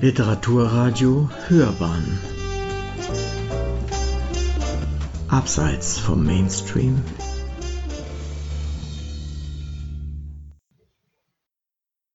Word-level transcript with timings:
Literaturradio 0.00 1.28
Hörbahn 1.48 2.20
Abseits 5.26 5.98
vom 5.98 6.24
Mainstream 6.24 7.02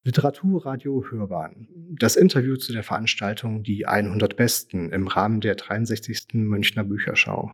Literaturradio 0.06 1.04
Hörbahn. 1.12 1.68
Das 2.00 2.16
Interview 2.16 2.56
zu 2.56 2.72
der 2.72 2.84
Veranstaltung 2.84 3.64
Die 3.64 3.86
100 3.86 4.38
Besten 4.38 4.94
im 4.94 5.10
Rahmen 5.10 5.42
der 5.42 5.56
63. 5.56 6.36
Münchner 6.36 6.86
Bücherschau. 6.86 7.52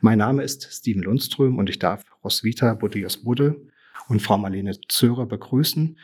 Mein 0.00 0.18
Name 0.18 0.44
ist 0.44 0.68
Steven 0.70 1.02
Lundström 1.02 1.58
und 1.58 1.68
ich 1.68 1.80
darf 1.80 2.04
Roswitha 2.22 2.74
Bodios 2.74 3.24
Budde 3.24 3.60
und 4.06 4.22
Frau 4.22 4.38
Marlene 4.38 4.78
Zörer 4.88 5.26
begrüßen. 5.26 5.98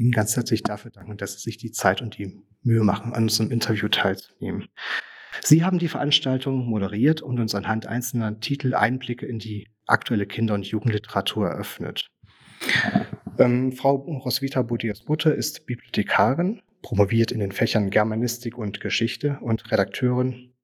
Ihnen 0.00 0.12
ganz 0.12 0.34
herzlich 0.34 0.62
dafür 0.62 0.90
danken, 0.90 1.18
dass 1.18 1.34
Sie 1.34 1.40
sich 1.40 1.58
die 1.58 1.72
Zeit 1.72 2.00
und 2.00 2.16
die 2.16 2.40
Mühe 2.62 2.82
machen, 2.82 3.12
an 3.12 3.24
unserem 3.24 3.50
Interview 3.50 3.88
teilzunehmen. 3.88 4.68
Sie 5.42 5.62
haben 5.62 5.78
die 5.78 5.88
Veranstaltung 5.88 6.66
moderiert 6.66 7.20
und 7.20 7.38
uns 7.38 7.54
anhand 7.54 7.86
einzelner 7.86 8.40
Titel 8.40 8.74
Einblicke 8.74 9.26
in 9.26 9.38
die 9.38 9.68
aktuelle 9.86 10.26
Kinder- 10.26 10.54
und 10.54 10.66
Jugendliteratur 10.66 11.48
eröffnet. 11.48 12.10
Ähm, 13.38 13.72
Frau 13.72 13.96
Roswitha 13.96 14.62
Budias-Butte 14.62 15.30
ist 15.30 15.66
Bibliothekarin, 15.66 16.62
promoviert 16.82 17.30
in 17.30 17.40
den 17.40 17.52
Fächern 17.52 17.90
Germanistik 17.90 18.56
und 18.56 18.80
Geschichte 18.80 19.38
und 19.42 19.70
Redakteurin 19.70 20.54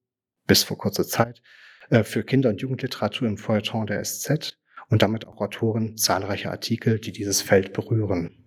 bis 0.47 0.63
vor 0.63 0.79
kurzer 0.79 1.07
Zeit 1.07 1.43
äh, 1.91 2.05
für 2.05 2.25
Kinder- 2.25 2.49
und 2.49 2.63
Jugendliteratur 2.63 3.29
im 3.29 3.37
Feuilleton 3.37 3.87
der 3.87 4.03
SZ 4.03 4.59
und 4.89 5.03
damit 5.03 5.27
auch 5.27 5.41
Autorin 5.41 5.97
zahlreicher 5.97 6.51
Artikel, 6.51 6.99
die 6.99 7.13
dieses 7.13 7.43
Feld 7.43 7.73
berühren. 7.73 8.46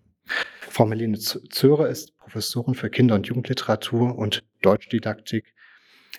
Frau 0.69 0.85
Melene 0.85 1.17
Zöhrer 1.17 1.89
ist 1.89 2.17
Professorin 2.17 2.75
für 2.75 2.89
Kinder- 2.89 3.16
und 3.16 3.27
Jugendliteratur 3.27 4.17
und 4.17 4.44
Deutschdidaktik 4.61 5.53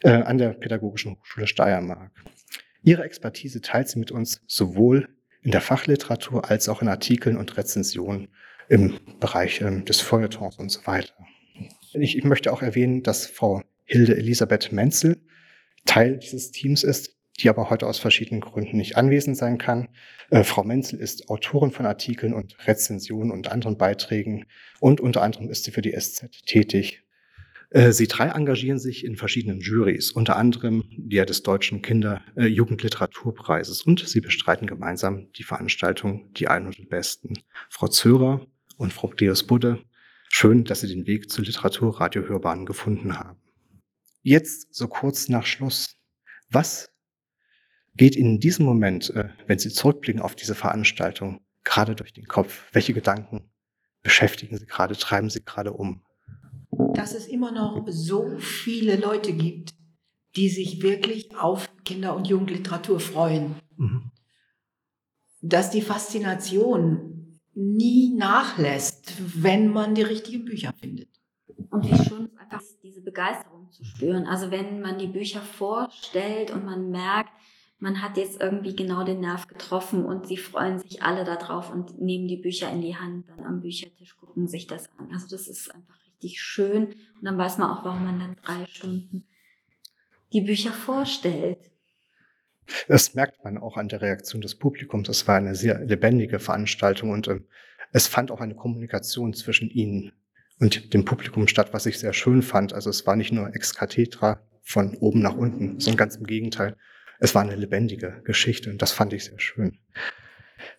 äh, 0.03 0.11
an 0.11 0.39
der 0.39 0.51
Pädagogischen 0.51 1.13
Hochschule 1.13 1.47
Steiermark. 1.47 2.13
Ihre 2.83 3.05
Expertise 3.05 3.61
teilt 3.61 3.89
sie 3.89 3.99
mit 3.99 4.11
uns 4.11 4.43
sowohl 4.47 5.09
in 5.43 5.51
der 5.51 5.61
Fachliteratur 5.61 6.51
als 6.51 6.69
auch 6.69 6.83
in 6.83 6.89
Artikeln 6.89 7.37
und 7.37 7.57
Rezensionen 7.57 8.29
im 8.69 8.99
Bereich 9.19 9.61
ähm, 9.61 9.85
des 9.85 10.01
Feuilletons 10.01 10.59
und 10.59 10.71
so 10.71 10.87
weiter. 10.87 11.15
Ich, 11.93 12.17
ich 12.17 12.25
möchte 12.25 12.53
auch 12.53 12.63
erwähnen, 12.63 13.03
dass 13.03 13.27
Frau 13.27 13.63
Hilde 13.85 14.17
Elisabeth 14.17 14.73
Menzel 14.73 15.21
Teil 15.87 16.19
dieses 16.19 16.51
Teams 16.51 16.85
ist, 16.85 17.17
die 17.43 17.49
aber 17.49 17.71
heute 17.71 17.87
aus 17.87 17.99
verschiedenen 17.99 18.41
Gründen 18.41 18.77
nicht 18.77 18.97
anwesend 18.97 19.37
sein 19.37 19.59
kann. 19.59 19.89
Äh, 20.31 20.45
Frau 20.45 20.65
Menzel 20.65 21.01
ist 21.01 21.29
Autorin 21.29 21.71
von 21.71 21.87
Artikeln 21.87 22.35
und 22.35 22.57
Rezensionen 22.67 23.31
und 23.31 23.51
anderen 23.51 23.77
Beiträgen 23.77 24.47
und 24.79 25.01
unter 25.01 25.23
anderem 25.23 25.51
ist 25.51 25.65
sie 25.65 25.71
für 25.71 25.83
die 25.83 25.99
SZ 25.99 26.31
tätig. 26.47 27.05
Äh, 27.71 27.93
sie 27.93 28.09
drei 28.09 28.29
engagieren 28.29 28.79
sich 28.79 29.05
in 29.05 29.17
verschiedenen 29.17 29.61
Jurys, 29.61 30.11
unter 30.11 30.37
anderem 30.37 30.85
der 30.97 31.25
des 31.25 31.43
Deutschen 31.43 31.83
Kinder-Jugendliteraturpreises 31.83 33.83
äh, 33.83 33.89
und 33.89 34.09
sie 34.09 34.21
bestreiten 34.21 34.67
gemeinsam 34.67 35.31
die 35.33 35.45
Veranstaltung 35.45 36.33
Die 36.35 36.49
100 36.49 36.89
Besten. 36.89 37.35
Frau 37.69 37.89
Zörer 37.89 38.47
und 38.77 38.93
Frau 38.93 39.13
Deus 39.13 39.47
Budde, 39.47 39.79
schön, 40.29 40.65
dass 40.65 40.81
Sie 40.81 40.89
den 40.89 41.07
Weg 41.07 41.31
zur 41.31 41.45
Literaturradio 41.45 42.23
Hörbahn 42.23 42.67
gefunden 42.67 43.19
haben. 43.19 43.39
Jetzt, 44.23 44.75
so 44.75 44.89
kurz 44.89 45.29
nach 45.29 45.47
Schluss, 45.47 45.97
was 46.51 46.90
geht 48.01 48.17
Ihnen 48.17 48.37
in 48.37 48.41
diesem 48.41 48.65
Moment, 48.65 49.11
äh, 49.11 49.29
wenn 49.47 49.59
Sie 49.59 49.69
zurückblicken 49.69 50.23
auf 50.23 50.35
diese 50.35 50.55
Veranstaltung, 50.55 51.43
gerade 51.65 51.95
durch 51.95 52.15
den 52.15 52.25
Kopf? 52.25 52.67
Welche 52.73 52.95
Gedanken 52.95 53.51
beschäftigen 54.03 54.57
Sie 54.57 54.65
gerade, 54.65 54.97
treiben 54.97 55.29
Sie 55.29 55.45
gerade 55.45 55.75
um? 55.75 56.03
Dass 56.95 57.13
es 57.15 57.27
immer 57.27 57.53
noch 57.53 57.85
so 57.91 58.39
viele 58.39 58.97
Leute 58.97 59.35
gibt, 59.35 59.75
die 60.35 60.49
sich 60.49 60.81
wirklich 60.81 61.37
auf 61.37 61.69
Kinder- 61.85 62.17
und 62.17 62.27
Jugendliteratur 62.27 63.01
freuen. 63.01 63.57
Mhm. 63.77 64.11
Dass 65.43 65.71
die 65.71 65.83
Faszination 65.83 67.39
nie 67.53 68.15
nachlässt, 68.17 69.13
wenn 69.43 69.69
man 69.69 69.95
die 69.95 70.03
richtigen 70.03 70.47
Bücher 70.47 70.73
findet. 70.73 71.11
Und 71.71 71.85
wie 71.85 72.03
schön 72.03 72.25
es 72.25 72.37
einfach 72.39 72.63
diese 72.83 73.03
Begeisterung 73.03 73.71
zu 73.71 73.85
spüren. 73.85 74.25
Also 74.25 74.51
wenn 74.51 74.81
man 74.81 74.99
die 74.99 75.09
Bücher 75.09 75.43
vorstellt 75.43 76.51
und 76.51 76.65
man 76.65 76.91
merkt, 76.91 77.33
man 77.81 78.03
hat 78.03 78.19
jetzt 78.19 78.41
irgendwie 78.41 78.77
genau 78.77 79.05
den 79.05 79.21
Nerv 79.21 79.49
getroffen 79.49 80.05
und 80.05 80.27
sie 80.27 80.37
freuen 80.37 80.79
sich 80.79 81.03
alle 81.03 81.25
darauf 81.25 81.73
und 81.73 82.01
nehmen 82.01 82.29
die 82.29 82.37
Bücher 82.37 82.71
in 82.71 82.83
die 82.83 82.97
Hand, 82.97 83.29
dann 83.29 83.45
am 83.45 83.61
Büchertisch 83.61 84.17
gucken 84.17 84.47
sich 84.47 84.67
das 84.67 84.89
an. 84.99 85.09
Also 85.13 85.27
das 85.29 85.49
ist 85.49 85.75
einfach 85.75 85.97
richtig 86.07 86.41
schön 86.41 86.89
und 86.89 87.23
dann 87.23 87.39
weiß 87.39 87.59
man 87.59 87.71
auch, 87.71 87.85
warum 87.85 88.05
man 88.05 88.21
dann 88.21 88.37
drei 88.43 88.67
Stunden 88.67 89.27
die 90.33 90.43
Bücher 90.43 90.73
vorstellt. 90.73 91.59
Das 92.87 93.15
merkt 93.15 93.43
man 93.43 93.59
auch 93.59 93.77
an 93.77 93.89
der 93.89 94.01
Reaktion 94.01 94.43
des 94.43 94.55
Publikums. 94.55 95.09
Es 95.09 95.27
war 95.27 95.37
eine 95.37 95.55
sehr 95.55 95.81
lebendige 95.81 96.39
Veranstaltung 96.39 97.11
und 97.11 97.27
ähm, 97.29 97.47
es 97.93 98.07
fand 98.07 98.31
auch 98.31 98.41
eine 98.41 98.55
Kommunikation 98.55 99.33
zwischen 99.33 99.71
Ihnen 99.71 100.13
und 100.61 100.93
dem 100.93 101.05
Publikum 101.05 101.49
statt, 101.49 101.73
was 101.73 101.87
ich 101.87 101.99
sehr 101.99 102.13
schön 102.13 102.43
fand. 102.43 102.75
Also 102.75 102.91
es 102.91 103.07
war 103.07 103.17
nicht 103.17 103.33
nur 103.33 103.53
ex 103.55 103.75
cathedra 103.75 104.47
von 104.63 104.95
oben 104.99 105.21
nach 105.21 105.35
unten, 105.35 105.81
sondern 105.81 105.97
ganz 105.97 106.17
im 106.17 106.27
Gegenteil 106.27 106.77
es 107.21 107.35
war 107.35 107.43
eine 107.43 107.55
lebendige 107.55 108.23
Geschichte 108.25 108.71
und 108.71 108.83
das 108.83 108.93
fand 108.93 109.13
ich 109.13 109.25
sehr 109.25 109.39
schön. 109.39 109.79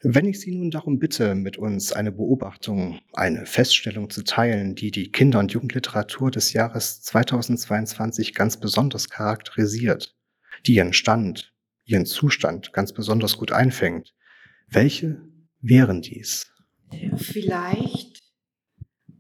Wenn 0.01 0.25
ich 0.25 0.39
Sie 0.39 0.55
nun 0.55 0.71
darum 0.71 0.99
bitte, 0.99 1.35
mit 1.35 1.57
uns 1.57 1.91
eine 1.91 2.11
Beobachtung, 2.11 2.99
eine 3.13 3.45
Feststellung 3.45 4.09
zu 4.09 4.23
teilen, 4.23 4.75
die 4.75 4.91
die 4.91 5.11
Kinder- 5.11 5.39
und 5.39 5.51
Jugendliteratur 5.51 6.31
des 6.31 6.53
Jahres 6.53 7.01
2022 7.03 8.33
ganz 8.33 8.59
besonders 8.59 9.09
charakterisiert, 9.09 10.15
die 10.65 10.75
ihren 10.75 10.93
Stand, 10.93 11.53
ihren 11.85 12.05
Zustand 12.05 12.73
ganz 12.73 12.93
besonders 12.93 13.37
gut 13.37 13.51
einfängt, 13.51 14.13
welche 14.67 15.21
wären 15.61 16.01
dies? 16.01 16.51
Vielleicht, 17.15 18.19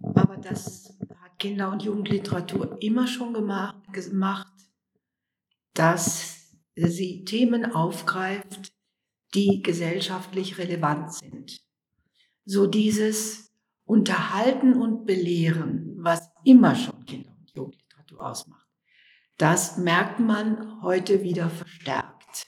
aber 0.01 0.37
das 0.37 0.97
hat 1.21 1.39
Kinder- 1.39 1.71
und 1.71 1.83
Jugendliteratur 1.83 2.77
immer 2.81 3.07
schon 3.07 3.33
gemacht, 3.33 3.77
gemacht 3.93 4.47
dass 5.73 6.40
sie 6.75 7.23
Themen 7.25 7.65
aufgreift, 7.65 8.73
die 9.33 9.61
gesellschaftlich 9.61 10.57
relevant 10.57 11.13
sind. 11.13 11.61
So 12.45 12.67
dieses 12.67 13.51
Unterhalten 13.85 14.75
und 14.81 15.05
Belehren, 15.05 15.95
was 15.97 16.29
immer 16.43 16.75
schon 16.75 17.05
Kinder- 17.05 17.35
und 17.37 17.51
Jugendliteratur 17.55 18.25
ausmacht, 18.25 18.67
das 19.37 19.77
merkt 19.77 20.19
man 20.19 20.81
heute 20.81 21.23
wieder 21.23 21.49
verstärkt. 21.49 22.47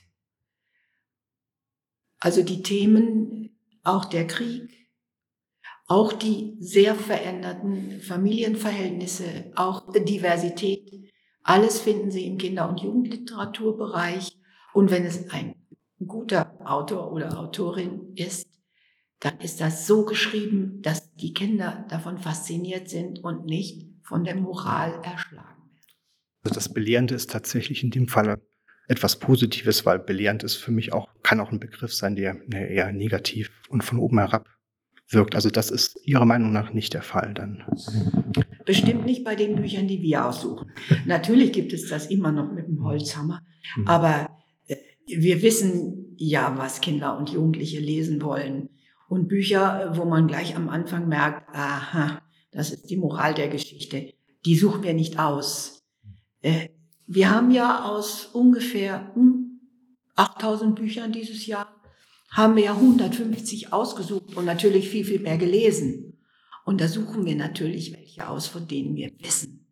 Also 2.19 2.43
die 2.43 2.61
Themen, 2.61 3.59
auch 3.83 4.05
der 4.05 4.27
Krieg, 4.27 4.83
auch 5.87 6.13
die 6.13 6.55
sehr 6.59 6.95
veränderten 6.95 7.99
Familienverhältnisse, 7.99 9.51
auch 9.55 9.91
Diversität, 9.91 11.02
alles 11.43 11.81
finden 11.81 12.11
Sie 12.11 12.25
im 12.25 12.37
Kinder- 12.37 12.69
und 12.69 12.81
Jugendliteraturbereich. 12.81 14.37
Und 14.73 14.91
wenn 14.91 15.05
es 15.05 15.29
ein 15.29 15.55
guter 16.05 16.59
Autor 16.65 17.11
oder 17.11 17.37
Autorin 17.37 18.13
ist, 18.15 18.47
dann 19.19 19.39
ist 19.39 19.61
das 19.61 19.87
so 19.87 20.05
geschrieben, 20.05 20.81
dass 20.81 21.13
die 21.15 21.33
Kinder 21.33 21.85
davon 21.89 22.17
fasziniert 22.17 22.89
sind 22.89 23.23
und 23.23 23.45
nicht 23.45 23.87
von 24.03 24.23
der 24.23 24.35
Moral 24.35 24.99
erschlagen 25.03 25.63
werden. 25.63 25.79
Also 26.43 26.55
das 26.55 26.73
Belehrende 26.73 27.15
ist 27.15 27.31
tatsächlich 27.31 27.83
in 27.83 27.91
dem 27.91 28.07
Fall 28.07 28.41
etwas 28.87 29.19
Positives, 29.19 29.85
weil 29.85 29.99
belehrend 29.99 30.43
ist 30.43 30.55
für 30.55 30.71
mich 30.71 30.91
auch, 30.91 31.07
kann 31.23 31.39
auch 31.39 31.51
ein 31.51 31.59
Begriff 31.59 31.93
sein, 31.93 32.15
der 32.17 32.35
eher 32.51 32.91
negativ 32.91 33.49
und 33.69 33.83
von 33.83 33.99
oben 33.99 34.19
herab 34.19 34.49
wirkt. 35.09 35.35
Also 35.35 35.49
das 35.49 35.69
ist 35.71 35.99
Ihrer 36.05 36.25
Meinung 36.25 36.51
nach 36.51 36.73
nicht 36.73 36.93
der 36.93 37.01
Fall 37.01 37.33
dann. 37.33 37.63
Bestimmt 38.65 39.05
nicht 39.05 39.23
bei 39.23 39.35
den 39.35 39.55
Büchern, 39.55 39.87
die 39.87 40.01
wir 40.01 40.25
aussuchen. 40.25 40.71
Natürlich 41.05 41.51
gibt 41.51 41.73
es 41.73 41.89
das 41.89 42.07
immer 42.07 42.31
noch 42.31 42.51
mit 42.51 42.67
dem 42.67 42.83
Holzhammer, 42.83 43.41
mhm. 43.75 43.87
aber 43.87 44.29
äh, 44.67 44.77
wir 45.07 45.41
wissen 45.41 46.15
ja, 46.17 46.57
was 46.57 46.81
Kinder 46.81 47.17
und 47.17 47.29
Jugendliche 47.29 47.79
lesen 47.79 48.21
wollen. 48.21 48.69
Und 49.09 49.27
Bücher, 49.27 49.91
wo 49.95 50.05
man 50.05 50.27
gleich 50.27 50.55
am 50.55 50.69
Anfang 50.69 51.07
merkt, 51.07 51.49
aha, 51.53 52.21
das 52.51 52.71
ist 52.71 52.89
die 52.89 52.97
Moral 52.97 53.33
der 53.33 53.49
Geschichte, 53.49 54.13
die 54.45 54.55
suchen 54.55 54.83
wir 54.83 54.93
nicht 54.93 55.19
aus. 55.19 55.83
Äh, 56.41 56.69
wir 57.07 57.29
haben 57.29 57.51
ja 57.51 57.85
aus 57.85 58.25
ungefähr 58.25 59.13
8000 60.15 60.69
hm, 60.69 60.75
Büchern 60.75 61.11
dieses 61.11 61.45
Jahr 61.45 61.82
haben 62.35 62.55
wir 62.55 62.63
ja 62.65 62.73
150 62.75 63.71
ausgesucht 63.73 64.35
und 64.35 64.45
natürlich 64.45 64.89
viel, 64.89 65.05
viel 65.05 65.19
mehr 65.19 65.37
gelesen. 65.37 66.17
Und 66.65 66.81
da 66.81 66.87
suchen 66.87 67.25
wir 67.25 67.35
natürlich 67.35 67.93
welche 67.93 68.27
aus, 68.27 68.47
von 68.47 68.67
denen 68.67 68.95
wir 68.95 69.11
wissen, 69.19 69.67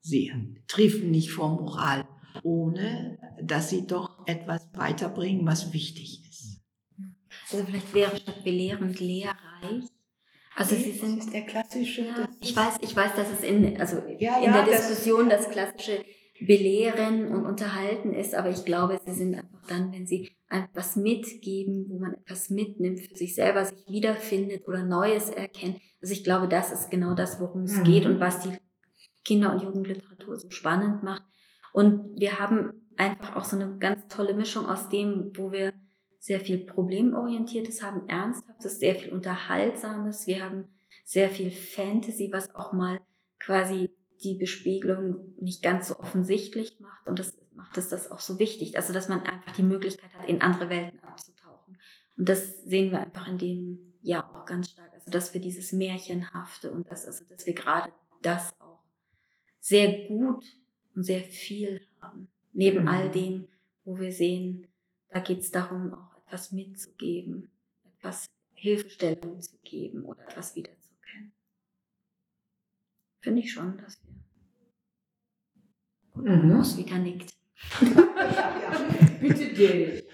sie 0.00 0.32
treffen 0.68 1.10
nicht 1.10 1.30
vor 1.30 1.50
Moral, 1.50 2.06
ohne 2.42 3.18
dass 3.42 3.70
sie 3.70 3.86
doch 3.86 4.26
etwas 4.26 4.68
weiterbringen, 4.74 5.46
was 5.46 5.72
wichtig 5.72 6.22
ist. 6.28 6.60
Also 7.50 7.64
vielleicht 7.66 7.92
wäre 7.94 8.16
statt 8.16 8.44
belehrend 8.44 8.98
lehrreich, 9.00 9.84
Also 10.56 10.74
sie 10.76 10.92
sind 10.92 11.18
das 11.18 11.30
der 11.30 11.42
klassische. 11.46 12.02
Ja, 12.02 12.28
ich 12.40 12.56
weiß, 12.56 12.76
ich 12.80 12.94
weiß, 12.96 13.14
dass 13.14 13.30
es 13.30 13.42
in, 13.42 13.78
also 13.80 13.96
Ja, 14.18 14.38
in 14.38 14.44
ja, 14.44 14.64
der 14.64 14.66
das- 14.74 14.88
Diskussion 14.88 15.28
das, 15.28 15.50
klassische 15.50 16.04
Belehren 16.40 17.28
und 17.28 17.46
Unterhalten 17.46 18.12
ist, 18.12 18.34
aber 18.34 18.50
ich 18.50 18.64
glaube, 18.64 19.00
sie 19.04 19.12
sind 19.12 19.34
einfach 19.34 19.66
dann, 19.68 19.92
wenn 19.92 20.06
sie 20.06 20.30
etwas 20.50 20.96
mitgeben, 20.96 21.86
wo 21.88 21.98
man 21.98 22.14
etwas 22.14 22.50
mitnimmt 22.50 23.00
für 23.00 23.16
sich 23.16 23.34
selber, 23.34 23.64
sich 23.64 23.86
wiederfindet 23.88 24.66
oder 24.68 24.84
Neues 24.84 25.30
erkennt. 25.30 25.80
Also 26.00 26.12
ich 26.12 26.24
glaube, 26.24 26.46
das 26.48 26.72
ist 26.72 26.90
genau 26.90 27.14
das, 27.14 27.40
worum 27.40 27.62
es 27.62 27.78
Mhm. 27.78 27.84
geht 27.84 28.06
und 28.06 28.20
was 28.20 28.40
die 28.40 28.56
Kinder- 29.24 29.52
und 29.52 29.62
Jugendliteratur 29.62 30.36
so 30.36 30.50
spannend 30.50 31.02
macht. 31.02 31.22
Und 31.72 32.18
wir 32.20 32.38
haben 32.38 32.72
einfach 32.96 33.36
auch 33.36 33.44
so 33.44 33.56
eine 33.56 33.76
ganz 33.78 34.06
tolle 34.08 34.34
Mischung 34.34 34.66
aus 34.66 34.88
dem, 34.88 35.32
wo 35.34 35.52
wir 35.52 35.72
sehr 36.18 36.40
viel 36.40 36.58
Problemorientiertes 36.64 37.82
haben, 37.82 38.08
Ernsthaftes, 38.08 38.78
sehr 38.78 38.94
viel 38.94 39.12
Unterhaltsames. 39.12 40.26
Wir 40.26 40.44
haben 40.44 40.64
sehr 41.04 41.28
viel 41.30 41.50
Fantasy, 41.50 42.30
was 42.32 42.54
auch 42.54 42.72
mal 42.72 43.00
quasi 43.38 43.90
die 44.22 44.34
Bespiegelung 44.34 45.34
nicht 45.40 45.62
ganz 45.62 45.88
so 45.88 45.98
offensichtlich 45.98 46.78
macht. 46.80 47.06
Und 47.06 47.18
das 47.18 47.36
macht 47.54 47.76
es 47.78 47.88
das 47.88 48.10
auch 48.10 48.20
so 48.20 48.38
wichtig. 48.38 48.76
Also, 48.76 48.92
dass 48.92 49.08
man 49.08 49.22
einfach 49.22 49.52
die 49.52 49.62
Möglichkeit 49.62 50.12
hat, 50.14 50.28
in 50.28 50.42
andere 50.42 50.70
Welten 50.70 51.00
abzutauchen. 51.00 51.78
Und 52.16 52.28
das 52.28 52.62
sehen 52.64 52.90
wir 52.92 53.00
einfach 53.00 53.28
in 53.28 53.38
dem 53.38 53.94
Jahr 54.02 54.34
auch 54.34 54.46
ganz 54.46 54.70
stark. 54.70 54.92
Also, 54.94 55.10
dass 55.10 55.34
wir 55.34 55.40
dieses 55.40 55.72
Märchenhafte 55.72 56.70
und 56.70 56.90
das, 56.90 57.06
also, 57.06 57.24
dass 57.26 57.46
wir 57.46 57.54
gerade 57.54 57.92
das 58.22 58.58
auch 58.60 58.82
sehr 59.60 60.06
gut 60.08 60.44
und 60.94 61.02
sehr 61.02 61.20
viel 61.20 61.80
haben. 62.00 62.28
Neben 62.52 62.82
Mhm. 62.82 62.88
all 62.88 63.10
dem, 63.10 63.48
wo 63.84 63.98
wir 63.98 64.12
sehen, 64.12 64.66
da 65.10 65.20
geht 65.20 65.40
es 65.40 65.50
darum, 65.50 65.92
auch 65.94 66.16
etwas 66.26 66.52
mitzugeben, 66.52 67.50
etwas 67.98 68.26
Hilfestellung 68.54 69.40
zu 69.40 69.56
geben 69.62 70.04
oder 70.04 70.22
etwas 70.22 70.56
wiederzukennen. 70.56 70.75
Finde 73.26 73.42
ich 73.42 73.52
schon, 73.52 73.76
dass 73.78 73.98
wir. 76.14 76.36
Mhm. 76.36 76.52
Roswitha 76.52 76.96
nickt. 76.96 77.34
Bitte 79.20 79.52
dich. 79.52 80.04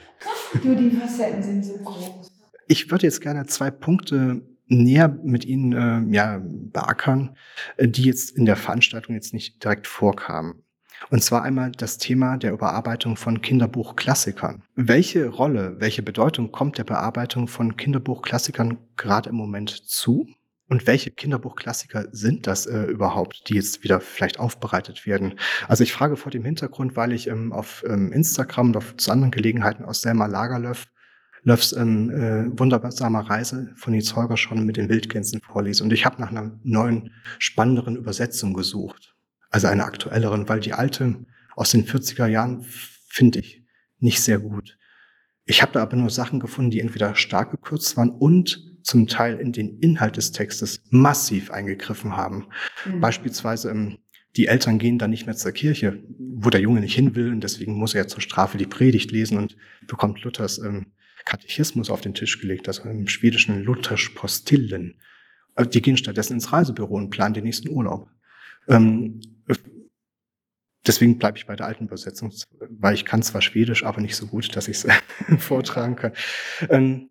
Du, 0.63 0.75
die 0.75 0.91
Facetten 0.93 1.43
sind 1.43 1.63
so 1.63 1.75
groß. 1.75 2.33
Ich 2.69 2.91
würde 2.91 3.05
jetzt 3.05 3.21
gerne 3.21 3.45
zwei 3.45 3.71
Punkte 3.71 4.41
näher 4.67 5.11
mit 5.23 5.45
Ihnen 5.45 5.73
äh, 5.75 6.01
ja, 6.15 6.41
beackern, 6.43 7.37
äh, 7.77 7.87
die 7.87 8.05
jetzt 8.05 8.31
in 8.31 8.47
der 8.47 8.57
Veranstaltung 8.57 9.15
jetzt 9.15 9.35
nicht 9.35 9.63
direkt 9.63 9.87
vorkamen. 9.87 10.63
Und 11.11 11.23
zwar 11.23 11.43
einmal 11.43 11.71
das 11.73 11.99
Thema 11.99 12.39
der 12.39 12.55
Überarbeitung 12.55 13.17
von 13.17 13.43
Kinderbuchklassikern. 13.43 14.63
Welche 14.75 15.29
Rolle, 15.29 15.77
welche 15.81 16.03
Bedeutung 16.03 16.51
kommt 16.51 16.79
der 16.79 16.85
Bearbeitung 16.85 17.47
von 17.47 17.77
Kinderbuchklassikern 17.77 18.79
gerade 18.97 19.29
im 19.29 19.37
Moment 19.37 19.69
zu? 19.69 20.27
Und 20.73 20.87
welche 20.87 21.11
Kinderbuchklassiker 21.11 22.07
sind 22.13 22.47
das 22.47 22.65
äh, 22.65 22.85
überhaupt, 22.85 23.51
die 23.51 23.57
jetzt 23.57 23.85
wieder 23.85 24.01
vielleicht 24.01 24.41
aufbereitet 24.41 25.05
werden? 25.05 25.35
Also 25.69 25.85
ich 25.85 25.93
frage 25.93 26.17
vor 26.17 26.33
dem 26.33 26.47
Hintergrund, 26.47 26.97
weil 26.97 27.13
ich 27.13 27.27
ähm, 27.27 27.53
auf 27.53 27.85
ähm, 27.87 28.11
Instagram 28.11 28.69
und 28.69 28.79
auf 28.79 28.97
zu 28.97 29.11
anderen 29.11 29.33
Gelegenheiten 29.33 29.85
aus 29.85 30.01
Selma 30.01 30.25
Lagerlöf 30.25 30.87
Löffs 31.43 31.73
ähm, 31.73 32.09
äh, 32.09 32.59
wundersame 32.59 33.29
Reise 33.29 33.75
von 33.77 33.93
Nils 33.93 34.17
Holger 34.17 34.39
schon 34.39 34.65
mit 34.65 34.79
den 34.79 34.89
Wildgänsen 34.89 35.43
vorlese. 35.43 35.85
Und 35.85 35.93
ich 35.93 36.07
habe 36.07 36.19
nach 36.23 36.31
einer 36.31 36.59
neuen, 36.63 37.11
spannenderen 37.39 37.97
Übersetzung 37.97 38.55
gesucht. 38.55 39.15
Also 39.51 39.67
einer 39.67 39.85
aktuelleren, 39.85 40.49
weil 40.49 40.61
die 40.61 40.73
alte 40.73 41.17
aus 41.55 41.73
den 41.73 41.85
40er 41.85 42.29
Jahren 42.29 42.65
finde 43.09 43.41
ich 43.41 43.63
nicht 43.99 44.23
sehr 44.23 44.39
gut. 44.39 44.79
Ich 45.45 45.61
habe 45.61 45.73
da 45.73 45.83
aber 45.83 45.99
nur 45.99 46.09
Sachen 46.09 46.41
gefunden, 46.41 46.71
die 46.71 46.81
entweder 46.81 47.15
stark 47.15 47.51
gekürzt 47.51 47.99
waren 47.99 48.09
und 48.09 48.72
zum 48.83 49.07
Teil 49.07 49.39
in 49.39 49.53
den 49.53 49.79
Inhalt 49.79 50.17
des 50.17 50.33
Textes 50.33 50.83
massiv 50.91 51.51
eingegriffen 51.51 52.17
haben. 52.17 52.47
Mhm. 52.85 53.01
Beispielsweise, 53.01 53.71
ähm, 53.71 53.99
die 54.37 54.47
Eltern 54.47 54.79
gehen 54.79 54.99
dann 54.99 55.11
nicht 55.11 55.27
mehr 55.27 55.37
zur 55.37 55.53
Kirche, 55.53 56.03
wo 56.19 56.49
der 56.51 56.61
Junge 56.61 56.81
nicht 56.81 56.95
hin 56.95 57.15
will, 57.15 57.31
und 57.31 57.45
deswegen 57.45 57.75
muss 57.75 57.95
er 57.95 58.09
zur 58.09 58.23
Strafe 58.23 58.57
die 58.57 58.67
Predigt 58.67 59.11
lesen 59.11 59.37
und 59.39 59.57
bekommt 59.87 60.23
Luthers 60.23 60.59
ähm, 60.59 60.87
Katechismus 61.25 61.91
auf 61.91 62.01
den 62.01 62.15
Tisch 62.15 62.41
gelegt, 62.41 62.67
also 62.69 62.83
im 62.85 63.09
schwedischen 63.09 63.63
Luthers 63.63 64.11
Postillen. 64.15 64.97
Also 65.55 65.71
die 65.71 65.83
gehen 65.83 65.97
stattdessen 65.97 66.35
ins 66.35 66.53
Reisebüro 66.53 66.97
und 66.97 67.11
planen 67.11 67.35
den 67.35 67.45
nächsten 67.45 67.69
Urlaub. 67.69 68.09
Ähm, 68.69 69.21
deswegen 70.87 71.19
bleibe 71.19 71.39
ich 71.39 71.47
bei 71.47 71.57
der 71.57 71.67
alten 71.67 71.85
Übersetzung, 71.85 72.33
weil 72.71 72.95
ich 72.95 73.05
kann 73.05 73.23
zwar 73.23 73.43
Schwedisch, 73.43 73.85
aber 73.85 74.01
nicht 74.01 74.17
so 74.17 74.27
gut, 74.27 74.55
dass 74.57 74.69
ich 74.69 74.79
es 74.79 74.89
vortragen 75.39 75.97
kann. 75.97 76.13
Ähm, 76.71 77.11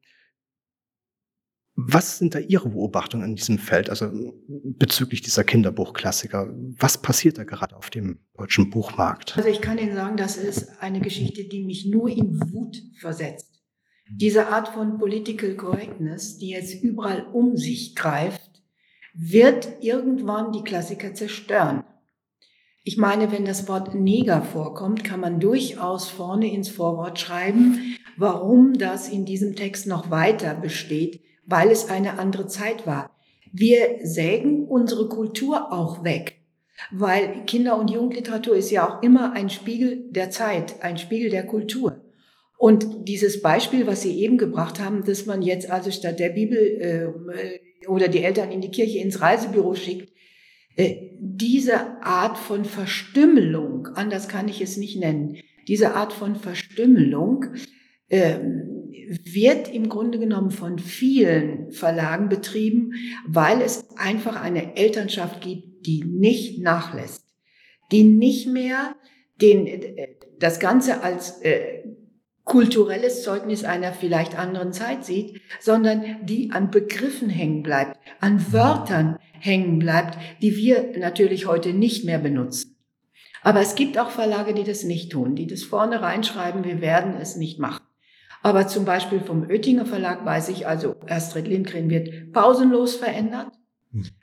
was 1.88 2.18
sind 2.18 2.36
da 2.36 2.39
Ihre 2.39 2.69
Beobachtungen 2.69 3.30
in 3.30 3.36
diesem 3.36 3.57
Feld, 3.57 3.89
also 3.89 4.10
bezüglich 4.48 5.22
dieser 5.22 5.44
Kinderbuchklassiker? 5.44 6.54
Was 6.78 7.01
passiert 7.01 7.38
da 7.38 7.44
gerade 7.44 7.75
auf 7.75 7.89
dem 7.89 8.19
deutschen 8.38 8.69
Buchmarkt? 8.69 9.38
Also 9.38 9.50
ich 9.50 9.62
kann 9.62 9.78
Ihnen 9.78 9.95
sagen, 9.95 10.18
das 10.18 10.38
ist 10.38 10.81
eine 10.81 11.01
Geschichte, 11.01 11.45
die 11.45 11.63
mich 11.63 11.86
nur 11.86 12.10
in 12.10 12.39
Wut 12.51 12.81
versetzt. 13.00 13.62
Diese 14.10 14.48
Art 14.48 14.68
von 14.69 14.98
Political 14.98 15.56
Correctness, 15.56 16.38
die 16.38 16.50
jetzt 16.50 16.83
überall 16.83 17.25
um 17.31 17.56
sich 17.56 17.95
greift, 17.95 18.62
wird 19.13 19.78
irgendwann 19.81 20.51
die 20.51 20.63
Klassiker 20.63 21.13
zerstören. 21.13 21.83
Ich 22.83 22.98
meine, 22.98 23.31
wenn 23.31 23.45
das 23.45 23.68
Wort 23.68 23.94
Neger 23.94 24.42
vorkommt, 24.42 25.04
kann 25.04 25.19
man 25.19 25.39
durchaus 25.39 26.10
vorne 26.10 26.51
ins 26.51 26.69
Vorwort 26.69 27.19
schreiben, 27.19 27.95
warum 28.18 28.74
das 28.74 29.07
in 29.07 29.25
diesem 29.25 29.56
Text 29.56 29.86
noch 29.88 30.10
weiter 30.10 30.56
besteht, 30.56 31.22
weil 31.51 31.69
es 31.69 31.89
eine 31.89 32.18
andere 32.18 32.48
Zeit 32.48 32.88
war. 32.88 33.12
Wir 33.51 34.00
sägen 34.03 34.65
unsere 34.65 35.09
Kultur 35.09 35.71
auch 35.71 36.03
weg, 36.03 36.38
weil 36.92 37.44
Kinder- 37.45 37.77
und 37.77 37.92
Jugendliteratur 37.92 38.56
ist 38.56 38.71
ja 38.71 38.88
auch 38.88 39.03
immer 39.03 39.33
ein 39.33 39.50
Spiegel 39.50 40.09
der 40.09 40.31
Zeit, 40.31 40.81
ein 40.81 40.98
Spiegel 40.98 41.30
der 41.30 41.45
Kultur. 41.45 42.01
Und 42.57 43.07
dieses 43.07 43.42
Beispiel, 43.42 43.88
was 43.88 44.03
Sie 44.03 44.21
eben 44.21 44.38
gebracht 44.38 44.80
haben, 44.80 45.03
dass 45.03 45.25
man 45.25 45.42
jetzt 45.42 45.69
also 45.69 45.92
statt 45.92 46.19
der 46.19 46.30
Bibel 46.30 46.57
äh, 46.57 47.88
oder 47.88 48.07
die 48.07 48.24
Eltern 48.24 48.51
in 48.51 48.62
die 48.62 48.71
Kirche 48.71 49.00
ins 49.00 49.19
Reisebüro 49.19 49.74
schickt, 49.75 50.13
äh, 50.75 51.09
diese 51.19 52.01
Art 52.04 52.38
von 52.38 52.63
Verstümmelung, 52.63 53.88
anders 53.95 54.27
kann 54.27 54.47
ich 54.47 54.62
es 54.62 54.77
nicht 54.77 55.00
nennen, 55.00 55.38
diese 55.68 55.95
Art 55.95 56.13
von 56.13 56.36
Verstümmelung 56.36 57.45
äh, 58.09 58.38
wird 59.23 59.73
im 59.73 59.89
Grunde 59.89 60.19
genommen 60.19 60.51
von 60.51 60.79
vielen 60.79 61.71
Verlagen 61.71 62.29
betrieben, 62.29 62.93
weil 63.27 63.61
es 63.61 63.85
einfach 63.97 64.41
eine 64.41 64.75
Elternschaft 64.75 65.42
gibt, 65.42 65.85
die 65.85 66.04
nicht 66.04 66.61
nachlässt, 66.61 67.25
die 67.92 68.04
nicht 68.04 68.47
mehr 68.47 68.95
den, 69.42 69.68
äh, 69.68 70.16
das 70.39 70.59
Ganze 70.59 71.01
als 71.04 71.42
äh, 71.42 71.83
kulturelles 72.44 73.23
Zeugnis 73.23 73.63
einer 73.63 73.94
vielleicht 73.94 74.37
anderen 74.37 74.73
Zeit 74.73 75.06
sieht, 75.06 75.42
sondern 75.59 76.25
die 76.25 76.51
an 76.51 76.71
Begriffen 76.71 77.30
hängen 77.30 77.63
bleibt, 77.63 77.97
an 78.19 78.51
Wörtern 78.51 79.18
hängen 79.39 79.80
bleibt, 79.80 80.18
die 80.42 80.56
wir 80.57 80.97
natürlich 80.97 81.47
heute 81.47 81.73
nicht 81.73 82.06
mehr 82.06 82.19
benutzen. 82.19 82.75
Aber 83.44 83.61
es 83.61 83.75
gibt 83.75 83.97
auch 83.97 84.09
Verlage, 84.09 84.54
die 84.54 84.63
das 84.63 84.83
nicht 84.83 85.11
tun, 85.11 85.35
die 85.35 85.47
das 85.47 85.63
vorne 85.63 86.01
reinschreiben, 86.01 86.63
wir 86.63 86.81
werden 86.81 87.16
es 87.19 87.35
nicht 87.37 87.59
machen. 87.59 87.81
Aber 88.42 88.68
zum 88.68 88.86
Beispiel 88.86 89.19
vom 89.19 89.44
Oettinger 89.50 89.86
Verlag 89.86 90.26
weiß 90.26 90.50
ich, 90.50 90.68
also 90.68 90.95
Astrid 91.07 91.48
Lindgren 91.48 91.90
wird 91.90 92.31
pausenlos 92.33 92.95
verändert. 92.95 93.52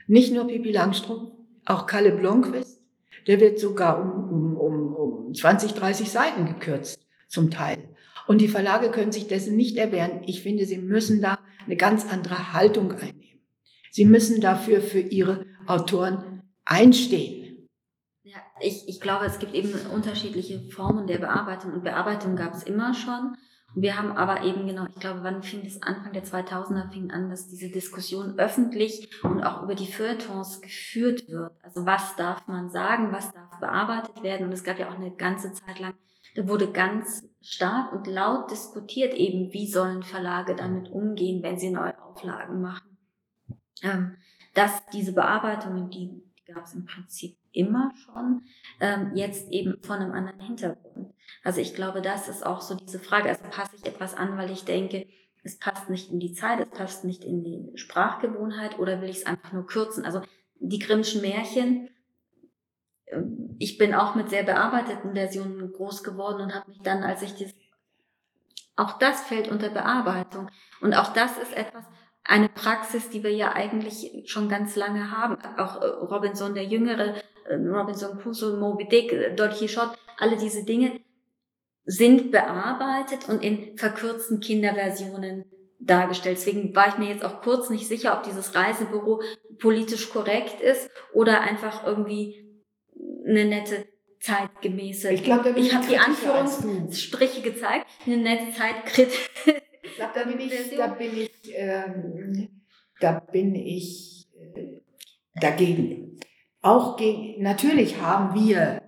Nicht 0.07 0.33
nur 0.33 0.47
Pippi 0.47 0.71
Langstrumpf, 0.71 1.31
auch 1.65 1.85
Kalle 1.85 2.11
Blomqvist. 2.11 2.81
Der 3.27 3.39
wird 3.39 3.59
sogar 3.59 4.01
um, 4.01 4.29
um, 4.29 4.57
um, 4.57 4.95
um 4.95 5.33
20, 5.33 5.73
30 5.73 6.09
Seiten 6.09 6.45
gekürzt, 6.45 6.99
zum 7.27 7.51
Teil. 7.51 7.77
Und 8.27 8.41
die 8.41 8.47
Verlage 8.47 8.91
können 8.91 9.11
sich 9.11 9.27
dessen 9.27 9.55
nicht 9.55 9.77
erwehren. 9.77 10.21
Ich 10.25 10.41
finde, 10.41 10.65
sie 10.65 10.77
müssen 10.77 11.21
da 11.21 11.39
eine 11.65 11.75
ganz 11.75 12.11
andere 12.11 12.53
Haltung 12.53 12.91
einnehmen. 12.91 13.39
Sie 13.91 14.05
müssen 14.05 14.41
dafür 14.41 14.81
für 14.81 14.99
ihre 14.99 15.45
Autoren 15.65 16.43
einstehen. 16.65 17.67
Ja, 18.23 18.37
ich, 18.59 18.87
ich 18.87 19.01
glaube, 19.01 19.25
es 19.25 19.39
gibt 19.39 19.53
eben 19.55 19.73
unterschiedliche 19.93 20.59
Formen 20.69 21.07
der 21.07 21.17
Bearbeitung 21.17 21.73
und 21.73 21.83
Bearbeitung 21.83 22.35
gab 22.35 22.53
es 22.53 22.63
immer 22.63 22.93
schon. 22.93 23.35
Wir 23.75 23.97
haben 23.97 24.11
aber 24.11 24.43
eben 24.43 24.65
genau, 24.67 24.85
ich 24.87 24.99
glaube, 24.99 25.23
wann 25.23 25.43
fing 25.43 25.63
das 25.63 25.81
Anfang 25.81 26.11
der 26.11 26.23
2000er 26.23 26.91
fing 26.91 27.11
an, 27.11 27.29
dass 27.29 27.49
diese 27.49 27.69
Diskussion 27.69 28.37
öffentlich 28.39 29.09
und 29.23 29.43
auch 29.43 29.63
über 29.63 29.75
die 29.75 29.91
Feuilletons 29.91 30.61
geführt 30.61 31.27
wird. 31.29 31.51
Also 31.61 31.85
was 31.85 32.15
darf 32.15 32.47
man 32.47 32.69
sagen, 32.69 33.11
was 33.11 33.31
darf 33.31 33.59
bearbeitet 33.59 34.23
werden? 34.23 34.47
Und 34.47 34.53
es 34.53 34.63
gab 34.63 34.79
ja 34.79 34.89
auch 34.89 34.95
eine 34.95 35.11
ganze 35.11 35.53
Zeit 35.53 35.79
lang, 35.79 35.93
da 36.35 36.47
wurde 36.47 36.71
ganz 36.71 37.23
stark 37.41 37.93
und 37.93 38.07
laut 38.07 38.51
diskutiert 38.51 39.13
eben, 39.13 39.53
wie 39.53 39.67
sollen 39.67 40.03
Verlage 40.03 40.55
damit 40.55 40.89
umgehen, 40.89 41.43
wenn 41.43 41.59
sie 41.59 41.69
neue 41.69 42.01
Auflagen 42.03 42.61
machen. 42.61 42.97
Ähm, 43.81 44.17
dass 44.53 44.85
diese 44.87 45.13
Bearbeitungen, 45.13 45.89
die 45.89 46.23
gab 46.53 46.65
es 46.65 46.73
im 46.73 46.85
Prinzip 46.85 47.37
immer 47.51 47.91
schon, 48.03 48.43
ähm, 48.79 49.11
jetzt 49.15 49.51
eben 49.51 49.81
von 49.81 49.97
einem 49.97 50.11
anderen 50.11 50.39
Hintergrund. 50.39 51.13
Also 51.43 51.61
ich 51.61 51.75
glaube, 51.75 52.01
das 52.01 52.27
ist 52.27 52.45
auch 52.45 52.61
so 52.61 52.75
diese 52.75 52.99
Frage. 52.99 53.29
Also 53.29 53.43
passe 53.49 53.75
ich 53.75 53.85
etwas 53.85 54.15
an, 54.15 54.37
weil 54.37 54.51
ich 54.51 54.65
denke, 54.65 55.07
es 55.43 55.57
passt 55.57 55.89
nicht 55.89 56.11
in 56.11 56.19
die 56.19 56.33
Zeit, 56.33 56.59
es 56.59 56.69
passt 56.69 57.05
nicht 57.05 57.23
in 57.23 57.43
die 57.43 57.71
Sprachgewohnheit 57.75 58.77
oder 58.79 59.01
will 59.01 59.09
ich 59.09 59.17
es 59.17 59.25
einfach 59.25 59.53
nur 59.53 59.65
kürzen? 59.65 60.05
Also 60.05 60.21
die 60.59 60.79
Grimmschen 60.79 61.21
Märchen, 61.21 61.89
ähm, 63.07 63.55
ich 63.59 63.77
bin 63.77 63.93
auch 63.93 64.15
mit 64.15 64.29
sehr 64.29 64.43
bearbeiteten 64.43 65.13
Versionen 65.13 65.71
groß 65.71 66.03
geworden 66.03 66.41
und 66.41 66.55
habe 66.55 66.69
mich 66.69 66.81
dann, 66.81 67.03
als 67.03 67.21
ich 67.21 67.35
das, 67.35 67.53
auch 68.75 68.97
das 68.97 69.21
fällt 69.21 69.49
unter 69.49 69.69
Bearbeitung. 69.69 70.49
Und 70.81 70.93
auch 70.93 71.13
das 71.13 71.37
ist 71.37 71.55
etwas, 71.55 71.85
eine 72.29 72.47
Praxis, 72.47 73.09
die 73.09 73.23
wir 73.23 73.31
ja 73.31 73.53
eigentlich 73.53 74.23
schon 74.25 74.49
ganz 74.49 74.75
lange 74.75 75.11
haben. 75.11 75.37
Auch 75.57 75.81
äh, 75.81 75.85
Robinson 75.85 76.53
der 76.53 76.65
Jüngere, 76.65 77.15
äh, 77.45 77.55
Robinson 77.55 78.19
Crusoe, 78.19 78.57
Moby 78.57 78.87
Dick, 78.87 79.11
äh, 79.11 79.35
Don 79.35 79.49
Quixote, 79.49 79.97
alle 80.17 80.37
diese 80.37 80.63
Dinge 80.63 80.99
sind 81.85 82.29
bearbeitet 82.29 83.27
und 83.29 83.43
in 83.43 83.75
verkürzten 83.77 84.39
Kinderversionen 84.39 85.45
dargestellt. 85.79 86.37
Deswegen 86.37 86.75
war 86.75 86.89
ich 86.89 86.97
mir 86.99 87.09
jetzt 87.09 87.25
auch 87.25 87.41
kurz 87.41 87.71
nicht 87.71 87.87
sicher, 87.87 88.15
ob 88.15 88.23
dieses 88.23 88.53
Reisebüro 88.53 89.23
politisch 89.59 90.11
korrekt 90.11 90.61
ist 90.61 90.87
oder 91.13 91.41
einfach 91.41 91.87
irgendwie 91.87 92.45
eine 93.25 93.45
nette 93.45 93.87
zeitgemäße. 94.21 95.09
Ich 95.09 95.23
glaube, 95.23 95.55
ich 95.55 95.73
habe 95.73 95.87
die 95.87 95.97
Anführungsstriche 95.97 97.41
gezeigt, 97.41 97.87
eine 98.05 98.17
nette 98.17 98.53
Zeitkritik. 98.55 99.63
Da 99.97 100.23
bin 100.23 100.39
ich, 100.39 100.75
da 100.75 100.87
bin 100.87 101.17
ich, 101.17 101.31
ähm, 101.55 102.49
da 102.99 103.19
bin 103.19 103.55
ich 103.55 104.27
äh, 104.35 104.81
dagegen. 105.39 106.19
Auch 106.61 106.97
gegen, 106.97 107.41
natürlich 107.41 108.01
haben 108.01 108.35
wir 108.35 108.81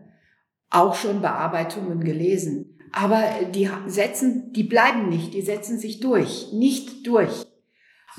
auch 0.69 0.95
schon 0.95 1.21
Bearbeitungen 1.21 2.01
gelesen, 2.01 2.77
aber 2.91 3.23
die 3.53 3.69
setzen, 3.87 4.51
die 4.51 4.63
bleiben 4.63 5.07
nicht, 5.07 5.33
die 5.33 5.41
setzen 5.41 5.79
sich 5.79 5.99
durch, 5.99 6.51
nicht 6.51 7.07
durch. 7.07 7.45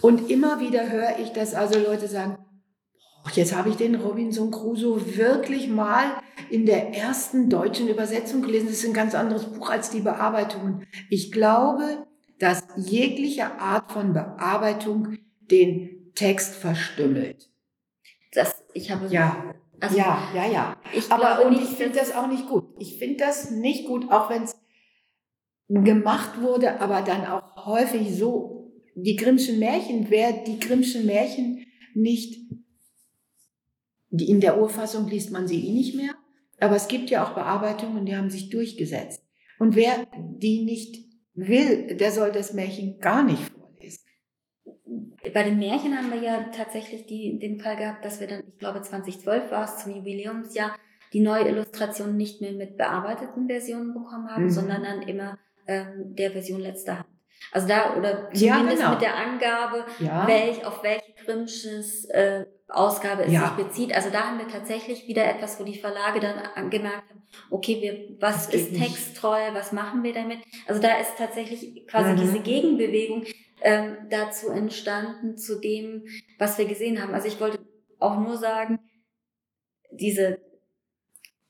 Und 0.00 0.30
immer 0.30 0.60
wieder 0.60 0.90
höre 0.90 1.18
ich, 1.18 1.32
dass 1.32 1.54
also 1.54 1.78
Leute 1.78 2.08
sagen, 2.08 2.38
jetzt 3.34 3.54
habe 3.54 3.68
ich 3.68 3.76
den 3.76 3.94
Robinson 3.94 4.50
Crusoe 4.50 5.16
wirklich 5.16 5.68
mal 5.68 6.04
in 6.50 6.64
der 6.64 6.94
ersten 6.94 7.50
deutschen 7.50 7.88
Übersetzung 7.88 8.42
gelesen. 8.42 8.68
Das 8.68 8.76
ist 8.76 8.86
ein 8.86 8.94
ganz 8.94 9.14
anderes 9.14 9.44
Buch 9.44 9.70
als 9.70 9.90
die 9.90 10.00
Bearbeitungen. 10.00 10.86
Ich 11.10 11.30
glaube, 11.30 12.06
dass 12.42 12.64
jegliche 12.74 13.60
Art 13.60 13.92
von 13.92 14.14
Bearbeitung 14.14 15.18
den 15.42 16.12
Text 16.16 16.56
verstümmelt. 16.56 17.48
Das, 18.32 18.64
ich 18.74 18.90
habe 18.90 19.06
ja, 19.06 19.54
also, 19.78 19.96
ja, 19.96 20.28
ja, 20.34 20.50
ja. 20.50 20.76
Ich 20.92 21.08
Aber 21.12 21.46
und 21.46 21.52
ich 21.52 21.68
finde 21.68 22.00
das 22.00 22.12
auch 22.12 22.26
nicht 22.26 22.48
gut. 22.48 22.64
Ich 22.80 22.98
finde 22.98 23.18
das 23.18 23.52
nicht 23.52 23.86
gut, 23.86 24.10
auch 24.10 24.28
wenn 24.28 24.42
es 24.42 24.56
gemacht 25.68 26.42
wurde, 26.42 26.80
aber 26.80 27.02
dann 27.02 27.26
auch 27.26 27.64
häufig 27.64 28.12
so, 28.12 28.72
die 28.96 29.14
Grimmschen 29.14 29.60
Märchen, 29.60 30.06
wer 30.10 30.32
die 30.32 30.58
Grimmschen 30.58 31.06
Märchen 31.06 31.64
nicht, 31.94 32.40
die 34.10 34.28
in 34.28 34.40
der 34.40 34.60
Urfassung 34.60 35.06
liest 35.08 35.30
man 35.30 35.46
sie 35.46 35.64
eh 35.64 35.72
nicht 35.72 35.94
mehr, 35.94 36.14
aber 36.58 36.74
es 36.74 36.88
gibt 36.88 37.08
ja 37.08 37.24
auch 37.24 37.34
Bearbeitungen, 37.34 38.04
die 38.04 38.16
haben 38.16 38.30
sich 38.30 38.50
durchgesetzt. 38.50 39.22
Und 39.60 39.76
wer 39.76 40.08
die 40.40 40.64
nicht 40.64 41.11
will, 41.34 41.96
der 41.96 42.12
soll 42.12 42.32
das 42.32 42.52
Märchen 42.52 42.98
gar 43.00 43.22
nicht 43.22 43.42
vorlesen. 43.50 44.00
Bei 45.32 45.42
den 45.44 45.58
Märchen 45.58 45.96
haben 45.96 46.12
wir 46.12 46.20
ja 46.20 46.44
tatsächlich 46.54 47.06
die, 47.06 47.38
den 47.38 47.58
Fall 47.60 47.76
gehabt, 47.76 48.04
dass 48.04 48.20
wir 48.20 48.26
dann, 48.26 48.42
ich 48.46 48.58
glaube 48.58 48.82
2012 48.82 49.50
war 49.50 49.64
es 49.64 49.78
zum 49.78 49.94
Jubiläumsjahr, 49.94 50.76
die 51.12 51.20
neue 51.20 51.48
Illustration 51.48 52.16
nicht 52.16 52.40
mehr 52.40 52.52
mit 52.52 52.76
bearbeiteten 52.76 53.46
Versionen 53.46 53.94
bekommen 53.94 54.28
haben, 54.28 54.44
mhm. 54.44 54.50
sondern 54.50 54.82
dann 54.82 55.02
immer 55.02 55.38
ähm, 55.66 56.14
der 56.16 56.32
Version 56.32 56.60
letzter 56.60 56.98
Hand. 56.98 57.08
Also 57.50 57.68
da, 57.68 57.96
oder 57.96 58.30
zumindest 58.32 58.42
ja, 58.42 58.62
genau. 58.62 58.90
mit 58.92 59.02
der 59.02 59.16
Angabe, 59.16 59.84
ja. 59.98 60.26
welch, 60.26 60.64
auf 60.64 60.82
welche 60.82 61.12
Grimsches 61.24 62.04
äh, 62.06 62.46
Ausgabe 62.68 63.24
es 63.24 63.32
ja. 63.32 63.54
sich 63.54 63.64
bezieht. 63.66 63.94
Also 63.94 64.10
da 64.10 64.28
haben 64.28 64.38
wir 64.38 64.48
tatsächlich 64.48 65.06
wieder 65.06 65.24
etwas, 65.24 65.60
wo 65.60 65.64
die 65.64 65.78
Verlage 65.78 66.20
dann 66.20 66.70
gemerkt 66.70 67.10
haben, 67.10 67.22
okay, 67.50 67.80
wir, 67.80 68.20
was 68.20 68.48
ist 68.48 68.74
texttreu, 68.74 69.52
was 69.52 69.72
machen 69.72 70.02
wir 70.02 70.12
damit? 70.12 70.38
Also 70.66 70.80
da 70.80 70.96
ist 70.98 71.16
tatsächlich 71.18 71.86
quasi 71.86 72.12
mhm. 72.12 72.16
diese 72.16 72.40
Gegenbewegung 72.40 73.24
ähm, 73.62 73.96
dazu 74.10 74.48
entstanden, 74.50 75.36
zu 75.36 75.60
dem, 75.60 76.04
was 76.38 76.58
wir 76.58 76.66
gesehen 76.66 77.02
haben. 77.02 77.14
Also 77.14 77.28
ich 77.28 77.40
wollte 77.40 77.58
auch 77.98 78.18
nur 78.18 78.36
sagen, 78.36 78.80
diese 79.90 80.38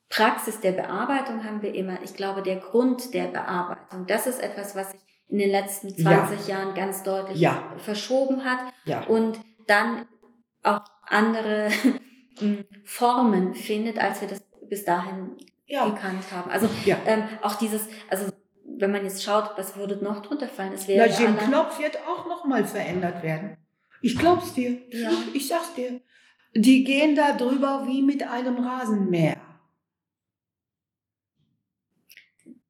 Praxis 0.09 0.61
der 0.61 0.73
Bearbeitung 0.73 1.45
haben 1.45 1.63
wir 1.63 1.75
immer. 1.75 2.03
Ich 2.03 2.15
glaube, 2.15 2.43
der 2.43 2.57
Grund 2.57 3.15
der 3.15 3.29
Bearbeitung, 3.29 4.07
das 4.07 4.27
ist 4.27 4.43
etwas, 4.43 4.77
was 4.77 4.91
sich 4.91 5.01
in 5.29 5.39
den 5.39 5.51
letzten 5.51 5.89
20 5.89 6.47
ja. 6.47 6.59
Jahren 6.59 6.75
ganz 6.75 7.03
deutlich 7.03 7.41
ja. 7.41 7.73
verschoben 7.79 8.45
hat 8.45 8.59
ja. 8.85 9.05
und 9.07 9.41
dann 9.67 10.07
auch 10.63 10.83
andere 11.13 11.71
hm, 12.39 12.65
Formen 12.85 13.55
findet, 13.55 13.99
als 13.99 14.21
wir 14.21 14.29
das 14.29 14.43
bis 14.69 14.85
dahin 14.85 15.37
gekannt 15.67 16.31
haben. 16.31 16.51
Also 16.51 16.69
ähm, 17.07 17.25
auch 17.43 17.55
dieses, 17.57 17.89
also 18.09 18.33
wenn 18.65 18.91
man 18.91 19.05
jetzt 19.05 19.23
schaut, 19.23 19.53
was 19.57 19.77
würde 19.77 20.03
noch 20.03 20.23
drunter 20.23 20.49
fallen? 20.49 20.73
Es 20.73 20.89
wäre 20.89 21.09
Na, 21.09 21.19
Jim 21.19 21.37
Knopf 21.39 21.79
wird 21.79 21.99
auch 22.07 22.27
noch 22.27 22.45
mal 22.45 22.65
verändert 22.65 23.23
werden. 23.23 23.57
Ich 24.01 24.19
glaub's 24.19 24.55
dir. 24.55 24.79
Ja. 24.91 25.11
Ich 25.33 25.49
sag's 25.49 25.75
dir. 25.75 26.01
Die 26.55 26.85
gehen 26.85 27.15
da 27.15 27.37
drüber 27.37 27.85
wie 27.87 28.03
mit 28.03 28.23
einem 28.23 28.59
Rasenmäher. 28.59 29.41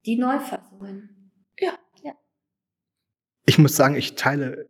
Die 0.04 0.16
Neufassungen. 0.16 1.32
Ja. 1.58 1.72
ja. 2.02 2.12
Ich 3.46 3.58
muss 3.58 3.74
sagen, 3.74 3.96
ich 3.96 4.14
teile 4.14 4.68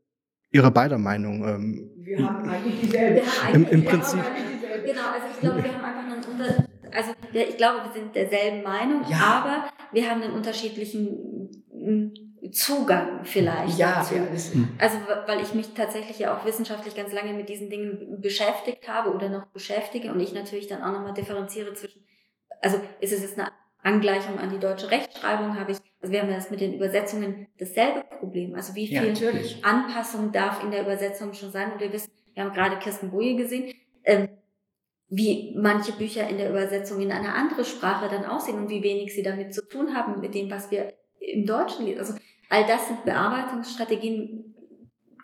Ihre 0.52 0.70
beider 0.70 0.98
Meinung. 0.98 1.48
Ähm, 1.48 1.90
wir 1.96 2.26
haben 2.26 2.48
eigentlich 2.48 2.80
dieselbe. 2.80 3.22
Im, 3.52 3.66
im 3.68 3.84
Prinzip. 3.84 4.20
Genau, 4.84 5.00
also 5.12 5.26
ich 5.32 5.40
glaube, 5.40 5.64
wir 5.64 5.72
haben 5.72 5.84
einfach 5.84 6.12
einen 6.12 6.24
Unter 6.24 6.66
also 6.94 7.12
ich 7.32 7.56
glaube, 7.56 7.84
wir 7.84 7.92
sind 7.92 8.14
derselben 8.14 8.62
Meinung, 8.62 9.02
ja. 9.08 9.16
aber 9.18 9.68
wir 9.92 10.08
haben 10.08 10.22
einen 10.22 10.34
unterschiedlichen 10.34 11.48
mm, 11.72 12.52
Zugang 12.52 13.24
vielleicht 13.24 13.78
ja, 13.78 13.96
dazu. 13.96 14.14
Ja, 14.16 14.24
also 14.78 14.98
weil 15.26 15.40
ich 15.40 15.54
mich 15.54 15.72
tatsächlich 15.74 16.18
ja 16.18 16.36
auch 16.36 16.44
wissenschaftlich 16.44 16.94
ganz 16.94 17.12
lange 17.12 17.32
mit 17.32 17.48
diesen 17.48 17.70
Dingen 17.70 18.20
beschäftigt 18.20 18.88
habe 18.88 19.10
oder 19.14 19.28
noch 19.28 19.46
beschäftige 19.46 20.12
und 20.12 20.20
ich 20.20 20.34
natürlich 20.34 20.66
dann 20.66 20.82
auch 20.82 20.92
nochmal 20.92 21.14
differenziere 21.14 21.72
zwischen, 21.74 22.04
also 22.60 22.78
ist 23.00 23.12
es 23.12 23.22
jetzt 23.22 23.38
eine 23.38 23.52
Angleichung 23.82 24.38
an 24.38 24.50
die 24.50 24.58
deutsche 24.58 24.90
Rechtschreibung 24.90 25.58
habe 25.58 25.72
ich, 25.72 25.78
also 26.02 26.12
wir 26.12 26.20
haben 26.20 26.30
das 26.30 26.50
mit 26.50 26.60
den 26.60 26.74
Übersetzungen 26.74 27.46
dasselbe 27.58 28.02
Problem. 28.18 28.56
Also 28.56 28.74
wie 28.74 28.88
viel 28.88 29.14
ja, 29.14 29.30
Anpassung 29.62 30.32
darf 30.32 30.62
in 30.62 30.72
der 30.72 30.82
Übersetzung 30.82 31.32
schon 31.32 31.52
sein? 31.52 31.72
Und 31.72 31.80
wir 31.80 31.92
wissen, 31.92 32.10
wir 32.34 32.42
haben 32.42 32.52
gerade 32.52 32.78
Kirsten 32.80 33.10
Boje 33.10 33.36
gesehen, 33.36 33.72
ähm, 34.04 34.28
wie 35.08 35.54
manche 35.56 35.92
Bücher 35.92 36.28
in 36.28 36.38
der 36.38 36.50
Übersetzung 36.50 37.00
in 37.00 37.12
eine 37.12 37.34
andere 37.34 37.64
Sprache 37.64 38.08
dann 38.08 38.24
aussehen 38.24 38.58
und 38.58 38.68
wie 38.68 38.82
wenig 38.82 39.14
sie 39.14 39.22
damit 39.22 39.54
zu 39.54 39.66
tun 39.68 39.94
haben 39.94 40.20
mit 40.20 40.34
dem, 40.34 40.50
was 40.50 40.72
wir 40.72 40.92
im 41.20 41.46
Deutschen 41.46 41.86
lesen. 41.86 42.00
Also 42.00 42.14
all 42.48 42.66
das 42.66 42.88
sind 42.88 43.04
Bearbeitungsstrategien, 43.04 44.56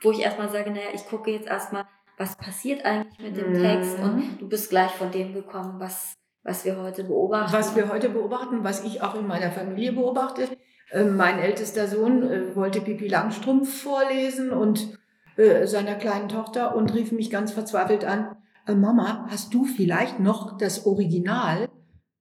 wo 0.03 0.13
ich 0.13 0.21
erstmal 0.21 0.49
sage, 0.49 0.71
naja, 0.71 0.91
ich 0.95 1.05
gucke 1.07 1.33
jetzt 1.33 1.49
erstmal, 1.49 1.87
was 2.19 2.37
passiert 2.37 2.85
eigentlich 2.85 3.19
mit 3.19 3.37
dem 3.37 3.53
mhm. 3.53 3.63
Text 3.63 3.99
und 3.99 4.39
du 4.41 4.49
bist 4.49 4.71
gleich 4.71 4.93
von 4.93 5.11
dem 5.11 5.35
gekommen, 5.35 5.81
was 5.81 6.15
was 6.45 6.65
wir 6.65 6.81
heute 6.81 7.05
beobachten. 7.05 7.53
Was 7.53 7.77
wir 7.77 7.91
heute 7.91 8.09
beobachten, 8.09 8.65
was 8.65 8.83
ich 8.85 9.03
auch 9.03 9.15
in 9.17 9.27
meiner 9.27 9.51
Familie 9.51 9.93
beobachte. 9.93 10.49
Äh, 10.91 11.05
mein 11.05 11.39
ältester 11.39 11.89
Sohn 11.89 12.23
äh, 12.23 12.57
wollte 12.57 12.81
Pipi 12.81 13.09
Langstrumpf 13.09 13.83
vorlesen 13.83 14.51
und 14.51 14.99
äh, 15.37 15.67
seiner 15.67 15.95
kleinen 15.95 16.29
Tochter 16.29 16.75
und 16.75 16.95
rief 16.95 17.13
mich 17.13 17.31
ganz 17.31 17.53
verzweifelt 17.53 18.05
an, 18.05 18.37
Mama, 18.67 19.27
hast 19.31 19.55
du 19.55 19.65
vielleicht 19.65 20.21
noch 20.21 20.59
das 20.59 20.85
Original? 20.85 21.71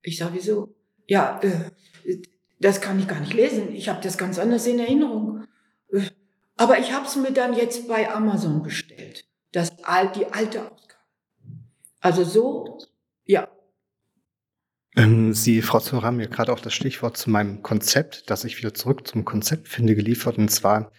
Ich 0.02 0.18
sage, 0.18 0.36
wieso? 0.36 0.76
Ja, 1.06 1.42
das 2.62 2.80
kann 2.80 2.98
ich 3.00 3.08
gar 3.10 3.20
nicht 3.20 3.34
lesen. 3.34 3.76
Ich 3.76 3.90
habe 3.90 4.00
das 4.02 4.18
ganz 4.18 4.40
anders 4.40 4.66
in 4.66 4.80
Erinnerung. 4.80 5.44
Aber 6.56 6.80
ich 6.80 6.94
habe 6.94 7.06
es 7.06 7.18
mir 7.18 7.32
dann 7.32 7.54
jetzt 7.54 7.90
bei 7.90 8.10
Amazon 8.10 8.64
bestellt. 8.64 9.26
Das, 9.52 9.76
die 10.16 10.26
alte 10.28 10.72
Ausgabe. 10.72 11.02
Also 12.00 12.24
so, 12.24 12.78
ja, 13.26 13.50
Sie, 15.32 15.62
Frau 15.62 15.80
Zohr, 15.80 16.01
haben 16.01 16.18
mir 16.18 16.27
gerade 16.27 16.51
auch 16.51 16.60
das 16.60 16.74
Stichwort 16.74 17.18
zu 17.18 17.30
meinem 17.30 17.62
Konzept, 17.62 18.32
dass 18.32 18.44
ich 18.46 18.58
wieder 18.58 18.74
zurück 18.74 19.08
zum 19.08 19.25
Konzept 19.25 19.68
finde, 19.68 19.96
geliefert, 19.96 20.39
und 20.39 20.50
zwar 20.50 20.92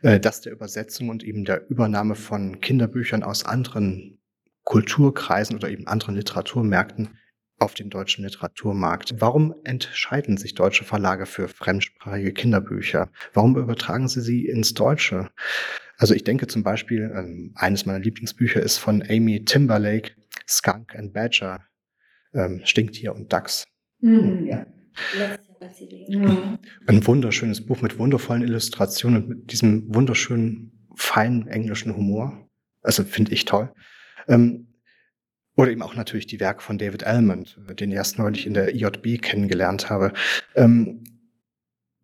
äh, 0.00 0.18
das 0.18 0.40
der 0.40 0.52
Übersetzung 0.52 1.10
und 1.10 1.22
eben 1.22 1.44
der 1.44 1.68
Übernahme 1.68 2.14
von 2.14 2.62
Kinderbüchern 2.62 3.22
aus 3.22 3.44
anderen 3.44 4.18
Kulturkreisen 4.62 5.56
oder 5.56 5.68
eben 5.68 5.86
anderen 5.86 6.14
Literaturmärkten 6.14 7.18
auf 7.58 7.74
den 7.74 7.90
deutschen 7.90 8.24
Literaturmarkt. 8.24 9.20
Warum 9.20 9.54
entscheiden 9.64 10.38
sich 10.38 10.54
deutsche 10.54 10.84
Verlage 10.84 11.26
für 11.26 11.46
fremdsprachige 11.46 12.32
Kinderbücher? 12.32 13.10
Warum 13.34 13.58
übertragen 13.58 14.08
sie 14.08 14.22
sie 14.22 14.46
ins 14.46 14.72
Deutsche? 14.72 15.30
Also 15.98 16.14
ich 16.14 16.24
denke 16.24 16.46
zum 16.46 16.62
Beispiel, 16.62 17.12
ähm, 17.14 17.52
eines 17.56 17.84
meiner 17.84 18.00
Lieblingsbücher 18.00 18.62
ist 18.62 18.78
von 18.78 19.02
Amy 19.06 19.44
Timberlake, 19.44 20.12
Skunk 20.48 20.94
and 20.96 21.12
Badger 21.12 21.60
ähm, 22.34 22.60
Stinktier 22.64 23.14
und 23.14 23.32
Dachs. 23.32 23.64
Mhm, 24.00 24.46
ja. 24.46 24.66
Mhm. 26.08 26.58
Ein 26.86 27.06
wunderschönes 27.06 27.64
Buch 27.64 27.80
mit 27.80 27.98
wundervollen 27.98 28.42
Illustrationen 28.42 29.22
und 29.22 29.28
mit 29.28 29.52
diesem 29.52 29.94
wunderschönen, 29.94 30.88
feinen 30.94 31.48
englischen 31.48 31.96
Humor. 31.96 32.48
Also 32.82 33.02
finde 33.04 33.32
ich 33.32 33.44
toll. 33.44 33.72
Ähm, 34.28 34.68
oder 35.56 35.70
eben 35.70 35.82
auch 35.82 35.94
natürlich 35.94 36.26
die 36.26 36.40
Werke 36.40 36.62
von 36.62 36.78
David 36.78 37.04
Almond, 37.04 37.58
den 37.78 37.90
ich 37.90 37.96
erst 37.96 38.18
neulich 38.18 38.46
in 38.46 38.54
der 38.54 38.74
IJB 38.74 39.22
kennengelernt 39.22 39.88
habe. 39.88 40.12
Ähm, 40.54 41.04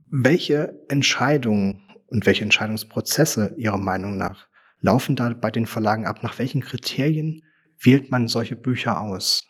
welche 0.07 0.81
Entscheidungen 0.89 1.83
und 2.07 2.27
welche 2.27 2.45
Entscheidungsprozesse 2.45 3.55
Ihrer 3.57 3.79
Meinung 3.79 4.17
nach 4.17 4.49
laufen 4.81 5.17
da 5.17 5.31
bei 5.31 5.51
den 5.51 5.67
Verlagen 5.67 6.07
ab? 6.07 6.23
Nach 6.23 6.39
welchen 6.39 6.61
Kriterien 6.61 7.43
wählt 7.83 8.11
man 8.11 8.29
solche 8.29 8.57
Bücher 8.57 9.01
aus? 9.01 9.50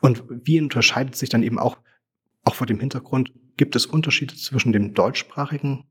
Und 0.00 0.24
wie 0.28 0.60
unterscheidet 0.60 1.16
sich 1.16 1.28
dann 1.28 1.42
eben 1.42 1.58
auch, 1.58 1.78
auch 2.44 2.54
vor 2.54 2.66
dem 2.66 2.80
Hintergrund, 2.80 3.32
gibt 3.56 3.76
es 3.76 3.86
Unterschiede 3.86 4.34
zwischen 4.34 4.72
dem 4.72 4.94
deutschsprachigen 4.94 5.84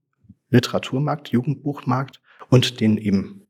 Literaturmarkt, 0.49 1.29
Jugendbuchmarkt 1.29 2.21
und 2.49 2.79
den 2.79 2.97
eben 2.97 3.47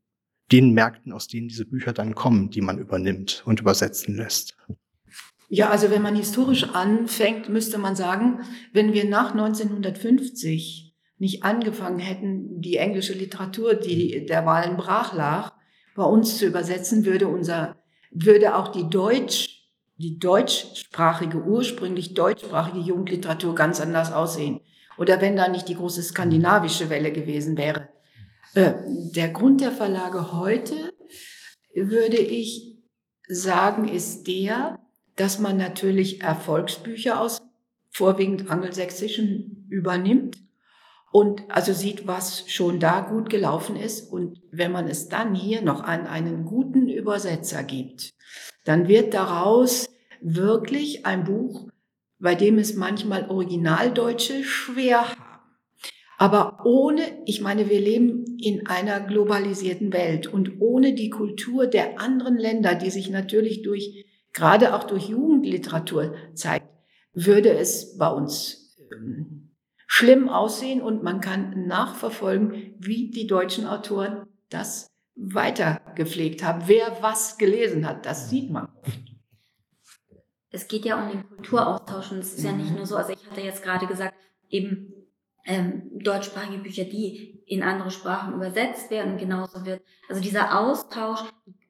den 0.50 0.72
Märkten, 0.72 1.12
aus 1.12 1.28
denen 1.28 1.48
diese 1.48 1.66
Bücher 1.66 1.92
dann 1.92 2.14
kommen, 2.14 2.50
die 2.50 2.60
man 2.60 2.78
übernimmt 2.78 3.42
und 3.46 3.60
übersetzen 3.60 4.16
lässt? 4.16 4.56
Ja, 5.48 5.70
also 5.70 5.90
wenn 5.90 6.02
man 6.02 6.16
historisch 6.16 6.64
anfängt, 6.64 7.48
müsste 7.48 7.78
man 7.78 7.96
sagen, 7.96 8.40
wenn 8.72 8.92
wir 8.92 9.04
nach 9.04 9.32
1950 9.32 10.94
nicht 11.18 11.42
angefangen 11.42 11.98
hätten, 11.98 12.60
die 12.60 12.76
englische 12.76 13.14
Literatur, 13.14 13.74
die 13.74 14.26
der 14.26 14.44
Wahlen 14.44 14.76
brach 14.76 15.14
lag, 15.14 15.52
bei 15.94 16.04
uns 16.04 16.38
zu 16.38 16.46
übersetzen, 16.46 17.04
würde 17.04 17.28
unser, 17.28 17.76
würde 18.10 18.56
auch 18.56 18.68
die 18.68 18.88
Deutsch, 18.88 19.57
die 19.98 20.18
deutschsprachige, 20.18 21.42
ursprünglich 21.42 22.14
deutschsprachige 22.14 22.78
Jugendliteratur 22.78 23.54
ganz 23.54 23.80
anders 23.80 24.12
aussehen. 24.12 24.60
Oder 24.96 25.20
wenn 25.20 25.36
da 25.36 25.48
nicht 25.48 25.68
die 25.68 25.74
große 25.74 26.02
skandinavische 26.02 26.88
Welle 26.88 27.12
gewesen 27.12 27.56
wäre. 27.56 27.88
Äh, 28.54 28.74
der 28.86 29.28
Grund 29.28 29.60
der 29.60 29.72
Verlage 29.72 30.32
heute, 30.32 30.92
würde 31.74 32.16
ich 32.16 32.78
sagen, 33.28 33.88
ist 33.88 34.26
der, 34.26 34.78
dass 35.16 35.38
man 35.38 35.56
natürlich 35.56 36.22
Erfolgsbücher 36.22 37.20
aus 37.20 37.42
vorwiegend 37.90 38.50
angelsächsischen 38.50 39.66
übernimmt 39.68 40.38
und 41.10 41.42
also 41.48 41.72
sieht, 41.72 42.06
was 42.06 42.48
schon 42.50 42.80
da 42.80 43.00
gut 43.00 43.30
gelaufen 43.30 43.76
ist. 43.76 44.12
Und 44.12 44.40
wenn 44.50 44.72
man 44.72 44.86
es 44.86 45.08
dann 45.08 45.34
hier 45.34 45.62
noch 45.62 45.82
an 45.82 46.06
einen 46.06 46.44
guten 46.44 46.88
Übersetzer 46.88 47.64
gibt, 47.64 48.12
dann 48.68 48.86
wird 48.86 49.14
daraus 49.14 49.88
wirklich 50.20 51.06
ein 51.06 51.24
Buch, 51.24 51.70
bei 52.18 52.34
dem 52.34 52.58
es 52.58 52.74
manchmal 52.74 53.30
Originaldeutsche 53.30 54.44
schwer 54.44 55.08
haben. 55.08 55.22
Aber 56.18 56.66
ohne, 56.66 57.00
ich 57.24 57.40
meine, 57.40 57.70
wir 57.70 57.80
leben 57.80 58.36
in 58.38 58.66
einer 58.66 59.00
globalisierten 59.00 59.92
Welt 59.94 60.26
und 60.26 60.60
ohne 60.60 60.92
die 60.92 61.08
Kultur 61.08 61.66
der 61.66 61.98
anderen 61.98 62.36
Länder, 62.36 62.74
die 62.74 62.90
sich 62.90 63.08
natürlich 63.08 63.62
durch, 63.62 64.04
gerade 64.34 64.74
auch 64.74 64.84
durch 64.84 65.08
Jugendliteratur 65.08 66.14
zeigt, 66.34 66.68
würde 67.14 67.50
es 67.56 67.96
bei 67.96 68.08
uns 68.10 68.76
ähm, 68.92 69.48
schlimm 69.86 70.28
aussehen 70.28 70.82
und 70.82 71.02
man 71.02 71.22
kann 71.22 71.66
nachverfolgen, 71.66 72.74
wie 72.78 73.10
die 73.10 73.26
deutschen 73.26 73.66
Autoren 73.66 74.26
das 74.50 74.88
weitergepflegt 75.18 76.42
haben. 76.44 76.62
Wer 76.66 77.02
was 77.02 77.38
gelesen 77.38 77.86
hat, 77.86 78.06
das 78.06 78.30
sieht 78.30 78.50
man 78.50 78.68
Es 80.50 80.68
geht 80.68 80.84
ja 80.84 81.02
um 81.02 81.10
den 81.10 81.28
Kulturaustausch 81.28 82.12
und 82.12 82.18
es 82.18 82.34
ist 82.34 82.44
ja 82.44 82.52
nicht 82.52 82.70
mhm. 82.70 82.76
nur 82.76 82.86
so, 82.86 82.96
also 82.96 83.12
ich 83.12 83.30
hatte 83.30 83.40
jetzt 83.40 83.62
gerade 83.62 83.86
gesagt, 83.86 84.14
eben 84.48 84.94
ähm, 85.44 85.90
deutschsprachige 85.92 86.62
Bücher, 86.62 86.84
die 86.84 87.42
in 87.46 87.62
andere 87.62 87.90
Sprachen 87.90 88.34
übersetzt 88.34 88.90
werden, 88.90 89.16
genauso 89.16 89.64
wird. 89.64 89.82
Also 90.08 90.20
dieser 90.20 90.58
Austausch, 90.58 91.20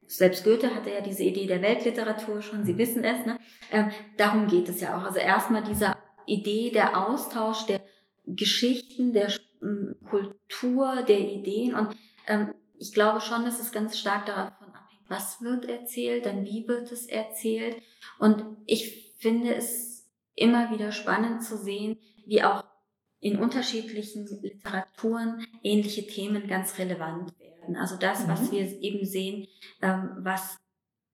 selbst 0.05 0.43
Goethe 0.43 0.75
hatte 0.75 0.91
ja 0.91 1.01
diese 1.01 1.23
Idee 1.23 1.47
der 1.47 1.61
Weltliteratur 1.61 2.41
schon, 2.41 2.65
Sie 2.65 2.77
wissen 2.77 3.03
es, 3.03 3.25
ne? 3.25 3.39
Ähm, 3.71 3.91
darum 4.17 4.47
geht 4.47 4.67
es 4.69 4.81
ja 4.81 4.97
auch. 4.97 5.03
Also 5.03 5.19
erstmal 5.19 5.63
diese 5.63 5.95
Idee 6.25 6.71
der 6.71 7.07
Austausch, 7.07 7.65
der 7.67 7.81
Geschichten, 8.25 9.13
der 9.13 9.31
ähm, 9.61 9.95
Kultur, 10.09 11.03
der 11.07 11.19
Ideen. 11.19 11.75
Und 11.75 11.95
ähm, 12.27 12.53
ich 12.79 12.93
glaube 12.93 13.21
schon, 13.21 13.45
dass 13.45 13.59
es 13.59 13.71
ganz 13.71 13.99
stark 13.99 14.25
davon 14.25 14.69
abhängt, 14.69 15.09
was 15.09 15.41
wird 15.41 15.65
erzählt, 15.65 16.25
dann 16.25 16.45
wie 16.45 16.67
wird 16.67 16.91
es 16.91 17.05
erzählt. 17.05 17.81
Und 18.19 18.43
ich 18.65 19.15
finde 19.19 19.53
es 19.53 20.09
immer 20.35 20.71
wieder 20.71 20.91
spannend 20.91 21.43
zu 21.43 21.57
sehen, 21.57 21.97
wie 22.25 22.43
auch 22.43 22.63
in 23.19 23.37
unterschiedlichen 23.37 24.25
Literaturen 24.41 25.45
ähnliche 25.61 26.07
Themen 26.07 26.47
ganz 26.47 26.77
relevant 26.77 27.37
werden. 27.37 27.75
Also 27.75 27.97
das, 27.97 28.25
mhm. 28.25 28.29
was 28.29 28.51
wir 28.51 28.61
eben 28.81 29.05
sehen, 29.05 29.47
ähm, 29.81 30.11
was 30.19 30.57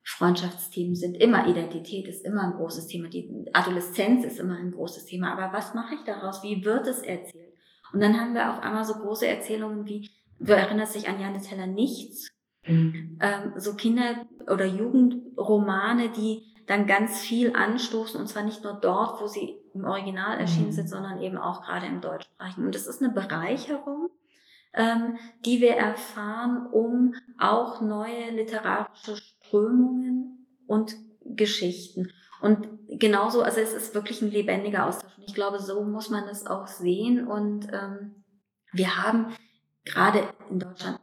Freundschaftsthemen 0.03 0.95
sind 0.95 1.15
immer, 1.15 1.47
Identität 1.47 2.07
ist 2.07 2.23
immer 2.23 2.43
ein 2.43 2.53
großes 2.53 2.85
Thema, 2.87 3.09
die 3.09 3.49
Adoleszenz 3.53 4.23
ist 4.23 4.39
immer 4.39 4.55
ein 4.55 4.71
großes 4.71 5.05
Thema. 5.05 5.33
Aber 5.33 5.51
was 5.51 5.73
mache 5.73 5.95
ich 5.95 6.01
daraus? 6.01 6.43
Wie 6.43 6.63
wird 6.63 6.85
es 6.85 6.99
erzählt? 6.99 7.55
Und 7.91 8.01
dann 8.01 8.19
haben 8.19 8.35
wir 8.35 8.51
auf 8.51 8.59
einmal 8.59 8.85
so 8.85 8.93
große 8.93 9.25
Erzählungen 9.25 9.87
wie, 9.87 10.11
du 10.39 10.53
erinnerst 10.53 10.95
dich 10.95 11.07
an 11.07 11.19
Janne 11.19 11.41
Teller 11.41 11.67
Nichts, 11.67 12.29
mhm. 12.65 13.17
ähm, 13.21 13.53
so 13.57 13.75
Kinder- 13.75 14.25
oder 14.47 14.65
Jugendromane, 14.65 16.09
die 16.09 16.43
dann 16.67 16.87
ganz 16.87 17.19
viel 17.19 17.55
anstoßen 17.55 18.19
und 18.19 18.27
zwar 18.27 18.43
nicht 18.43 18.63
nur 18.63 18.73
dort, 18.73 19.21
wo 19.21 19.27
sie 19.27 19.57
im 19.73 19.85
Original 19.85 20.39
erschienen 20.39 20.67
mhm. 20.67 20.73
sind, 20.73 20.89
sondern 20.89 21.21
eben 21.21 21.37
auch 21.37 21.61
gerade 21.61 21.85
im 21.85 22.01
deutschsprachigen. 22.01 22.65
Und 22.65 22.75
das 22.75 22.87
ist 22.87 23.03
eine 23.03 23.13
Bereicherung, 23.13 24.09
ähm, 24.73 25.17
die 25.45 25.61
wir 25.61 25.75
erfahren, 25.75 26.67
um 26.71 27.13
auch 27.37 27.81
neue 27.81 28.31
literarische 28.31 29.17
Strömungen 29.17 30.47
und 30.65 30.95
Geschichten. 31.23 32.09
Und 32.41 32.67
genauso, 32.87 33.41
also 33.41 33.59
es 33.59 33.73
ist 33.73 33.95
wirklich 33.95 34.21
ein 34.21 34.31
lebendiger 34.31 34.85
Austausch. 34.85 35.17
Und 35.17 35.23
ich 35.27 35.33
glaube, 35.33 35.59
so 35.59 35.83
muss 35.83 36.09
man 36.09 36.25
es 36.25 36.45
auch 36.45 36.67
sehen. 36.67 37.27
Und 37.27 37.67
ähm, 37.71 38.23
wir 38.71 39.03
haben 39.03 39.33
gerade 39.85 40.27
in 40.49 40.59
Deutschland 40.59 40.99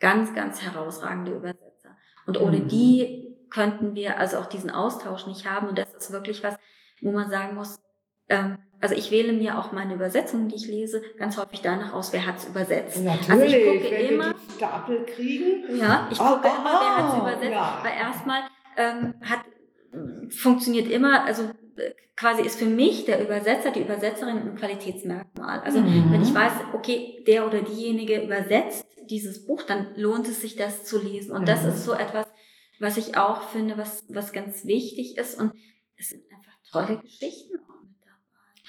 ganz, 0.00 0.34
ganz 0.34 0.62
herausragende 0.62 1.32
Übersetzer. 1.32 1.96
Und 2.26 2.40
ohne 2.40 2.58
mhm. 2.58 2.68
die 2.68 3.36
könnten 3.50 3.94
wir 3.94 4.18
also 4.18 4.38
auch 4.38 4.46
diesen 4.46 4.70
Austausch 4.70 5.26
nicht 5.26 5.48
haben. 5.48 5.68
Und 5.68 5.78
das 5.78 5.92
ist 5.94 6.12
wirklich 6.12 6.42
was, 6.42 6.56
wo 7.00 7.12
man 7.12 7.30
sagen 7.30 7.54
muss, 7.54 7.80
ähm, 8.28 8.58
also 8.80 8.94
ich 8.94 9.10
wähle 9.10 9.32
mir 9.32 9.58
auch 9.58 9.72
meine 9.72 9.94
Übersetzungen, 9.94 10.48
die 10.48 10.56
ich 10.56 10.68
lese, 10.68 11.02
ganz 11.18 11.36
häufig 11.36 11.62
danach 11.62 11.94
aus, 11.94 12.12
wer 12.12 12.26
hat 12.26 12.36
es 12.36 12.46
übersetzt. 12.46 13.02
Natürlich, 13.02 13.30
also 13.30 13.44
ich 13.44 13.64
gucke 13.64 13.90
wenn 13.90 14.06
immer, 14.06 14.26
wir 14.26 14.34
die 14.34 14.52
Stapel 14.52 15.04
kriegen. 15.06 15.76
Ja, 15.76 16.08
ich 16.10 16.18
gucke 16.18 16.40
oh, 16.44 16.60
immer, 16.60 16.80
wer 16.80 16.96
hat 16.96 17.12
es 17.12 17.20
übersetzt. 17.20 17.52
Ja. 17.52 17.80
Weil 17.82 17.92
erstmal 17.98 18.40
ähm, 18.76 19.14
hat 19.22 19.40
funktioniert 20.30 20.88
immer, 20.88 21.24
also 21.24 21.50
quasi 22.16 22.42
ist 22.42 22.58
für 22.58 22.66
mich 22.66 23.04
der 23.04 23.22
Übersetzer, 23.22 23.70
die 23.70 23.80
Übersetzerin 23.80 24.38
ein 24.38 24.54
Qualitätsmerkmal. 24.56 25.60
Also 25.60 25.80
mhm. 25.80 26.12
wenn 26.12 26.22
ich 26.22 26.34
weiß, 26.34 26.52
okay, 26.72 27.22
der 27.26 27.46
oder 27.46 27.62
diejenige 27.62 28.22
übersetzt 28.22 28.86
dieses 29.08 29.46
Buch, 29.46 29.62
dann 29.62 29.88
lohnt 29.96 30.28
es 30.28 30.40
sich, 30.40 30.56
das 30.56 30.84
zu 30.84 31.02
lesen. 31.02 31.32
Und 31.32 31.42
mhm. 31.42 31.46
das 31.46 31.64
ist 31.64 31.84
so 31.84 31.92
etwas, 31.94 32.26
was 32.80 32.96
ich 32.96 33.16
auch 33.16 33.48
finde, 33.48 33.78
was, 33.78 34.04
was 34.08 34.32
ganz 34.32 34.64
wichtig 34.66 35.16
ist. 35.16 35.38
Und 35.40 35.52
es 35.96 36.10
sind 36.10 36.22
einfach 36.30 36.52
tolle 36.70 36.98
Geschichten 36.98 37.58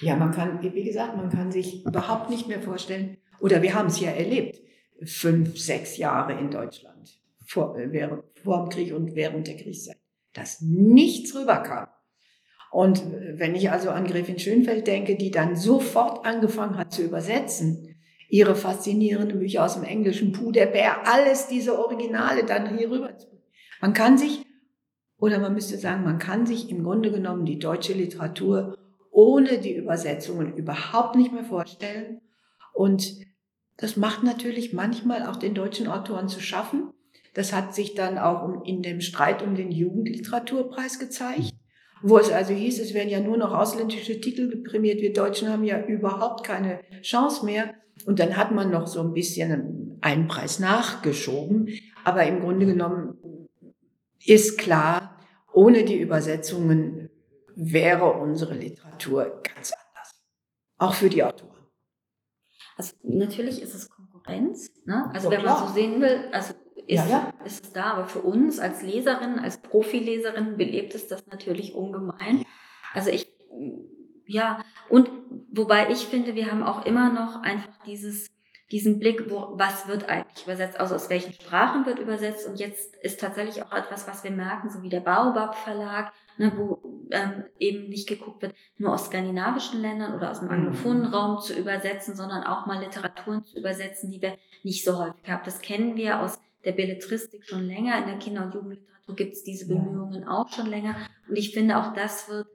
ja, 0.01 0.15
man 0.15 0.31
kann, 0.31 0.61
wie 0.61 0.83
gesagt, 0.83 1.17
man 1.17 1.29
kann 1.29 1.51
sich 1.51 1.85
überhaupt 1.85 2.29
nicht 2.29 2.47
mehr 2.47 2.61
vorstellen, 2.61 3.17
oder 3.39 3.61
wir 3.61 3.73
haben 3.73 3.87
es 3.87 3.99
ja 3.99 4.11
erlebt, 4.11 4.61
fünf, 5.03 5.57
sechs 5.57 5.97
Jahre 5.97 6.37
in 6.39 6.51
Deutschland, 6.51 7.19
vor, 7.45 7.77
äh, 7.77 7.91
während, 7.91 8.23
vor 8.43 8.63
dem 8.63 8.69
Krieg 8.69 8.93
und 8.93 9.15
während 9.15 9.47
der 9.47 9.57
Kriegszeit, 9.57 9.97
dass 10.33 10.61
nichts 10.61 11.35
rüberkam. 11.35 11.87
Und 12.71 13.03
wenn 13.33 13.55
ich 13.55 13.71
also 13.71 13.89
an 13.89 14.05
Gräfin 14.05 14.39
Schönfeld 14.39 14.85
denke, 14.87 15.15
die 15.15 15.31
dann 15.31 15.55
sofort 15.55 16.25
angefangen 16.25 16.77
hat 16.77 16.93
zu 16.93 17.03
übersetzen, 17.03 17.95
ihre 18.29 18.55
faszinierenden 18.55 19.39
Bücher 19.39 19.65
aus 19.65 19.73
dem 19.73 19.83
Englischen, 19.83 20.31
Puh, 20.33 20.51
der 20.51 20.67
Bär, 20.67 21.07
alles 21.07 21.47
diese 21.47 21.79
Originale 21.79 22.45
dann 22.45 22.77
hier 22.77 22.91
rüber. 22.91 23.11
Man 23.81 23.93
kann 23.93 24.17
sich, 24.17 24.45
oder 25.17 25.39
man 25.39 25.53
müsste 25.53 25.77
sagen, 25.77 26.03
man 26.03 26.19
kann 26.19 26.45
sich 26.45 26.69
im 26.69 26.83
Grunde 26.83 27.11
genommen 27.11 27.45
die 27.45 27.57
deutsche 27.57 27.93
Literatur 27.93 28.77
ohne 29.11 29.57
die 29.57 29.75
Übersetzungen 29.75 30.55
überhaupt 30.55 31.15
nicht 31.15 31.33
mehr 31.33 31.43
vorstellen. 31.43 32.21
Und 32.73 33.15
das 33.77 33.97
macht 33.97 34.23
natürlich 34.23 34.73
manchmal 34.73 35.25
auch 35.25 35.37
den 35.37 35.55
deutschen 35.55 35.87
Autoren 35.87 36.27
zu 36.27 36.39
schaffen. 36.39 36.91
Das 37.33 37.53
hat 37.53 37.73
sich 37.73 37.95
dann 37.95 38.17
auch 38.17 38.63
in 38.65 38.81
dem 38.81 39.01
Streit 39.01 39.41
um 39.41 39.55
den 39.55 39.71
Jugendliteraturpreis 39.71 40.99
gezeigt, 40.99 41.48
wo 42.01 42.17
es 42.17 42.31
also 42.31 42.53
hieß, 42.53 42.79
es 42.79 42.93
werden 42.93 43.09
ja 43.09 43.19
nur 43.19 43.37
noch 43.37 43.53
ausländische 43.53 44.19
Titel 44.21 44.63
prämiert. 44.63 45.01
Wir 45.01 45.13
Deutschen 45.13 45.49
haben 45.49 45.63
ja 45.63 45.83
überhaupt 45.85 46.45
keine 46.45 46.79
Chance 47.01 47.45
mehr. 47.45 47.73
Und 48.05 48.19
dann 48.19 48.37
hat 48.37 48.51
man 48.51 48.71
noch 48.71 48.87
so 48.87 49.01
ein 49.01 49.13
bisschen 49.13 49.97
einen 50.01 50.27
Preis 50.27 50.59
nachgeschoben. 50.59 51.69
Aber 52.05 52.23
im 52.25 52.39
Grunde 52.39 52.65
genommen 52.65 53.17
ist 54.25 54.57
klar, 54.57 55.17
ohne 55.53 55.83
die 55.83 55.99
Übersetzungen 55.99 57.09
wäre 57.55 58.11
unsere 58.13 58.53
Literatur 58.53 59.41
ganz 59.43 59.73
anders. 59.73 60.21
auch 60.77 60.93
für 60.93 61.09
die 61.09 61.23
Autoren. 61.23 61.49
Also 62.77 62.93
natürlich 63.03 63.61
ist 63.61 63.75
es 63.75 63.89
Konkurrenz. 63.89 64.69
Ne? 64.85 65.09
Also 65.13 65.29
Ja, 65.29 65.37
wenn 65.37 65.45
man 65.45 65.55
klar. 65.55 65.67
so 65.67 65.73
sehen 65.73 65.99
will, 65.99 66.29
also 66.31 66.53
ist, 66.89 67.07
Ja, 67.09 67.09
ja. 67.09 67.33
ist 67.45 67.63
es 67.65 67.71
da. 67.73 67.93
Aber 67.93 68.05
für 68.07 68.19
uns 68.21 68.59
als 68.59 68.81
Leserin, 68.81 69.39
als 69.39 69.57
Profileserin 69.61 70.57
belebt 70.57 70.95
es 70.95 71.07
das 71.07 71.25
natürlich 71.27 71.75
ungemein. 71.75 72.43
Also 72.93 73.09
ich, 73.11 73.31
ja, 74.25 74.63
und 74.89 75.09
wobei 75.51 75.89
ich 75.91 76.05
finde, 76.07 76.35
wir 76.35 76.51
haben 76.51 76.63
auch 76.63 76.85
immer 76.85 77.11
noch 77.11 77.41
einfach 77.41 77.77
dieses, 77.85 78.27
diesen 78.71 78.99
Blick, 78.99 79.29
wo, 79.31 79.53
was 79.53 79.87
wird 79.87 80.09
eigentlich 80.09 80.43
übersetzt, 80.45 80.79
also 80.79 80.95
aus 80.95 81.09
welchen 81.09 81.33
Sprachen 81.33 81.85
wird 81.85 81.99
übersetzt. 81.99 82.47
Und 82.47 82.59
jetzt 82.59 82.95
ist 82.97 83.19
tatsächlich 83.19 83.63
auch 83.63 83.73
etwas, 83.73 84.07
was 84.07 84.23
wir 84.23 84.31
merken, 84.31 84.69
so 84.69 84.81
wie 84.83 84.89
der 84.89 84.99
Baobab 84.99 85.55
Verlag, 85.55 86.11
ne, 86.37 86.51
wo 86.55 86.79
ähm, 87.11 87.45
eben 87.59 87.89
nicht 87.89 88.07
geguckt 88.07 88.41
wird, 88.43 88.53
nur 88.77 88.93
aus 88.93 89.05
skandinavischen 89.07 89.81
Ländern 89.81 90.13
oder 90.15 90.29
aus 90.31 90.39
dem 90.39 90.47
Mhm. 90.49 90.53
anglophonen 90.53 91.05
Raum 91.05 91.39
zu 91.39 91.53
übersetzen, 91.57 92.15
sondern 92.15 92.43
auch 92.43 92.65
mal 92.67 92.83
Literaturen 92.83 93.43
zu 93.43 93.57
übersetzen, 93.57 94.11
die 94.11 94.21
wir 94.21 94.37
nicht 94.63 94.83
so 94.83 94.97
häufig 94.99 95.27
haben. 95.27 95.41
Das 95.45 95.61
kennen 95.61 95.95
wir 95.95 96.19
aus 96.21 96.39
der 96.65 96.71
Belletristik 96.73 97.45
schon 97.45 97.65
länger. 97.65 97.97
In 97.99 98.07
der 98.07 98.17
Kinder- 98.19 98.43
und 98.45 98.53
Jugendliteratur 98.53 99.15
gibt 99.15 99.33
es 99.33 99.43
diese 99.43 99.71
Ja. 99.71 99.75
Bemühungen 99.79 100.27
auch 100.27 100.49
schon 100.49 100.67
länger. 100.67 100.95
Und 101.27 101.37
ich 101.37 101.53
finde, 101.53 101.77
auch 101.77 101.93
das 101.93 102.27
wird 102.29 102.47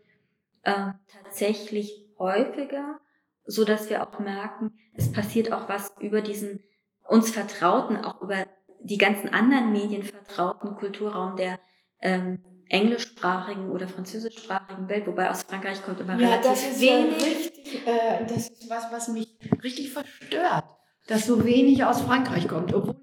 ähm, 0.65 0.95
tatsächlich 1.23 2.07
häufiger, 2.19 2.99
so 3.47 3.65
dass 3.65 3.91
wir 3.91 4.03
auch 4.03 4.19
merken, 4.19 4.73
es 4.95 5.13
passiert 5.13 5.53
auch 5.53 5.69
was 5.69 5.93
über 6.01 6.21
diesen 6.23 6.61
uns 7.09 7.31
vertrauten, 7.31 7.97
auch 7.99 8.23
über 8.23 8.47
die 8.81 8.99
ganzen 8.99 9.29
anderen 9.31 9.73
Medien 9.73 10.03
vertrauten 10.03 10.77
Kulturraum 10.77 11.37
der 11.37 11.59
ähm, 12.01 12.43
englischsprachigen 12.69 13.71
oder 13.71 13.89
französischsprachigen 13.89 14.89
Welt, 14.89 15.07
wobei 15.07 15.31
aus 15.31 15.43
Frankreich 15.43 15.83
kommt 15.83 16.01
immer 16.01 16.19
Ja, 16.19 16.29
relativ 16.29 16.51
das 16.51 16.63
ist 16.71 16.83
ja 16.83 16.93
wenig. 16.93 17.23
richtig, 17.25 17.87
äh, 17.87 18.25
das 18.27 18.49
ist 18.49 18.71
was, 18.71 18.91
was 18.93 19.09
mich 19.09 19.29
richtig 19.63 19.93
verstört, 19.93 20.65
dass 21.07 21.27
so 21.27 21.45
wenig 21.45 21.85
aus 21.85 22.01
Frankreich 22.03 22.49
kommt, 22.49 22.73
obwohl 22.73 22.97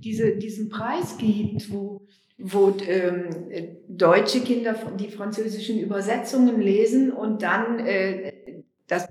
diese, 0.00 0.36
diesen 0.36 0.68
Preis 0.68 1.16
gibt, 1.18 1.70
wo, 1.72 2.06
wo 2.38 2.74
ähm, 2.86 3.50
äh, 3.50 3.68
deutsche 3.88 4.40
Kinder 4.40 4.74
die 4.98 5.10
französischen 5.10 5.78
Übersetzungen 5.78 6.60
lesen 6.60 7.12
und 7.12 7.42
dann 7.42 7.78
äh, 7.80 8.62
das, 8.86 9.08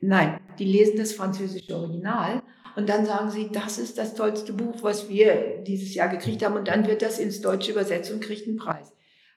nein, 0.00 0.40
die 0.58 0.64
lesen 0.64 0.96
das 0.96 1.12
französische 1.12 1.74
Original 1.74 2.42
und 2.76 2.88
dann 2.88 3.04
sagen 3.06 3.30
sie, 3.30 3.50
das 3.52 3.78
ist 3.78 3.98
das 3.98 4.14
tollste 4.14 4.52
Buch, 4.52 4.82
was 4.82 5.08
wir 5.08 5.62
dieses 5.66 5.94
Jahr 5.94 6.08
gekriegt 6.08 6.44
haben 6.44 6.56
und 6.56 6.68
dann 6.68 6.86
wird 6.86 7.02
das 7.02 7.18
ins 7.18 7.40
Deutsche 7.40 7.72
übersetzt 7.72 8.12
und 8.12 8.22
kriegt 8.22 8.46
einen 8.46 8.56
Preis. 8.56 8.92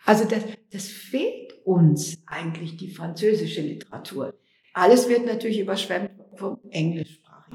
Also 0.06 0.26
das, 0.26 0.44
das 0.72 0.88
fehlt 0.88 1.54
uns 1.66 2.20
eigentlich, 2.28 2.78
die 2.78 2.92
französische 2.92 3.62
Literatur. 3.62 4.34
Alles 4.74 5.10
wird 5.10 5.26
natürlich 5.26 5.60
überschwemmt 5.60 6.12
vom 6.36 6.60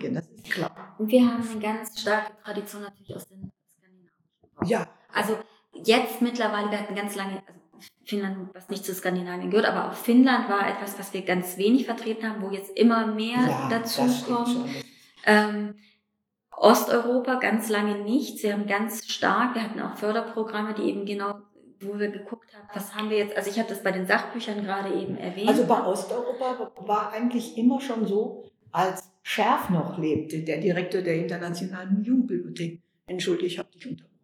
Englischsprachigen, 0.01 0.15
das 0.15 0.27
ist 0.29 0.51
klar. 0.51 0.95
Und 0.99 1.11
wir 1.11 1.27
haben 1.27 1.49
eine 1.49 1.61
ganz 1.61 2.01
starke 2.01 2.33
Tradition 2.43 2.83
natürlich 2.83 3.15
aus 3.15 3.27
den 3.27 3.51
skandinavischen 3.79 4.59
Raum. 4.59 4.69
Ja, 4.69 4.89
Also 5.13 5.39
jetzt 5.75 6.23
mittlerweile, 6.23 6.71
wir 6.71 6.79
hatten 6.79 6.95
ganz 6.95 7.15
lange, 7.17 7.43
also 7.47 7.61
Finnland, 8.05 8.55
was 8.55 8.69
nicht 8.69 8.85
zu 8.85 8.95
Skandinavien 8.95 9.51
gehört, 9.51 9.67
aber 9.67 9.91
auch 9.91 9.95
Finnland 9.95 10.49
war 10.49 10.69
etwas, 10.69 10.99
was 10.99 11.13
wir 11.13 11.23
ganz 11.23 11.57
wenig 11.57 11.87
vertreten 11.87 12.29
haben, 12.29 12.43
wo 12.43 12.51
jetzt 12.51 12.77
immer 12.77 13.07
mehr 13.07 13.69
dazu 13.71 14.03
kommt. 14.27 14.69
Ähm, 15.25 15.77
Osteuropa 16.57 17.37
ganz 17.37 17.69
lange 17.71 17.99
nicht. 18.03 18.39
Sie 18.39 18.53
haben 18.53 18.67
ganz 18.67 19.07
stark, 19.07 19.55
wir 19.55 19.63
hatten 19.63 19.81
auch 19.81 19.97
Förderprogramme, 19.97 20.75
die 20.75 20.83
eben 20.83 21.07
genau, 21.07 21.37
wo 21.81 21.99
wir 21.99 22.11
geguckt 22.11 22.55
haben, 22.55 22.69
was 22.75 22.95
haben 22.95 23.09
wir 23.09 23.17
jetzt, 23.17 23.35
also 23.37 23.49
ich 23.49 23.59
habe 23.59 23.69
das 23.71 23.83
bei 23.83 23.93
den 23.93 24.07
Sachbüchern 24.07 24.63
gerade 24.63 24.93
eben 24.93 25.17
erwähnt. 25.17 25.49
Also 25.49 25.65
bei 25.65 25.83
Osteuropa 25.87 26.73
war 26.81 27.13
eigentlich 27.13 27.57
immer 27.57 27.81
schon 27.81 28.07
so, 28.07 28.51
als 28.73 29.10
Scherf 29.31 29.71
noch 29.71 29.97
lebte, 29.97 30.41
der 30.41 30.59
Direktor 30.59 31.03
der 31.03 31.15
Internationalen 31.15 32.03
Jugendbibliothek. 32.03 32.83
Entschuldige, 33.07 33.47
ich 33.47 33.59
habe 33.61 33.71
dich 33.71 33.87
unterbrochen. 33.87 34.19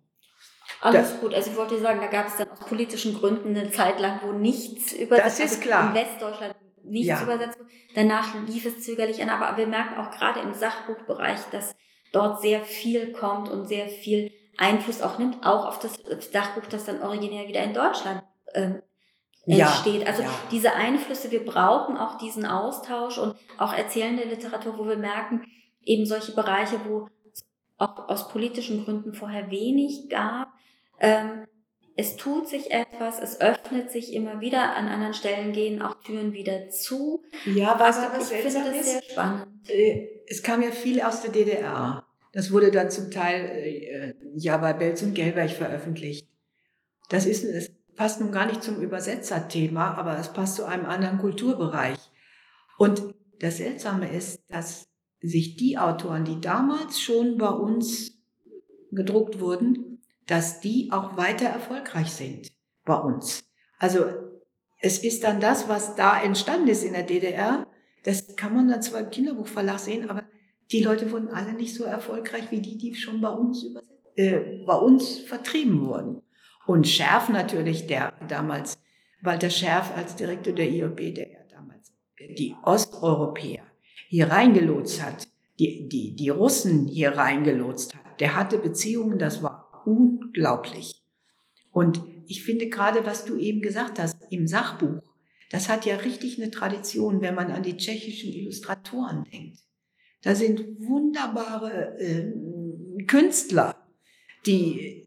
Alles 0.80 1.20
gut. 1.20 1.32
Also 1.32 1.52
ich 1.52 1.56
wollte 1.56 1.78
sagen, 1.78 2.00
da 2.00 2.08
gab 2.08 2.26
es 2.26 2.36
dann 2.36 2.50
aus 2.50 2.58
politischen 2.58 3.14
Gründen 3.14 3.56
eine 3.56 3.70
Zeit 3.70 4.00
lang, 4.00 4.18
wo 4.24 4.32
nichts 4.32 4.92
übersetzt 4.92 5.26
Das 5.26 5.38
ist 5.38 5.50
also 5.58 5.60
klar. 5.60 5.88
In 5.90 5.94
Westdeutschland 5.94 6.56
nichts 6.82 7.06
Ja. 7.06 7.22
übersetzt 7.22 7.60
wurde. 7.60 7.70
Danach 7.94 8.34
lief 8.48 8.66
es 8.66 8.82
zögerlich 8.82 9.22
an. 9.22 9.28
Aber 9.30 9.56
wir 9.56 9.68
merken 9.68 9.94
auch 10.00 10.10
gerade 10.10 10.40
im 10.40 10.54
Sachbuchbereich, 10.54 11.38
dass 11.52 11.76
dort 12.12 12.42
sehr 12.42 12.64
viel 12.64 13.12
kommt 13.12 13.48
und 13.48 13.68
sehr 13.68 13.86
viel 13.86 14.32
Einfluss 14.58 15.02
auch 15.02 15.20
nimmt, 15.20 15.46
auch 15.46 15.66
auf 15.66 15.78
das 15.78 16.00
Sachbuch, 16.32 16.66
das 16.66 16.84
dann 16.84 17.00
originär 17.00 17.46
wieder 17.46 17.62
in 17.62 17.74
Deutschland 17.74 18.24
ähm, 18.54 18.82
Ja, 19.46 19.68
entsteht. 19.68 20.06
Also 20.06 20.22
ja. 20.22 20.30
diese 20.50 20.74
Einflüsse, 20.74 21.30
wir 21.30 21.44
brauchen 21.44 21.96
auch 21.96 22.18
diesen 22.18 22.44
Austausch 22.44 23.18
und 23.18 23.36
auch 23.58 23.72
erzählende 23.72 24.24
Literatur, 24.24 24.78
wo 24.78 24.86
wir 24.86 24.96
merken, 24.96 25.44
eben 25.84 26.04
solche 26.04 26.32
Bereiche, 26.32 26.80
wo 26.86 27.08
es 27.32 27.44
auch 27.78 28.08
aus 28.08 28.28
politischen 28.28 28.84
Gründen 28.84 29.14
vorher 29.14 29.50
wenig 29.50 30.08
gab. 30.08 30.48
Ähm, 30.98 31.46
es 31.98 32.16
tut 32.16 32.48
sich 32.48 32.70
etwas, 32.72 33.20
es 33.20 33.40
öffnet 33.40 33.90
sich 33.90 34.12
immer 34.12 34.40
wieder, 34.40 34.76
an 34.76 34.88
anderen 34.88 35.14
Stellen 35.14 35.52
gehen 35.52 35.80
auch 35.80 35.94
Türen 36.02 36.32
wieder 36.34 36.68
zu. 36.68 37.22
Ja, 37.46 37.78
weißt 37.78 38.00
du, 38.00 38.06
Aber 38.06 38.18
was 38.18 38.30
ich 38.30 38.38
finde 38.38 38.70
das 38.70 38.86
sehr 38.86 38.98
ist? 38.98 39.10
spannend. 39.12 39.46
Äh, 39.70 40.08
Es 40.26 40.42
kam 40.42 40.62
ja 40.62 40.70
viel 40.72 41.00
aus 41.00 41.22
der 41.22 41.30
DDR. 41.30 42.04
Das 42.32 42.52
wurde 42.52 42.70
dann 42.70 42.90
zum 42.90 43.10
Teil 43.10 43.46
äh, 43.46 44.14
ja 44.34 44.58
bei 44.58 44.74
Belz 44.74 45.02
und 45.02 45.14
Gelberg 45.14 45.50
veröffentlicht. 45.50 46.28
Das 47.08 47.24
ist, 47.24 47.44
es 47.44 47.70
passt 47.96 48.20
nun 48.20 48.32
gar 48.32 48.46
nicht 48.46 48.62
zum 48.62 48.80
Übersetzerthema, 48.80 49.94
aber 49.94 50.18
es 50.18 50.32
passt 50.32 50.56
zu 50.56 50.64
einem 50.64 50.86
anderen 50.86 51.18
Kulturbereich. 51.18 51.98
Und 52.78 53.14
das 53.40 53.56
Seltsame 53.58 54.12
ist, 54.12 54.40
dass 54.48 54.88
sich 55.20 55.56
die 55.56 55.78
Autoren, 55.78 56.24
die 56.24 56.40
damals 56.40 57.00
schon 57.00 57.38
bei 57.38 57.48
uns 57.48 58.12
gedruckt 58.92 59.40
wurden, 59.40 60.02
dass 60.26 60.60
die 60.60 60.90
auch 60.92 61.16
weiter 61.16 61.46
erfolgreich 61.46 62.12
sind 62.12 62.50
bei 62.84 62.96
uns. 62.96 63.44
Also 63.78 64.04
es 64.78 64.98
ist 64.98 65.24
dann 65.24 65.40
das, 65.40 65.68
was 65.68 65.96
da 65.96 66.20
entstanden 66.20 66.68
ist 66.68 66.84
in 66.84 66.92
der 66.92 67.02
DDR, 67.02 67.66
das 68.04 68.36
kann 68.36 68.54
man 68.54 68.68
dann 68.68 68.82
zwar 68.82 69.00
im 69.00 69.10
Kinderbuchverlag 69.10 69.78
sehen, 69.78 70.08
aber 70.08 70.24
die 70.70 70.82
Leute 70.82 71.10
wurden 71.10 71.28
alle 71.28 71.52
nicht 71.52 71.74
so 71.74 71.84
erfolgreich 71.84 72.50
wie 72.50 72.60
die, 72.60 72.76
die 72.76 72.94
schon 72.94 73.20
bei 73.20 73.30
uns, 73.30 73.66
äh, 74.16 74.64
bei 74.64 74.76
uns 74.76 75.18
vertrieben 75.18 75.86
wurden. 75.86 76.22
Und 76.66 76.88
Scherf 76.88 77.28
natürlich, 77.28 77.86
der 77.86 78.12
damals, 78.28 78.78
Walter 79.22 79.50
Scherf 79.50 79.96
als 79.96 80.16
Direktor 80.16 80.52
der 80.52 80.68
IOB, 80.68 81.14
der 81.14 81.30
ja 81.30 81.38
damals 81.50 81.92
die 82.18 82.54
Osteuropäer 82.64 83.62
hier 84.08 84.30
reingelotst 84.30 85.02
hat, 85.02 85.28
die, 85.58 85.88
die, 85.88 86.14
die 86.14 86.28
Russen 86.28 86.86
hier 86.86 87.16
reingelotst 87.16 87.94
hat, 87.94 88.20
der 88.20 88.36
hatte 88.36 88.58
Beziehungen, 88.58 89.18
das 89.18 89.42
war 89.42 89.82
unglaublich. 89.84 91.02
Und 91.72 92.02
ich 92.26 92.42
finde 92.42 92.68
gerade, 92.68 93.06
was 93.06 93.24
du 93.24 93.36
eben 93.36 93.60
gesagt 93.60 93.98
hast, 93.98 94.18
im 94.30 94.46
Sachbuch, 94.46 95.02
das 95.50 95.68
hat 95.68 95.86
ja 95.86 95.96
richtig 95.96 96.40
eine 96.40 96.50
Tradition, 96.50 97.20
wenn 97.20 97.34
man 97.34 97.50
an 97.50 97.62
die 97.62 97.76
tschechischen 97.76 98.32
Illustratoren 98.32 99.24
denkt. 99.24 99.60
Da 100.22 100.34
sind 100.34 100.60
wunderbare 100.80 101.98
äh, 101.98 103.04
Künstler, 103.06 103.76
die, 104.44 105.05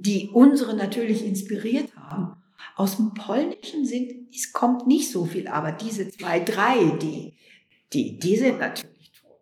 die 0.00 0.30
unsere 0.32 0.74
natürlich 0.74 1.24
inspiriert 1.24 1.94
haben. 1.96 2.36
Aus 2.76 2.96
dem 2.96 3.12
Polnischen 3.12 3.84
sind, 3.84 4.28
es 4.34 4.52
kommt 4.52 4.86
nicht 4.86 5.10
so 5.10 5.26
viel, 5.26 5.46
aber 5.48 5.72
diese 5.72 6.08
zwei, 6.08 6.40
drei, 6.40 6.96
die, 7.02 7.34
die, 7.92 8.18
die 8.18 8.36
sind 8.36 8.58
natürlich 8.58 9.12
toll. 9.20 9.36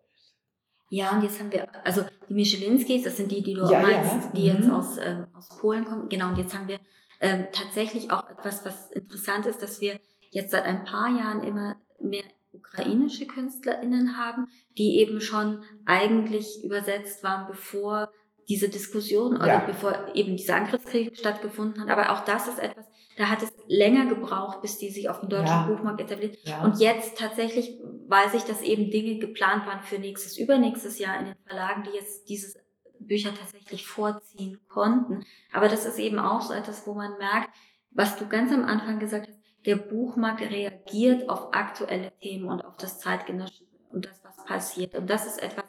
Ja, 0.89 1.11
und 1.15 1.23
jetzt 1.23 1.39
haben 1.39 1.51
wir, 1.51 1.67
also 1.85 2.03
die 2.27 2.33
Michelinskis, 2.33 3.03
das 3.03 3.15
sind 3.17 3.31
die, 3.31 3.41
die 3.41 3.53
du 3.53 3.61
Ja, 3.71 3.81
meinst, 3.81 4.11
ja. 4.11 4.31
die 4.35 4.45
jetzt 4.47 4.65
Mhm. 4.65 4.71
aus, 4.73 4.97
ähm, 4.97 5.27
aus 5.33 5.47
Polen 5.59 5.85
kommen. 5.85 6.09
Genau, 6.09 6.29
und 6.29 6.37
jetzt 6.37 6.53
haben 6.53 6.67
wir 6.67 6.79
ähm, 7.21 7.45
tatsächlich 7.53 8.11
auch 8.11 8.29
etwas, 8.29 8.65
was 8.65 8.91
interessant 8.91 9.45
ist, 9.45 9.61
dass 9.61 9.79
wir 9.79 9.99
jetzt 10.31 10.51
seit 10.51 10.65
ein 10.65 10.83
paar 10.83 11.15
Jahren 11.17 11.43
immer 11.43 11.77
mehr 12.01 12.23
ukrainische 12.51 13.27
KünstlerInnen 13.27 14.17
haben, 14.17 14.47
die 14.77 14.97
eben 14.99 15.21
schon 15.21 15.63
eigentlich 15.85 16.63
übersetzt 16.65 17.23
waren, 17.23 17.47
bevor 17.47 18.11
diese 18.49 18.69
Diskussion 18.69 19.35
oder 19.37 19.47
Ja. 19.47 19.59
bevor 19.59 20.13
eben 20.13 20.35
dieser 20.35 20.55
Angriffskrieg 20.55 21.17
stattgefunden 21.17 21.81
hat. 21.81 21.89
Aber 21.89 22.11
auch 22.11 22.25
das 22.25 22.47
ist 22.47 22.59
etwas, 22.59 22.85
da 23.17 23.25
hat 23.29 23.41
es 23.43 23.51
länger 23.67 24.05
gebraucht, 24.07 24.61
bis 24.61 24.77
die 24.77 24.89
sich 24.89 25.09
auf 25.09 25.19
dem 25.19 25.29
deutschen 25.29 25.47
Ja. 25.47 25.67
Buchmarkt 25.67 26.01
etabliert. 26.01 26.37
Ja. 26.43 26.63
Und 26.63 26.79
jetzt 26.79 27.17
tatsächlich 27.17 27.79
weiß 28.07 28.33
ich, 28.33 28.43
dass 28.43 28.61
eben 28.61 28.89
Dinge 28.91 29.19
geplant 29.19 29.65
waren 29.67 29.81
für 29.81 29.99
nächstes, 29.99 30.37
übernächstes 30.37 30.99
Jahr 30.99 31.19
in 31.19 31.25
den 31.25 31.35
Verlagen, 31.45 31.83
die 31.83 31.95
jetzt 31.95 32.27
dieses 32.29 32.55
Bücher 32.99 33.33
tatsächlich 33.33 33.87
vorziehen 33.87 34.59
konnten. 34.67 35.25
Aber 35.51 35.67
das 35.67 35.85
ist 35.85 35.97
eben 35.99 36.19
auch 36.19 36.41
so 36.41 36.53
etwas, 36.53 36.85
wo 36.85 36.93
man 36.93 37.17
merkt, 37.17 37.49
was 37.91 38.15
du 38.17 38.27
ganz 38.27 38.51
am 38.53 38.63
Anfang 38.65 38.99
gesagt 38.99 39.27
hast, 39.27 39.39
der 39.65 39.75
Buchmarkt 39.75 40.41
reagiert 40.41 41.29
auf 41.29 41.53
aktuelle 41.53 42.11
Themen 42.19 42.47
und 42.49 42.61
auf 42.65 42.77
das 42.77 42.99
Zeitgenössische 42.99 43.65
und 43.91 44.05
das, 44.05 44.23
was 44.23 44.43
passiert. 44.45 44.95
Und 44.95 45.09
das 45.09 45.25
ist 45.27 45.41
etwas, 45.41 45.65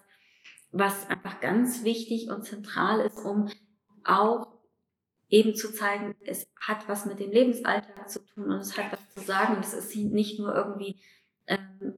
was 0.73 1.09
einfach 1.09 1.41
ganz 1.41 1.85
wichtig 1.85 2.31
und 2.31 2.45
zentral 2.45 3.01
ist, 3.01 3.19
um 3.25 3.49
auch 4.05 4.49
eben 5.29 5.55
zu 5.55 5.73
zeigen, 5.73 6.15
es 6.25 6.47
hat 6.61 6.89
was 6.89 7.07
mit 7.07 7.21
dem 7.21 7.31
Lebensalltag 7.31 8.09
zu 8.09 8.21
tun 8.21 8.45
und 8.45 8.61
es 8.61 8.77
hat 8.77 8.93
was 8.93 9.15
zu 9.15 9.27
sagen 9.27 9.57
und 9.57 9.65
es 9.65 9.75
ist 9.75 9.95
nicht 9.97 10.39
nur 10.39 10.55
irgendwie 10.55 10.97
ähm, 11.47 11.95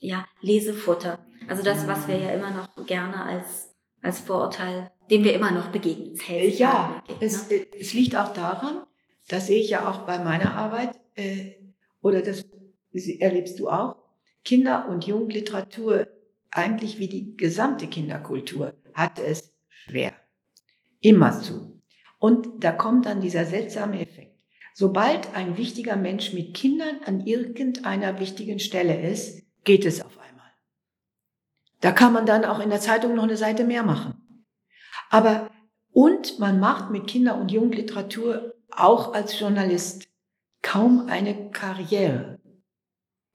ja, 0.00 0.26
Lesefutter. 0.40 1.18
Also 1.48 1.62
das, 1.62 1.86
was 1.86 2.08
wir 2.08 2.18
ja 2.18 2.30
immer 2.30 2.50
noch 2.50 2.86
gerne 2.86 3.24
als, 3.24 3.74
als 4.02 4.20
Vorurteil, 4.20 4.90
dem 5.10 5.24
wir 5.24 5.34
immer 5.34 5.50
noch 5.50 5.68
begegnen. 5.68 6.18
Helfen, 6.18 6.58
ja, 6.58 7.02
es, 7.20 7.48
ne? 7.50 7.66
es 7.78 7.94
liegt 7.94 8.16
auch 8.16 8.32
daran, 8.32 8.84
das 9.28 9.46
sehe 9.46 9.60
ich 9.60 9.70
ja 9.70 9.88
auch 9.88 10.00
bei 10.06 10.18
meiner 10.18 10.54
Arbeit, 10.54 10.98
äh, 11.14 11.52
oder 12.02 12.20
das 12.20 12.44
erlebst 12.92 13.58
du 13.58 13.68
auch, 13.68 13.96
Kinder- 14.44 14.88
und 14.88 15.06
Jugendliteratur, 15.06 16.06
eigentlich 16.54 16.98
wie 16.98 17.08
die 17.08 17.36
gesamte 17.36 17.86
Kinderkultur, 17.86 18.74
hat 18.94 19.18
es 19.18 19.52
schwer. 19.68 20.12
Immer 21.00 21.40
zu. 21.40 21.82
Und 22.18 22.64
da 22.64 22.72
kommt 22.72 23.06
dann 23.06 23.20
dieser 23.20 23.44
seltsame 23.44 24.00
Effekt. 24.00 24.38
Sobald 24.72 25.34
ein 25.36 25.56
wichtiger 25.56 25.96
Mensch 25.96 26.32
mit 26.32 26.54
Kindern 26.54 27.00
an 27.04 27.26
irgendeiner 27.26 28.18
wichtigen 28.18 28.58
Stelle 28.58 29.08
ist, 29.08 29.44
geht 29.64 29.84
es 29.84 30.00
auf 30.00 30.18
einmal. 30.18 30.50
Da 31.80 31.92
kann 31.92 32.12
man 32.12 32.26
dann 32.26 32.44
auch 32.44 32.60
in 32.60 32.70
der 32.70 32.80
Zeitung 32.80 33.14
noch 33.14 33.24
eine 33.24 33.36
Seite 33.36 33.64
mehr 33.64 33.82
machen. 33.82 34.46
Aber, 35.10 35.50
und 35.92 36.38
man 36.38 36.58
macht 36.58 36.90
mit 36.90 37.06
Kinder- 37.06 37.38
und 37.38 37.52
Jugendliteratur 37.52 38.54
auch 38.70 39.14
als 39.14 39.38
Journalist 39.38 40.08
kaum 40.62 41.08
eine 41.08 41.50
Karriere. 41.50 42.40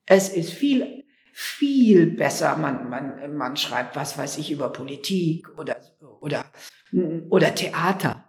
Es 0.05 0.29
ist 0.29 0.51
viel, 0.51 0.98
viel 1.41 2.05
besser, 2.05 2.57
man, 2.57 2.89
man, 2.89 3.37
man 3.37 3.55
schreibt, 3.55 3.95
was 3.95 4.17
weiß 4.17 4.39
ich, 4.39 4.51
über 4.51 4.73
Politik 4.73 5.47
oder, 5.57 5.77
oder, 6.19 6.43
oder 7.29 7.55
Theater. 7.55 8.25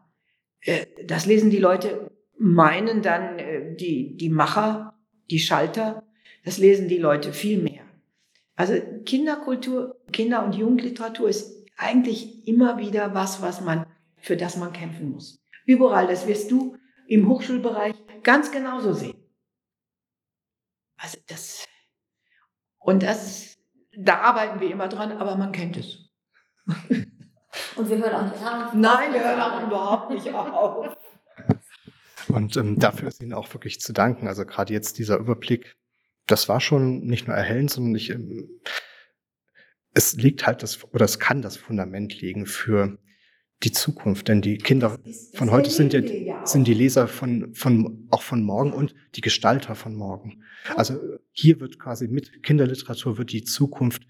Äh, 0.61 0.87
das 1.07 1.27
lesen 1.27 1.51
die 1.51 1.59
Leute, 1.59 2.13
meinen 2.39 3.03
dann 3.03 3.41
äh, 3.41 3.75
die, 3.75 4.17
die 4.17 4.29
Macher, 4.29 4.95
die 5.29 5.41
Schalter, 5.41 6.05
das 6.45 6.59
lesen 6.59 6.87
die 6.87 6.99
Leute 6.99 7.33
viel 7.33 7.61
mehr. 7.61 7.83
Also 8.55 8.75
Kinderkultur, 9.05 10.01
Kinder- 10.13 10.45
und 10.45 10.55
Jugendliteratur 10.55 11.29
ist 11.29 11.67
eigentlich 11.77 12.47
immer 12.47 12.79
wieder 12.79 13.13
was, 13.13 13.43
was 13.43 13.61
man, 13.61 13.87
für 14.19 14.37
das 14.37 14.57
man 14.57 14.73
kämpfen 14.73 15.11
muss. 15.11 15.45
Überall, 15.67 16.07
das 16.07 16.29
wirst 16.29 16.53
du 16.53 16.77
im 17.09 17.29
Hochschulbereich 17.29 17.97
ganz 18.23 18.53
genauso 18.53 18.93
sehen. 18.93 19.19
Also 20.97 21.19
das, 21.27 21.67
und 22.81 23.03
das, 23.03 23.59
da 23.97 24.21
arbeiten 24.21 24.61
wir 24.61 24.71
immer 24.71 24.89
dran, 24.89 25.13
aber 25.13 25.37
man 25.37 25.53
kennt 25.53 25.77
es. 25.77 26.11
Und 27.77 27.89
wir 27.89 27.99
hören 27.99 28.15
auch 28.15 28.33
nicht 28.33 28.45
auf. 28.45 28.75
Nein, 28.75 29.13
wir 29.13 29.25
hören 29.25 29.41
auch 29.41 29.67
überhaupt 29.67 30.11
nicht 30.11 30.33
auf. 30.33 30.97
Und 32.29 32.57
ähm, 32.57 32.79
dafür 32.79 33.09
ist 33.09 33.21
Ihnen 33.21 33.33
auch 33.33 33.53
wirklich 33.53 33.81
zu 33.81 33.93
danken. 33.93 34.29
Also 34.29 34.45
gerade 34.45 34.73
jetzt 34.73 34.99
dieser 34.99 35.17
Überblick, 35.17 35.77
das 36.27 36.49
war 36.49 36.61
schon 36.61 37.01
nicht 37.01 37.27
nur 37.27 37.37
erhellend, 37.37 37.71
sondern 37.71 37.95
ich, 37.97 38.11
ähm, 38.11 38.61
es 39.95 40.15
liegt 40.15 40.47
halt 40.47 40.63
das, 40.63 40.85
oder 40.93 41.05
es 41.05 41.19
kann 41.19 41.43
das 41.43 41.57
Fundament 41.57 42.21
liegen 42.21 42.47
für 42.47 42.99
die 43.63 43.73
Zukunft. 43.73 44.29
Denn 44.29 44.43
die 44.43 44.59
Kinder 44.59 44.99
von 45.35 45.51
heute 45.51 45.71
sind 45.71 45.93
ja, 45.93 46.47
sind 46.47 46.67
die 46.67 46.75
Leser 46.75 47.09
von, 47.09 47.55
von, 47.55 48.07
auch 48.11 48.23
von 48.23 48.43
morgen 48.43 48.73
und 48.73 48.95
die 49.15 49.21
Gestalter 49.21 49.75
von 49.75 49.95
morgen. 49.95 50.43
Also 50.77 50.99
hier 51.33 51.61
wird 51.61 51.79
quasi 51.79 52.09
mit 52.09 52.43
Kinderliteratur 52.43 53.19
wird 53.19 53.33
die 53.33 53.45
Zukunft 53.45 54.07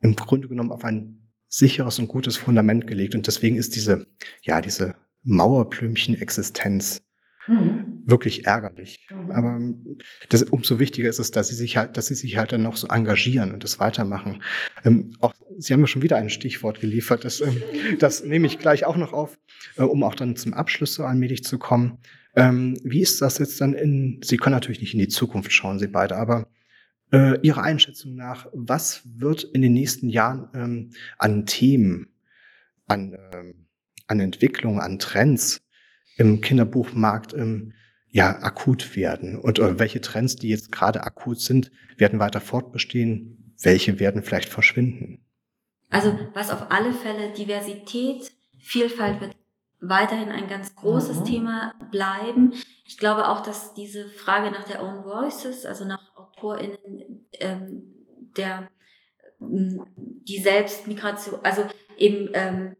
im 0.00 0.16
Grunde 0.16 0.48
genommen 0.48 0.72
auf 0.72 0.84
ein 0.84 1.30
sicheres 1.48 1.98
und 1.98 2.08
gutes 2.08 2.36
Fundament 2.36 2.86
gelegt. 2.86 3.14
Und 3.14 3.26
deswegen 3.26 3.56
ist 3.56 3.76
diese, 3.76 4.06
ja, 4.42 4.60
diese 4.60 4.94
Mauerblümchen-Existenz 5.22 7.02
Mhm. 7.46 7.91
Wirklich 8.04 8.46
ärgerlich. 8.46 9.06
Mhm. 9.10 9.30
Aber 9.30 9.60
das, 10.28 10.42
umso 10.42 10.78
wichtiger 10.78 11.08
ist 11.08 11.18
es, 11.18 11.30
dass 11.30 11.48
sie 11.48 11.54
sich 11.54 11.76
halt, 11.76 11.96
dass 11.96 12.06
sie 12.06 12.14
sich 12.14 12.36
halt 12.36 12.52
dann 12.52 12.62
noch 12.62 12.76
so 12.76 12.88
engagieren 12.88 13.52
und 13.52 13.64
das 13.64 13.78
weitermachen. 13.78 14.42
Ähm, 14.84 15.14
auch, 15.20 15.34
sie 15.58 15.72
haben 15.72 15.80
mir 15.80 15.86
schon 15.86 16.02
wieder 16.02 16.16
ein 16.16 16.30
Stichwort 16.30 16.80
geliefert. 16.80 17.24
Das, 17.24 17.40
ähm, 17.40 17.62
das 17.98 18.24
nehme 18.24 18.46
ich 18.46 18.58
gleich 18.58 18.84
auch 18.84 18.96
noch 18.96 19.12
auf, 19.12 19.38
äh, 19.76 19.82
um 19.82 20.02
auch 20.02 20.14
dann 20.14 20.36
zum 20.36 20.54
Abschluss 20.54 20.94
so 20.94 21.04
allmählich 21.04 21.44
zu 21.44 21.58
kommen. 21.58 21.98
Ähm, 22.34 22.78
wie 22.82 23.00
ist 23.00 23.20
das 23.20 23.38
jetzt 23.38 23.60
dann 23.60 23.74
in, 23.74 24.20
Sie 24.24 24.36
können 24.36 24.54
natürlich 24.54 24.80
nicht 24.80 24.94
in 24.94 25.00
die 25.00 25.08
Zukunft 25.08 25.52
schauen, 25.52 25.78
Sie 25.78 25.88
beide, 25.88 26.16
aber 26.16 26.48
äh, 27.12 27.38
Ihrer 27.42 27.62
Einschätzung 27.62 28.14
nach, 28.14 28.46
was 28.52 29.02
wird 29.04 29.44
in 29.44 29.62
den 29.62 29.74
nächsten 29.74 30.08
Jahren 30.08 30.48
ähm, 30.54 30.90
an 31.18 31.46
Themen, 31.46 32.08
an, 32.86 33.16
ähm, 33.32 33.66
an 34.06 34.20
Entwicklungen, 34.20 34.80
an 34.80 34.98
Trends 34.98 35.62
im 36.16 36.40
Kinderbuchmarkt 36.40 37.34
ähm, 37.34 37.74
ja 38.12 38.42
akut 38.42 38.94
werden 38.94 39.38
und 39.38 39.58
oder 39.58 39.78
welche 39.78 40.00
Trends, 40.00 40.36
die 40.36 40.48
jetzt 40.48 40.70
gerade 40.70 41.02
akut 41.02 41.40
sind, 41.40 41.70
werden 41.96 42.20
weiter 42.20 42.40
fortbestehen, 42.40 43.54
welche 43.62 43.98
werden 43.98 44.22
vielleicht 44.22 44.50
verschwinden. 44.50 45.24
Also 45.88 46.18
was 46.34 46.50
auf 46.50 46.70
alle 46.70 46.92
Fälle 46.92 47.32
Diversität, 47.32 48.32
Vielfalt 48.58 49.20
wird 49.20 49.34
weiterhin 49.80 50.28
ein 50.28 50.46
ganz 50.46 50.76
großes 50.76 51.20
mhm. 51.20 51.24
Thema 51.24 51.74
bleiben. 51.90 52.52
Ich 52.84 52.98
glaube 52.98 53.28
auch, 53.28 53.42
dass 53.42 53.74
diese 53.74 54.08
Frage 54.08 54.50
nach 54.50 54.64
der 54.64 54.82
Own 54.82 55.04
Voices, 55.04 55.66
also 55.66 55.84
nach 55.84 56.14
AutorInnen, 56.14 57.26
ähm, 57.40 57.82
der 58.36 58.68
die 59.40 60.38
Selbstmigration, 60.38 61.40
also 61.42 61.62
eben 61.98 62.30
ähm, 62.34 62.76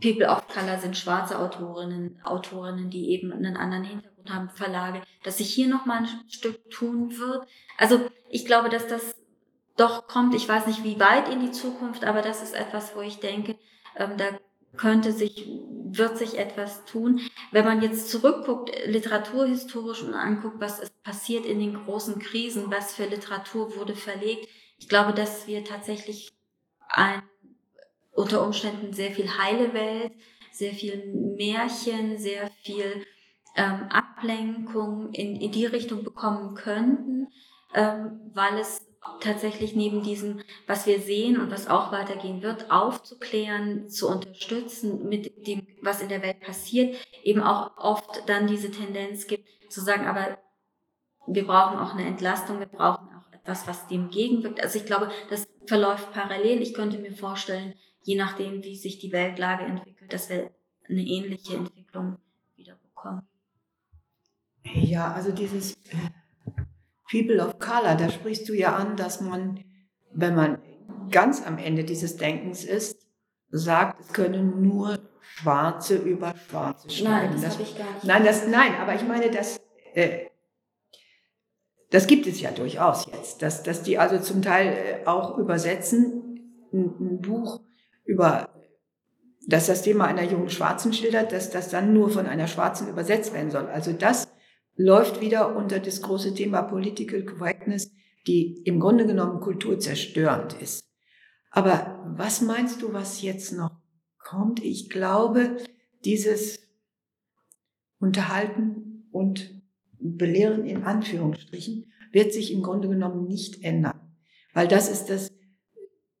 People 0.00 0.28
of 0.28 0.48
Color 0.48 0.78
sind 0.78 0.96
schwarze 0.96 1.38
Autorinnen, 1.38 2.18
Autorinnen, 2.24 2.90
die 2.90 3.10
eben 3.10 3.32
einen 3.32 3.56
anderen 3.56 3.84
Hintergrund 3.84 4.15
haben, 4.32 4.50
Verlage, 4.50 5.02
dass 5.22 5.38
sich 5.38 5.52
hier 5.52 5.68
nochmal 5.68 5.98
ein 5.98 6.08
Stück 6.28 6.70
tun 6.70 7.18
wird. 7.18 7.46
Also 7.78 8.10
ich 8.28 8.46
glaube, 8.46 8.68
dass 8.68 8.86
das 8.86 9.14
doch 9.76 10.06
kommt. 10.08 10.34
Ich 10.34 10.48
weiß 10.48 10.66
nicht, 10.66 10.84
wie 10.84 10.98
weit 11.00 11.28
in 11.28 11.40
die 11.40 11.52
Zukunft, 11.52 12.04
aber 12.04 12.22
das 12.22 12.42
ist 12.42 12.54
etwas, 12.54 12.96
wo 12.96 13.00
ich 13.00 13.20
denke, 13.20 13.56
ähm, 13.96 14.16
da 14.16 14.26
könnte 14.76 15.12
sich, 15.12 15.48
wird 15.84 16.18
sich 16.18 16.38
etwas 16.38 16.84
tun. 16.84 17.20
Wenn 17.50 17.64
man 17.64 17.82
jetzt 17.82 18.10
zurückguckt, 18.10 18.70
literaturhistorisch 18.86 20.02
und 20.02 20.14
anguckt, 20.14 20.60
was 20.60 20.80
ist 20.80 21.02
passiert 21.02 21.46
in 21.46 21.58
den 21.58 21.84
großen 21.84 22.18
Krisen, 22.18 22.70
was 22.70 22.94
für 22.94 23.06
Literatur 23.06 23.76
wurde 23.76 23.94
verlegt, 23.94 24.48
ich 24.78 24.88
glaube, 24.88 25.14
dass 25.14 25.46
wir 25.46 25.64
tatsächlich 25.64 26.32
ein 26.88 27.22
unter 28.12 28.42
Umständen 28.42 28.92
sehr 28.92 29.12
viel 29.12 29.28
heile 29.38 29.72
Welt, 29.74 30.12
sehr 30.50 30.72
viel 30.72 31.12
Märchen, 31.36 32.18
sehr 32.18 32.50
viel 32.62 33.04
ähm, 33.56 33.88
Ablenkung 33.90 35.12
in, 35.12 35.36
in 35.36 35.52
die 35.52 35.66
Richtung 35.66 36.04
bekommen 36.04 36.54
könnten, 36.54 37.28
ähm, 37.74 38.30
weil 38.34 38.58
es 38.58 38.86
tatsächlich 39.20 39.74
neben 39.74 40.02
diesem, 40.02 40.40
was 40.66 40.86
wir 40.86 41.00
sehen 41.00 41.40
und 41.40 41.50
was 41.50 41.68
auch 41.68 41.92
weitergehen 41.92 42.42
wird, 42.42 42.70
aufzuklären, 42.70 43.88
zu 43.88 44.08
unterstützen 44.08 45.08
mit 45.08 45.46
dem, 45.46 45.66
was 45.80 46.02
in 46.02 46.08
der 46.08 46.22
Welt 46.22 46.40
passiert, 46.40 46.96
eben 47.22 47.42
auch 47.42 47.76
oft 47.76 48.28
dann 48.28 48.46
diese 48.46 48.70
Tendenz 48.70 49.26
gibt, 49.26 49.48
zu 49.70 49.80
sagen, 49.80 50.06
aber 50.06 50.38
wir 51.26 51.46
brauchen 51.46 51.78
auch 51.78 51.94
eine 51.94 52.06
Entlastung, 52.06 52.58
wir 52.58 52.66
brauchen 52.66 53.08
auch 53.08 53.32
etwas, 53.32 53.66
was 53.66 53.88
dem 53.88 54.10
gegenwirkt. 54.10 54.62
Also 54.62 54.78
ich 54.78 54.86
glaube, 54.86 55.10
das 55.30 55.48
verläuft 55.66 56.12
parallel. 56.12 56.62
Ich 56.62 56.74
könnte 56.74 56.98
mir 56.98 57.12
vorstellen, 57.12 57.74
je 58.02 58.16
nachdem, 58.16 58.62
wie 58.62 58.76
sich 58.76 58.98
die 58.98 59.12
Weltlage 59.12 59.64
entwickelt, 59.64 60.12
dass 60.12 60.30
wir 60.30 60.50
eine 60.88 61.02
ähnliche 61.02 61.56
Entwicklung 61.56 62.18
wieder 62.54 62.76
bekommen. 62.76 63.26
Ja, 64.74 65.12
also 65.12 65.32
dieses 65.32 65.74
äh, 65.74 66.56
People 67.10 67.44
of 67.44 67.58
Color, 67.58 67.94
da 67.96 68.10
sprichst 68.10 68.48
du 68.48 68.54
ja 68.54 68.74
an, 68.74 68.96
dass 68.96 69.20
man, 69.20 69.64
wenn 70.12 70.34
man 70.34 70.58
ganz 71.10 71.46
am 71.46 71.58
Ende 71.58 71.84
dieses 71.84 72.16
Denkens 72.16 72.64
ist, 72.64 73.06
sagt, 73.50 74.00
es 74.00 74.12
können 74.12 74.62
nur 74.62 74.98
Schwarze 75.20 75.96
über 75.96 76.34
Schwarze 76.48 76.90
schreiben. 76.90 77.30
Nein, 77.30 77.32
das, 77.32 77.42
das 77.42 77.52
habe 77.54 77.62
ich 77.62 77.78
gar 77.78 77.92
nicht. 77.94 78.04
Nein, 78.04 78.24
das, 78.24 78.46
nein, 78.48 78.74
aber 78.80 78.94
ich 78.94 79.06
meine, 79.06 79.30
das, 79.30 79.60
äh, 79.94 80.26
das 81.90 82.06
gibt 82.06 82.26
es 82.26 82.40
ja 82.40 82.50
durchaus 82.50 83.06
jetzt, 83.06 83.42
dass, 83.42 83.62
dass 83.62 83.82
die 83.82 83.98
also 83.98 84.18
zum 84.18 84.42
Teil 84.42 84.68
äh, 84.68 85.06
auch 85.06 85.38
übersetzen, 85.38 86.66
ein, 86.72 86.94
ein 87.00 87.20
Buch 87.20 87.60
über 88.04 88.50
dass 89.48 89.66
das 89.66 89.82
Thema 89.82 90.06
einer 90.06 90.24
jungen 90.24 90.50
Schwarzen 90.50 90.92
schildert, 90.92 91.30
dass 91.30 91.50
das 91.50 91.68
dann 91.68 91.92
nur 91.92 92.10
von 92.10 92.26
einer 92.26 92.48
Schwarzen 92.48 92.88
übersetzt 92.88 93.32
werden 93.32 93.50
soll. 93.50 93.66
Also 93.66 93.92
das 93.92 94.25
läuft 94.76 95.20
wieder 95.20 95.56
unter 95.56 95.80
das 95.80 96.02
große 96.02 96.34
Thema 96.34 96.62
Political 96.62 97.24
Correctness, 97.24 97.90
die 98.26 98.62
im 98.64 98.80
Grunde 98.80 99.06
genommen 99.06 99.40
kulturzerstörend 99.40 100.54
ist. 100.60 100.84
Aber 101.50 102.02
was 102.16 102.42
meinst 102.42 102.82
du, 102.82 102.92
was 102.92 103.22
jetzt 103.22 103.52
noch 103.52 103.70
kommt? 104.18 104.62
Ich 104.62 104.90
glaube, 104.90 105.56
dieses 106.04 106.60
Unterhalten 107.98 109.08
und 109.10 109.62
Belehren 109.98 110.66
in 110.66 110.84
Anführungsstrichen 110.84 111.90
wird 112.12 112.32
sich 112.32 112.52
im 112.52 112.62
Grunde 112.62 112.88
genommen 112.88 113.26
nicht 113.26 113.64
ändern. 113.64 114.14
Weil 114.52 114.68
das 114.68 114.88
ist 114.90 115.06
das 115.06 115.32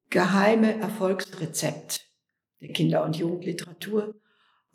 geheime 0.08 0.78
Erfolgsrezept 0.78 2.06
der 2.60 2.68
Kinder- 2.68 3.04
und 3.04 3.16
Jugendliteratur 3.16 4.14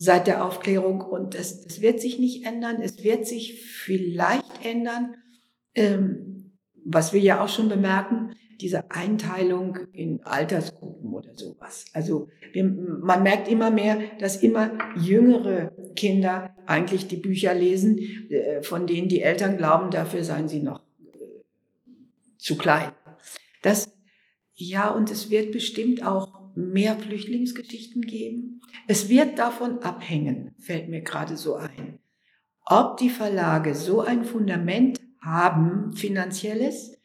seit 0.04 0.26
der 0.26 0.44
Aufklärung. 0.44 1.02
Und 1.02 1.36
das, 1.36 1.62
das 1.62 1.80
wird 1.80 2.02
sich 2.02 2.18
nicht 2.18 2.44
ändern. 2.44 2.82
Es 2.82 3.04
wird 3.04 3.28
sich 3.28 3.62
vielleicht 3.62 4.66
ändern, 4.66 5.14
ähm, 5.76 6.58
was 6.84 7.14
wir 7.14 7.22
ja 7.22 7.44
auch 7.44 7.50
schon 7.50 7.70
bemerken, 7.70 8.34
diese 8.60 8.90
Einteilung 8.90 9.78
in 9.94 10.24
Altersgruppen 10.24 11.14
oder 11.14 11.36
sowas. 11.36 11.86
Also 11.94 12.30
wir, 12.52 12.64
man 12.64 13.22
merkt 13.22 13.48
immer 13.48 13.70
mehr, 13.70 14.00
dass 14.20 14.42
immer 14.42 14.72
jüngere 15.00 15.72
Kinder 15.96 16.56
eigentlich 16.66 17.08
die 17.08 17.18
Bücher 17.18 17.54
lesen, 17.54 18.00
äh, 18.32 18.64
von 18.64 18.88
denen 18.88 19.08
die 19.08 19.22
Eltern 19.22 19.58
glauben, 19.58 19.92
dafür 19.92 20.24
seien 20.24 20.48
sie 20.48 20.64
noch 20.64 20.82
äh, 21.14 21.44
zu 22.40 22.58
klein. 22.58 22.92
Das, 23.62 23.92
ja, 24.56 24.90
und 24.90 25.12
es 25.12 25.30
wird 25.30 25.52
bestimmt 25.52 26.04
auch 26.04 26.31
mehr 26.56 26.96
Flüchtlingsgeschichten 26.98 28.02
geben. 28.02 28.62
Es 28.88 29.10
wird 29.10 29.40
davon 29.40 29.80
abhängen, 29.80 30.54
fällt 30.60 30.90
mir 30.90 31.02
gerade 31.02 31.38
so 31.38 31.56
ein, 31.56 32.00
ob 32.66 32.98
die 32.98 33.10
Verlage 33.10 33.76
so 33.76 34.02
ein 34.02 34.24
Fundament 34.24 35.00
haben, 35.22 35.94
finanzielles, 35.94 36.98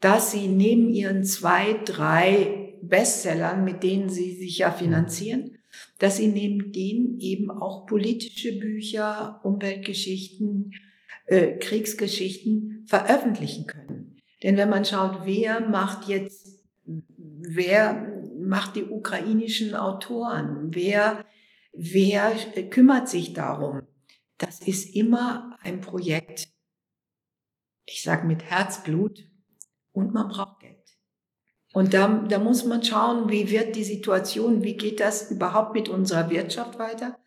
dass 0.00 0.32
sie 0.32 0.48
neben 0.48 0.90
ihren 0.90 1.24
zwei, 1.24 1.80
drei 1.84 2.76
Bestsellern, 2.82 3.64
mit 3.64 3.82
denen 3.82 4.10
sie 4.10 4.32
sich 4.32 4.58
ja 4.58 4.70
finanzieren, 4.70 5.58
dass 5.98 6.18
sie 6.18 6.28
neben 6.28 6.72
denen 6.72 7.18
eben 7.20 7.50
auch 7.50 7.86
politische 7.86 8.58
Bücher, 8.58 9.40
Umweltgeschichten, 9.44 10.72
äh, 11.26 11.52
Kriegsgeschichten 11.58 12.84
veröffentlichen 12.86 13.66
können. 13.66 14.16
Denn 14.42 14.56
wenn 14.56 14.68
man 14.68 14.84
schaut, 14.84 15.20
wer 15.24 15.60
macht 15.60 16.08
jetzt, 16.08 16.62
wer 16.84 18.13
macht 18.46 18.76
die 18.76 18.84
ukrainischen 18.84 19.74
Autoren, 19.74 20.74
wer, 20.74 21.24
wer 21.72 22.34
kümmert 22.70 23.08
sich 23.08 23.32
darum, 23.32 23.82
das 24.38 24.60
ist 24.60 24.94
immer 24.94 25.56
ein 25.62 25.80
Projekt, 25.80 26.48
ich 27.86 28.02
sage 28.02 28.26
mit 28.26 28.42
Herzblut 28.44 29.28
und 29.92 30.12
man 30.12 30.28
braucht 30.28 30.60
Geld. 30.60 30.74
Und 31.72 31.92
da, 31.92 32.24
da 32.28 32.38
muss 32.38 32.64
man 32.64 32.82
schauen, 32.82 33.28
wie 33.28 33.50
wird 33.50 33.74
die 33.76 33.84
Situation, 33.84 34.62
wie 34.62 34.76
geht 34.76 35.00
das 35.00 35.30
überhaupt 35.30 35.74
mit 35.74 35.88
unserer 35.88 36.30
Wirtschaft 36.30 36.78
weiter. 36.78 37.18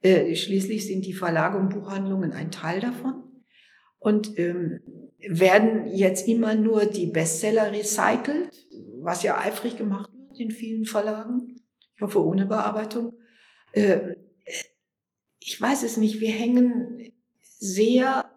Äh, 0.00 0.34
schließlich 0.34 0.86
sind 0.86 1.04
die 1.04 1.12
Verlage 1.12 1.58
und 1.58 1.68
Buchhandlungen 1.68 2.32
ein 2.32 2.50
Teil 2.50 2.80
davon. 2.80 3.22
Und 3.98 4.38
ähm, 4.38 4.80
werden 5.18 5.86
jetzt 5.86 6.26
immer 6.26 6.54
nur 6.54 6.86
die 6.86 7.06
Bestseller 7.06 7.70
recycelt, 7.70 8.66
was 9.00 9.22
ja 9.22 9.38
eifrig 9.38 9.76
gemacht 9.76 10.11
in 10.38 10.50
vielen 10.50 10.84
Verlagen. 10.84 11.60
Ich 11.94 12.02
hoffe 12.02 12.24
ohne 12.24 12.46
Bearbeitung. 12.46 13.14
Äh, 13.72 14.16
ich 15.38 15.60
weiß 15.60 15.82
es 15.82 15.96
nicht. 15.96 16.20
Wir 16.20 16.30
hängen 16.30 17.12
sehr 17.40 18.30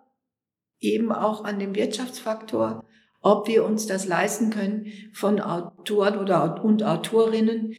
eben 0.80 1.12
auch 1.12 1.44
an 1.44 1.60
dem 1.60 1.76
Wirtschaftsfaktor, 1.76 2.86
ob 3.22 3.48
wir 3.48 3.66
uns 3.66 3.88
das 3.88 4.08
leisten 4.08 4.50
können, 4.50 4.88
von 5.14 5.40
Autoren 5.40 6.20
oder 6.20 6.64
und 6.64 6.84
Autorinnen 6.84 7.76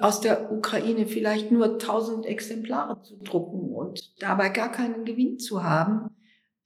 aus 0.00 0.20
der 0.20 0.52
Ukraine 0.52 1.06
vielleicht 1.06 1.50
nur 1.50 1.72
1000 1.72 2.26
Exemplare 2.26 3.02
zu 3.02 3.16
drucken 3.18 3.74
und 3.74 4.14
dabei 4.22 4.48
gar 4.50 4.70
keinen 4.70 5.04
Gewinn 5.04 5.38
zu 5.38 5.64
haben, 5.64 6.14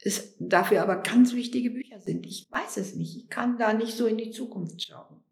es 0.03 0.37
dafür 0.39 0.83
aber 0.83 0.97
ganz 0.97 1.35
wichtige 1.35 1.71
Bücher 1.71 2.01
sind. 2.01 2.27
Ich 2.27 2.47
weiß 2.51 2.77
es 2.77 2.95
nicht. 2.95 3.17
Ich 3.17 3.29
kann 3.29 3.59
da 3.59 3.73
nicht 3.73 3.97
so 3.97 4.07
in 4.07 4.19
die 4.19 4.31
Zukunft 4.31 4.83
schauen. 4.83 5.23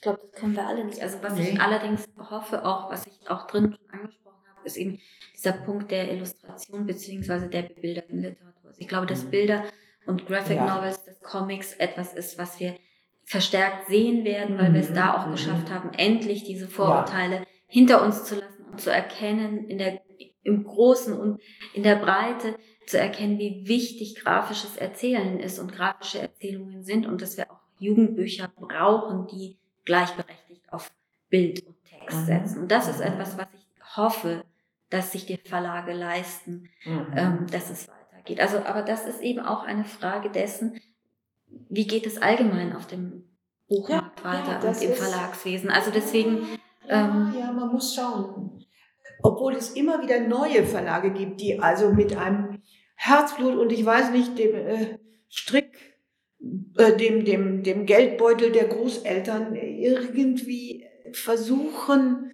Ich 0.00 0.02
glaube, 0.02 0.20
das 0.22 0.32
können 0.32 0.56
wir 0.56 0.66
alle 0.66 0.82
nicht. 0.82 1.02
Also 1.02 1.18
was 1.20 1.34
nee. 1.34 1.50
ich 1.50 1.60
allerdings 1.60 2.08
hoffe, 2.16 2.64
auch 2.64 2.90
was 2.90 3.06
ich 3.06 3.28
auch 3.28 3.46
drin 3.46 3.76
schon 3.76 4.00
angesprochen 4.00 4.40
habe, 4.48 4.66
ist 4.66 4.78
eben 4.78 4.98
dieser 5.36 5.52
Punkt 5.52 5.90
der 5.90 6.10
Illustration 6.10 6.86
beziehungsweise 6.86 7.48
der 7.48 7.64
bebilderten 7.64 8.22
Literatur. 8.22 8.70
Also 8.70 8.80
ich 8.80 8.88
glaube, 8.88 9.04
dass 9.04 9.24
mhm. 9.24 9.30
Bilder 9.30 9.64
und 10.06 10.24
Graphic 10.26 10.56
ja. 10.56 10.74
Novels, 10.74 11.04
des 11.04 11.20
Comics 11.20 11.74
etwas 11.74 12.14
ist, 12.14 12.38
was 12.38 12.58
wir 12.58 12.76
verstärkt 13.24 13.88
sehen 13.88 14.24
werden, 14.24 14.56
weil 14.56 14.70
mhm. 14.70 14.74
wir 14.74 14.80
es 14.80 14.94
da 14.94 15.18
auch 15.18 15.26
mhm. 15.26 15.32
geschafft 15.32 15.70
haben, 15.70 15.90
endlich 15.98 16.44
diese 16.44 16.66
Vorurteile 16.66 17.36
ja. 17.36 17.42
hinter 17.66 18.02
uns 18.02 18.24
zu 18.24 18.36
lassen 18.36 18.64
und 18.72 18.80
zu 18.80 18.90
erkennen, 18.90 19.68
in 19.68 19.76
der, 19.76 20.00
im 20.44 20.64
Großen 20.64 21.12
und 21.12 21.42
in 21.74 21.82
der 21.82 21.96
Breite 21.96 22.56
zu 22.86 22.98
erkennen, 22.98 23.38
wie 23.38 23.68
wichtig 23.68 24.14
grafisches 24.14 24.78
Erzählen 24.78 25.38
ist 25.38 25.58
und 25.58 25.72
grafische 25.72 26.20
Erzählungen 26.20 26.84
sind 26.84 27.06
und 27.06 27.20
dass 27.20 27.36
wir 27.36 27.50
auch 27.50 27.60
Jugendbücher 27.78 28.50
brauchen, 28.56 29.26
die 29.26 29.59
gleichberechtigt 29.84 30.72
auf 30.72 30.92
Bild 31.28 31.66
und 31.66 31.76
Text 31.84 32.18
mhm. 32.20 32.24
setzen. 32.24 32.62
Und 32.62 32.70
das 32.70 32.88
ist 32.88 33.00
etwas, 33.00 33.38
was 33.38 33.46
ich 33.52 33.96
hoffe, 33.96 34.44
dass 34.88 35.12
sich 35.12 35.26
die 35.26 35.36
Verlage 35.36 35.92
leisten, 35.92 36.68
mhm. 36.84 37.06
ähm, 37.16 37.46
dass 37.50 37.70
es 37.70 37.88
weitergeht. 37.88 38.40
Also, 38.40 38.58
aber 38.58 38.82
das 38.82 39.06
ist 39.06 39.20
eben 39.20 39.40
auch 39.40 39.62
eine 39.62 39.84
Frage 39.84 40.30
dessen, 40.30 40.80
wie 41.68 41.86
geht 41.86 42.06
es 42.06 42.20
allgemein 42.20 42.74
auf 42.74 42.86
dem 42.86 43.24
Buchmarkt 43.68 44.20
ja, 44.20 44.24
weiter 44.24 44.60
ja, 44.62 44.68
und 44.68 44.82
im 44.82 44.92
Verlagswesen. 44.92 45.70
Also 45.70 45.90
deswegen. 45.90 46.42
Ja, 46.86 47.04
ähm, 47.04 47.34
ja, 47.38 47.52
man 47.52 47.68
muss 47.68 47.94
schauen. 47.94 48.64
Obwohl 49.22 49.54
es 49.54 49.70
immer 49.70 50.02
wieder 50.02 50.20
neue 50.20 50.64
Verlage 50.64 51.12
gibt, 51.12 51.40
die 51.40 51.60
also 51.60 51.92
mit 51.92 52.16
einem 52.16 52.62
Herzblut 52.96 53.56
und 53.56 53.70
ich 53.70 53.84
weiß 53.84 54.10
nicht, 54.10 54.38
dem 54.38 54.54
äh, 54.54 54.98
Strick, 55.28 55.89
äh, 56.76 56.96
dem, 56.96 57.24
dem, 57.24 57.62
dem 57.62 57.86
Geldbeutel 57.86 58.52
der 58.52 58.64
Großeltern 58.64 59.54
irgendwie 59.54 60.86
versuchen, 61.12 62.32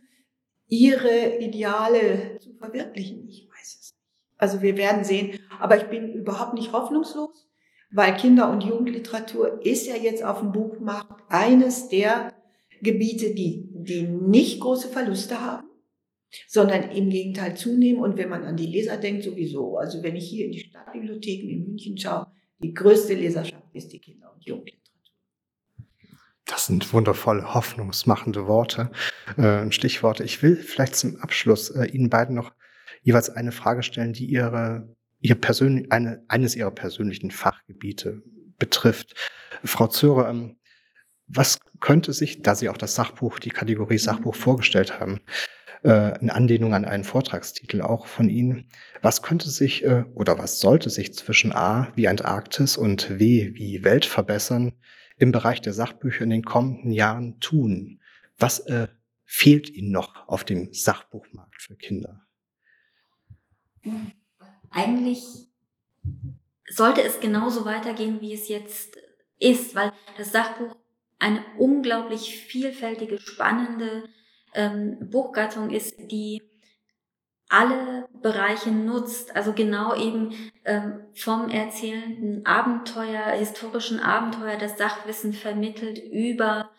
ihre 0.69 1.39
Ideale 1.39 2.39
zu 2.41 2.55
verwirklichen. 2.55 3.29
Ich 3.29 3.49
weiß 3.49 3.79
es 3.81 3.93
nicht. 3.93 3.97
Also 4.39 4.63
wir 4.63 4.77
werden 4.77 5.05
sehen. 5.05 5.39
Aber 5.59 5.77
ich 5.77 5.85
bin 5.85 6.13
überhaupt 6.13 6.55
nicht 6.55 6.73
hoffnungslos, 6.73 7.49
weil 7.91 8.17
Kinder- 8.17 8.51
und 8.51 8.65
Jugendliteratur 8.65 9.65
ist 9.65 9.87
ja 9.87 9.97
jetzt 9.97 10.23
auf 10.23 10.41
dem 10.41 10.53
Buchmarkt 10.53 11.23
eines 11.29 11.89
der 11.89 12.33
Gebiete, 12.83 13.35
die, 13.35 13.69
die 13.73 14.03
nicht 14.03 14.61
große 14.61 14.89
Verluste 14.89 15.41
haben, 15.41 15.69
sondern 16.47 16.91
im 16.91 17.09
Gegenteil 17.11 17.57
zunehmen. 17.57 18.03
Und 18.03 18.19
wenn 18.19 18.29
man 18.29 18.45
an 18.45 18.57
die 18.57 18.67
Leser 18.67 18.99
denkt, 18.99 19.25
sowieso. 19.25 19.79
Also 19.79 20.03
wenn 20.03 20.17
ich 20.17 20.29
hier 20.29 20.47
in 20.47 20.53
die 20.53 20.61
Stadtbibliotheken 20.61 21.49
in 21.49 21.65
München 21.65 21.97
schaue, 21.97 22.27
die 22.63 22.75
größte 22.75 23.15
Leserschaft 23.15 23.56
ist 23.77 23.93
die 23.93 24.01
Kinder- 24.01 24.33
und 24.33 24.45
Jugendliteratur. 24.45 24.87
Das 26.47 26.67
sind 26.67 26.93
wundervolle, 26.93 27.55
hoffnungsmachende 27.55 28.47
Worte, 28.47 28.91
äh, 29.37 29.71
Stichworte. 29.73 30.23
Ich 30.25 30.43
will 30.43 30.57
vielleicht 30.57 30.95
zum 30.95 31.17
Abschluss 31.17 31.71
äh, 31.71 31.87
Ihnen 31.87 32.09
beiden 32.09 32.35
noch 32.37 32.53
jeweils 33.03 33.31
eine 33.31 33.53
Frage 33.53 33.83
stellen, 33.83 34.13
die 34.13 34.27
Ihre, 34.27 34.95
ihr 35.21 35.35
persönlich, 35.35 35.91
eine, 35.91 36.25
eines 36.29 36.55
Ihrer 36.55 36.71
persönlichen 36.71 37.31
Fachgebiete 37.31 38.23
betrifft. 38.59 39.15
Frau 39.65 39.89
Zöre, 39.89 40.29
ähm, 40.29 40.59
was 41.27 41.59
könnte 41.81 42.13
sich, 42.13 42.43
da 42.43 42.55
Sie 42.55 42.69
auch 42.69 42.77
das 42.77 42.95
Sachbuch, 42.95 43.41
die 43.41 43.51
Kategorie 43.51 43.99
Sachbuch 43.99 44.37
vorgestellt 44.37 45.01
haben, 45.01 45.21
äh, 45.85 46.19
in 46.21 46.31
Anlehnung 46.31 46.75
an 46.75 46.85
einen 46.85 47.05
Vortragstitel 47.05 47.81
auch 47.83 48.07
von 48.07 48.29
Ihnen, 48.29 48.69
was 49.03 49.23
könnte 49.23 49.51
sich 49.51 49.85
äh, 49.85 50.05
oder 50.15 50.39
was 50.39 50.61
sollte 50.61 50.91
sich 50.91 51.15
zwischen 51.15 51.53
A 51.53 51.93
wie 51.95 52.09
Antarktis 52.09 52.77
und 52.77 53.19
W 53.19 53.53
wie 53.55 53.85
Welt 53.85 54.05
verbessern, 54.05 54.73
im 55.19 55.33
Bereich 55.33 55.61
der 55.61 55.73
Sachbücher 55.73 56.25
in 56.25 56.31
den 56.31 56.45
kommenden 56.45 56.91
Jahren 56.91 57.41
tun? 57.41 58.01
Was 58.39 58.61
äh, 58.61 58.89
fehlt 59.25 59.71
Ihnen 59.71 59.91
noch 59.91 60.29
auf 60.29 60.45
dem 60.45 60.73
Sachbuchmarkt 60.73 61.61
für 61.61 61.77
Kinder? 61.77 62.27
Eigentlich 64.71 65.23
sollte 66.69 67.03
es 67.03 67.21
genauso 67.21 67.65
weitergehen, 67.65 68.21
wie 68.21 68.35
es 68.35 68.49
jetzt 68.49 68.97
ist, 69.39 69.75
weil 69.75 69.93
das 70.17 70.33
Sachbuch 70.33 70.77
eine 71.19 71.43
unglaublich 71.59 72.39
vielfältige, 72.41 73.19
spannende 73.19 74.09
ähm, 74.57 74.97
Buchgattung 75.11 75.71
ist, 75.71 75.95
die 76.11 76.43
alle 77.49 78.09
Bereiche 78.23 78.71
nutzt, 78.71 79.37
also 79.37 79.53
genau 79.53 79.95
eben 79.95 80.35
ähm, 80.65 81.01
vom 81.15 81.49
erzählenden 81.49 82.45
Abenteuer, 82.45 83.27
historischen 83.39 84.01
Abenteuer, 84.01 84.57
das 84.57 84.77
Sachwissen 84.77 85.33
vermittelt 85.33 85.99
über 85.99 86.71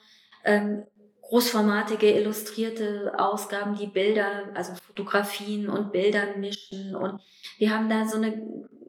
ähm, 0.43 0.83
großformatige 1.21 2.12
illustrierte 2.12 3.13
Ausgaben, 3.17 3.75
die 3.75 3.87
Bilder, 3.87 4.49
also 4.56 4.73
Fotografien 4.75 5.69
und 5.69 5.93
Bildern 5.93 6.39
mischen 6.39 6.95
und 6.95 7.21
wir 7.58 7.73
haben 7.73 7.89
da 7.89 8.06
so 8.08 8.17
eine 8.17 8.41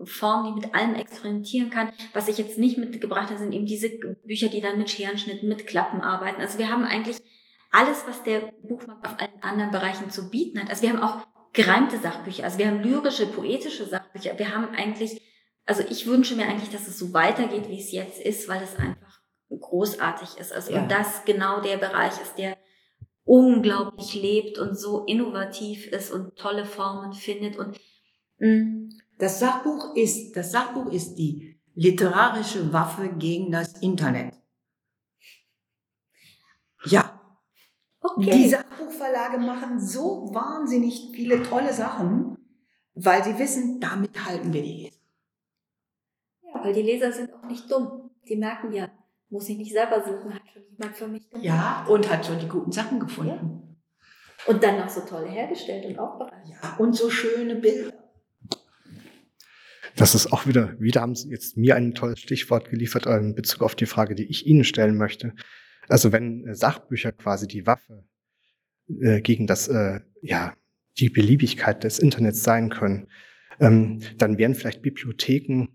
Form, 0.05 0.47
die 0.47 0.61
mit 0.61 0.75
allem 0.75 0.95
experimentieren 0.95 1.71
kann. 1.71 1.91
Was 2.13 2.29
ich 2.29 2.39
jetzt 2.39 2.59
nicht 2.59 2.79
mitgebracht 2.79 3.29
habe, 3.31 3.39
sind 3.39 3.53
eben 3.53 3.67
diese 3.67 3.89
Bücher, 4.25 4.49
die 4.49 4.61
dann 4.61 4.79
mit 4.79 4.91
Scherenschnitten, 4.91 5.49
mit 5.49 5.67
Klappen 5.67 6.01
arbeiten. 6.01 6.41
Also 6.41 6.59
wir 6.59 6.71
haben 6.71 6.85
eigentlich 6.85 7.19
alles, 7.71 8.05
was 8.07 8.23
der 8.23 8.53
Buchmarkt 8.63 9.07
auf 9.07 9.21
allen 9.21 9.43
anderen 9.43 9.71
Bereichen 9.71 10.11
zu 10.11 10.31
bieten 10.31 10.61
hat. 10.61 10.71
Also 10.71 10.83
wir 10.83 10.91
haben 10.91 11.03
auch 11.03 11.27
gereimte 11.53 11.99
Sachbücher, 11.99 12.45
also 12.45 12.59
wir 12.59 12.69
haben 12.69 12.83
lyrische, 12.83 13.27
poetische 13.27 13.87
Sachbücher. 13.87 14.39
Wir 14.39 14.55
haben 14.55 14.75
eigentlich, 14.75 15.21
also 15.67 15.83
ich 15.89 16.07
wünsche 16.07 16.37
mir 16.37 16.47
eigentlich, 16.47 16.71
dass 16.71 16.89
es 16.89 16.99
so 16.99 17.13
weitergeht, 17.13 17.69
wie 17.69 17.81
es 17.81 17.93
jetzt 17.93 18.21
ist, 18.21 18.49
weil 18.49 18.63
es 18.63 18.77
einfach 18.77 19.21
großartig 19.51 20.39
ist. 20.39 20.53
Also 20.53 20.73
ja. 20.73 20.83
und 20.83 20.91
das 20.91 21.25
genau 21.25 21.61
der 21.61 21.79
Bereich 21.79 22.21
ist, 22.21 22.37
der 22.39 22.57
unglaublich 23.25 24.15
lebt 24.15 24.59
und 24.59 24.79
so 24.79 25.05
innovativ 25.05 25.87
ist 25.89 26.11
und 26.11 26.37
tolle 26.37 26.65
Formen 26.65 27.13
findet 27.13 27.59
und 27.59 27.79
mh. 28.39 28.49
Mm, 28.49 28.89
das 29.19 29.41
Sachbuch 29.41 29.97
ist, 29.97 30.37
das 30.37 30.53
Sachbuch 30.53 30.93
ist 30.93 31.17
die 31.17 31.61
literarische 31.75 32.73
Waffe 32.73 33.11
gegen 33.19 33.51
das 33.51 33.81
Internet. 33.83 34.35
Ja. 36.85 37.18
Okay. 38.17 38.31
Die 38.31 38.49
Sachbuchverlage 38.49 39.39
machen 39.39 39.81
so 39.81 40.31
wahnsinnig 40.33 41.11
viele 41.13 41.43
tolle 41.43 41.73
Sachen, 41.73 42.37
weil 42.95 43.23
sie 43.23 43.39
wissen, 43.39 43.81
damit 43.81 44.25
halten 44.27 44.53
wir 44.53 44.63
die 44.63 44.85
Leser. 44.85 44.97
Ja, 46.43 46.65
weil 46.65 46.73
die 46.73 46.83
Leser 46.83 47.13
sind 47.13 47.33
auch 47.35 47.45
nicht 47.45 47.71
dumm. 47.71 48.11
Die 48.29 48.37
merken 48.37 48.73
ja, 48.73 48.91
muss 49.31 49.49
ich 49.49 49.59
nicht 49.59 49.73
selber 49.73 50.03
suchen, 50.05 50.35
hat 50.35 50.43
schon 50.53 50.63
jemand 50.71 50.97
für 50.97 51.09
mich 51.09 51.29
gemacht. 51.29 51.45
Ja, 51.45 51.87
und 51.89 52.11
hat 52.11 52.27
schon 52.27 52.39
die 52.39 52.49
guten 52.49 52.73
Sachen 52.73 53.01
gefunden. 53.01 53.77
Und 54.47 54.63
dann 54.63 54.79
noch 54.79 54.89
so 54.89 55.01
toll 55.01 55.29
hergestellt 55.29 55.85
und 55.87 55.99
aufbereitet. 55.99 56.55
Ja, 56.63 56.77
und 56.79 56.95
so 56.95 57.11
schöne 57.11 57.57
Bilder. 57.57 57.93
Das 59.97 60.15
ist 60.15 60.33
auch 60.33 60.47
wieder, 60.47 60.79
wieder 60.79 61.01
haben 61.01 61.17
Sie 61.17 61.29
jetzt 61.29 61.57
mir 61.57 61.75
ein 61.75 61.93
tolles 61.93 62.21
Stichwort 62.21 62.71
geliefert 62.71 63.07
in 63.07 63.35
Bezug 63.35 63.63
auf 63.63 63.75
die 63.75 63.87
Frage, 63.87 64.15
die 64.15 64.27
ich 64.27 64.47
Ihnen 64.47 64.63
stellen 64.63 64.97
möchte. 64.97 65.35
Also 65.89 66.13
wenn 66.13 66.47
äh, 66.47 66.55
Sachbücher 66.55 67.13
quasi 67.13 67.47
die 67.47 67.67
Waffe 67.67 68.05
äh, 69.01 69.21
gegen 69.21 69.47
das, 69.47 69.69
äh, 69.69 70.01
ja, 70.23 70.55
die 70.99 71.11
Beliebigkeit 71.11 71.85
des 71.85 71.99
Internets 71.99 72.43
sein 72.43 72.71
können, 72.71 73.09
ähm, 73.61 74.01
dann 74.19 74.39
wären 74.39 74.55
vielleicht 74.55 74.83
Bibliotheken 74.83 75.69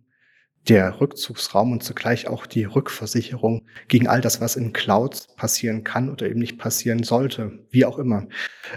der 0.69 1.01
Rückzugsraum 1.01 1.73
und 1.73 1.83
zugleich 1.83 2.27
auch 2.27 2.45
die 2.45 2.63
Rückversicherung 2.63 3.67
gegen 3.89 4.07
all 4.07 4.21
das, 4.21 4.39
was 4.39 4.55
in 4.55 4.71
Clouds 4.71 5.27
passieren 5.35 5.83
kann 5.83 6.09
oder 6.09 6.29
eben 6.29 6.39
nicht 6.39 6.57
passieren 6.57 7.03
sollte, 7.03 7.59
wie 7.69 7.85
auch 7.85 7.99
immer. 7.99 8.27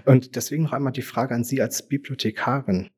Und 0.05 0.34
deswegen 0.34 0.64
noch 0.64 0.72
einmal 0.72 0.93
die 0.93 1.03
Frage 1.03 1.34
an 1.34 1.45
Sie 1.45 1.62
als 1.62 1.87
Bibliothekarin. 1.87 2.91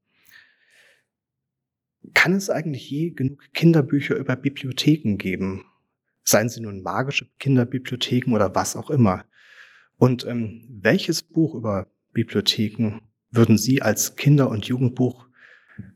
Kann 2.15 2.35
es 2.35 2.49
eigentlich 2.49 2.89
je 2.89 3.11
genug 3.11 3.43
Kinderbücher 3.53 4.17
über 4.17 4.37
Bibliotheken 4.37 5.17
geben? 5.19 5.67
Seien 6.29 6.51
sie 6.51 6.61
nun 6.61 6.83
magische 6.83 7.27
Kinderbibliotheken 7.39 8.35
oder 8.35 8.55
was 8.55 8.77
auch 8.77 8.91
immer. 8.91 9.25
Und 9.97 10.27
ähm, 10.27 10.63
welches 10.69 11.23
Buch 11.23 11.55
über 11.55 11.87
Bibliotheken 12.13 13.01
würden 13.31 13.57
Sie 13.57 13.81
als 13.81 14.15
Kinder- 14.15 14.51
und 14.51 14.67
Jugendbuch 14.67 15.27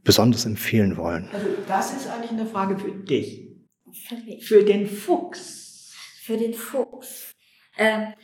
besonders 0.02 0.46
empfehlen 0.46 0.96
wollen? 0.96 1.28
Also 1.34 1.48
das 1.68 1.92
ist 1.94 2.06
eigentlich 2.06 2.30
eine 2.30 2.46
Frage 2.46 2.78
für 2.78 2.92
dich. 2.92 3.46
Für 3.92 4.14
mich. 4.14 4.48
Für 4.48 4.64
den 4.64 4.86
Fuchs. 4.86 5.92
Für 6.22 6.38
den 6.38 6.54
Fuchs. 6.54 7.34
Ähm, 7.76 8.14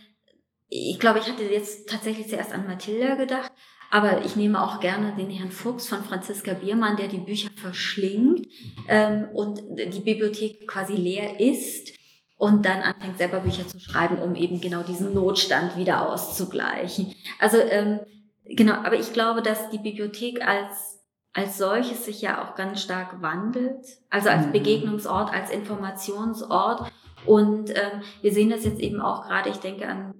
ich 0.70 0.98
glaube, 0.98 1.18
ich 1.18 1.26
hatte 1.30 1.44
jetzt 1.44 1.90
tatsächlich 1.90 2.28
zuerst 2.28 2.54
an 2.54 2.66
Mathilda 2.66 3.16
gedacht, 3.16 3.52
aber 3.90 4.24
ich 4.24 4.34
nehme 4.34 4.62
auch 4.62 4.80
gerne 4.80 5.14
den 5.14 5.28
Herrn 5.28 5.50
Fuchs 5.50 5.88
von 5.88 6.02
Franziska 6.04 6.54
Biermann, 6.54 6.96
der 6.96 7.08
die 7.08 7.18
Bücher 7.18 7.50
verschlingt 7.54 8.46
ähm, 8.88 9.28
und 9.34 9.60
die 9.76 10.00
Bibliothek 10.00 10.66
quasi 10.66 10.94
leer 10.94 11.38
ist 11.38 11.97
und 12.38 12.64
dann 12.64 12.80
anfängt 12.82 13.18
selber 13.18 13.40
Bücher 13.40 13.66
zu 13.66 13.78
schreiben, 13.80 14.18
um 14.18 14.34
eben 14.34 14.60
genau 14.60 14.82
diesen 14.82 15.12
Notstand 15.12 15.76
wieder 15.76 16.08
auszugleichen. 16.10 17.12
Also 17.38 17.58
ähm, 17.58 18.00
genau, 18.44 18.74
aber 18.74 18.94
ich 18.98 19.12
glaube, 19.12 19.42
dass 19.42 19.68
die 19.70 19.78
Bibliothek 19.78 20.46
als 20.46 20.94
als 21.34 21.58
solches 21.58 22.04
sich 22.04 22.22
ja 22.22 22.42
auch 22.42 22.56
ganz 22.56 22.82
stark 22.82 23.20
wandelt, 23.22 23.84
also 24.10 24.28
als 24.28 24.46
Mhm. 24.46 24.52
Begegnungsort, 24.52 25.32
als 25.32 25.50
Informationsort. 25.50 26.90
Und 27.26 27.70
ähm, 27.70 28.00
wir 28.22 28.32
sehen 28.32 28.50
das 28.50 28.64
jetzt 28.64 28.80
eben 28.80 29.00
auch 29.00 29.26
gerade, 29.26 29.50
ich 29.50 29.58
denke 29.58 29.86
an 29.86 30.14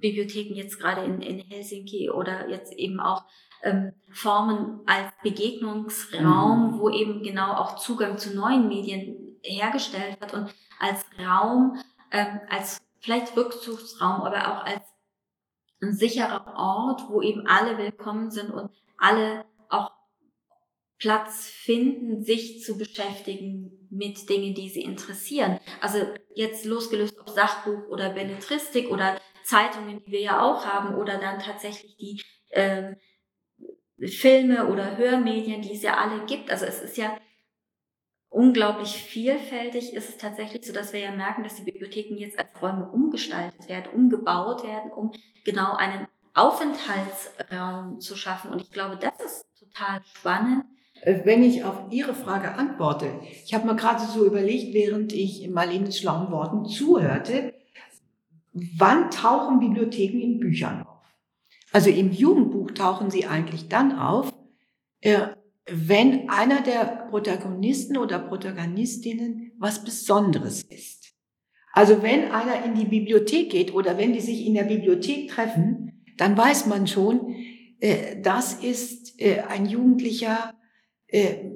Bibliotheken 0.00 0.54
jetzt 0.54 0.78
gerade 0.80 1.04
in, 1.04 1.22
in 1.22 1.38
Helsinki 1.38 2.10
oder 2.10 2.50
jetzt 2.50 2.72
eben 2.74 2.98
auch 3.00 3.22
ähm, 3.62 3.92
Formen 4.10 4.80
als 4.84 5.06
Begegnungsraum, 5.22 6.72
Mhm. 6.72 6.78
wo 6.80 6.90
eben 6.90 7.22
genau 7.22 7.52
auch 7.52 7.76
Zugang 7.76 8.18
zu 8.18 8.34
neuen 8.34 8.68
Medien 8.68 9.16
hergestellt 9.42 10.20
wird 10.20 10.34
und 10.34 10.54
als 10.78 11.04
Raum, 11.18 11.78
ähm, 12.10 12.40
als 12.48 12.80
vielleicht 13.00 13.36
Rückzugsraum, 13.36 14.22
aber 14.22 14.52
auch 14.52 14.64
als 14.64 14.82
ein 15.82 15.92
sicherer 15.92 16.54
Ort, 16.56 17.08
wo 17.08 17.22
eben 17.22 17.46
alle 17.46 17.76
willkommen 17.76 18.30
sind 18.30 18.50
und 18.50 18.70
alle 18.98 19.44
auch 19.68 19.90
Platz 20.98 21.48
finden, 21.48 22.22
sich 22.22 22.62
zu 22.62 22.78
beschäftigen 22.78 23.88
mit 23.90 24.28
Dingen, 24.28 24.54
die 24.54 24.68
sie 24.68 24.82
interessieren. 24.82 25.58
Also 25.80 25.98
jetzt 26.34 26.64
losgelöst 26.64 27.18
ob 27.18 27.28
Sachbuch 27.28 27.88
oder 27.88 28.10
Belletristik 28.10 28.90
oder 28.90 29.20
Zeitungen, 29.44 30.04
die 30.04 30.12
wir 30.12 30.20
ja 30.20 30.40
auch 30.40 30.64
haben, 30.64 30.94
oder 30.94 31.18
dann 31.18 31.40
tatsächlich 31.40 31.96
die 31.96 32.22
ähm, 32.52 32.96
Filme 33.98 34.68
oder 34.68 34.96
Hörmedien, 34.96 35.62
die 35.62 35.74
es 35.74 35.82
ja 35.82 35.96
alle 35.96 36.24
gibt. 36.26 36.50
Also 36.50 36.66
es 36.66 36.80
ist 36.80 36.96
ja 36.96 37.16
unglaublich 38.32 38.96
vielfältig. 38.96 39.94
Ist 39.94 40.08
es 40.08 40.16
tatsächlich 40.16 40.66
so, 40.66 40.72
dass 40.72 40.92
wir 40.92 41.00
ja 41.00 41.10
merken, 41.12 41.42
dass 41.44 41.56
die 41.56 41.70
Bibliotheken 41.70 42.16
jetzt 42.16 42.38
als 42.38 42.50
Räume 42.60 42.90
umgestaltet 42.90 43.68
werden, 43.68 43.92
umgebaut 43.94 44.64
werden, 44.64 44.90
um 44.90 45.12
genau 45.44 45.74
einen 45.74 46.06
Aufenthaltsraum 46.34 48.00
zu 48.00 48.16
schaffen. 48.16 48.50
Und 48.50 48.62
ich 48.62 48.70
glaube, 48.70 48.96
das 48.96 49.14
ist 49.24 49.46
total 49.58 50.00
spannend. 50.04 50.64
Äh, 51.02 51.20
Wenn 51.24 51.42
ich 51.42 51.64
auf 51.64 51.90
Ihre 51.90 52.14
Frage 52.14 52.54
antworte, 52.54 53.20
ich 53.44 53.52
habe 53.54 53.66
mir 53.66 53.76
gerade 53.76 54.04
so 54.04 54.24
überlegt, 54.24 54.72
während 54.74 55.12
ich 55.12 55.48
Marlenes 55.48 55.98
schlauen 55.98 56.30
Worten 56.30 56.64
zuhörte, 56.64 57.54
wann 58.52 59.10
tauchen 59.10 59.60
Bibliotheken 59.60 60.20
in 60.20 60.40
Büchern 60.40 60.86
auf? 60.86 61.02
Also 61.70 61.90
im 61.90 62.12
Jugendbuch 62.12 62.70
tauchen 62.72 63.10
sie 63.10 63.26
eigentlich 63.26 63.68
dann 63.68 63.98
auf, 63.98 64.32
äh, 65.00 65.28
wenn 65.66 66.28
einer 66.28 66.60
der 66.62 67.06
Protagonisten 67.10 67.96
oder 67.96 68.18
Protagonistinnen 68.18 69.52
was 69.58 69.84
Besonderes 69.84 70.62
ist. 70.62 71.12
Also 71.72 72.02
wenn 72.02 72.30
einer 72.30 72.64
in 72.64 72.74
die 72.74 72.84
Bibliothek 72.84 73.50
geht 73.50 73.72
oder 73.72 73.96
wenn 73.96 74.12
die 74.12 74.20
sich 74.20 74.44
in 74.46 74.54
der 74.54 74.64
Bibliothek 74.64 75.30
treffen, 75.30 76.04
dann 76.18 76.36
weiß 76.36 76.66
man 76.66 76.86
schon, 76.86 77.34
äh, 77.80 78.20
das 78.20 78.54
ist 78.54 79.20
äh, 79.20 79.40
ein 79.40 79.66
Jugendlicher, 79.66 80.54
äh, 81.08 81.50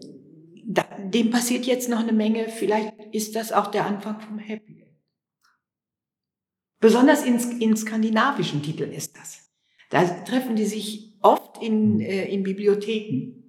dem 0.99 1.31
passiert 1.31 1.67
jetzt 1.67 1.89
noch 1.89 2.01
eine 2.01 2.13
Menge. 2.13 2.49
Vielleicht 2.49 2.93
ist 3.13 3.37
das 3.37 3.53
auch 3.53 3.69
der 3.69 3.87
Anfang 3.87 4.21
vom 4.21 4.39
Happy. 4.39 4.85
Besonders 6.81 7.25
in, 7.25 7.39
in 7.61 7.77
skandinavischen 7.77 8.63
Titeln 8.63 8.93
ist 8.93 9.17
das. 9.17 9.51
Da 9.91 10.05
treffen 10.25 10.57
die 10.57 10.65
sich 10.65 11.17
oft 11.23 11.63
in, 11.63 12.01
in 12.01 12.43
Bibliotheken. 12.43 13.46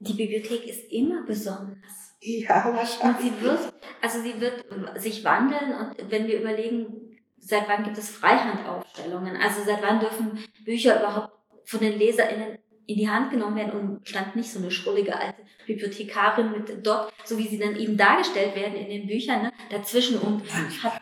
Die 0.00 0.14
Bibliothek 0.14 0.66
ist 0.66 0.90
immer 0.90 1.24
besonders. 1.26 2.16
Ja, 2.22 2.68
Und 3.02 3.20
sie 3.20 3.32
wird, 3.42 3.72
also 4.02 4.20
sie 4.22 4.40
wird 4.40 4.64
sich 5.00 5.24
wandeln 5.24 5.72
und 5.72 6.10
wenn 6.10 6.26
wir 6.26 6.40
überlegen, 6.40 7.16
seit 7.38 7.66
wann 7.68 7.84
gibt 7.84 7.96
es 7.96 8.10
Freihandaufstellungen? 8.10 9.36
Also 9.36 9.62
seit 9.64 9.82
wann 9.82 10.00
dürfen 10.00 10.38
Bücher 10.64 10.98
überhaupt 11.00 11.32
von 11.64 11.80
den 11.80 11.98
LeserInnen 11.98 12.58
in 12.86 12.96
die 12.96 13.08
Hand 13.08 13.30
genommen 13.30 13.56
werden 13.56 13.78
und 13.80 14.08
stand 14.08 14.36
nicht 14.36 14.50
so 14.52 14.58
eine 14.58 14.70
schrullige 14.70 15.18
alte 15.18 15.42
Bibliothekarin 15.66 16.50
mit 16.52 16.84
dort, 16.86 17.12
so 17.24 17.38
wie 17.38 17.46
sie 17.46 17.58
dann 17.58 17.76
eben 17.76 17.96
dargestellt 17.96 18.54
werden 18.56 18.74
in 18.74 18.88
den 18.88 19.06
Büchern, 19.06 19.42
ne, 19.44 19.52
dazwischen 19.70 20.18
und 20.18 20.42
hat, 20.82 21.00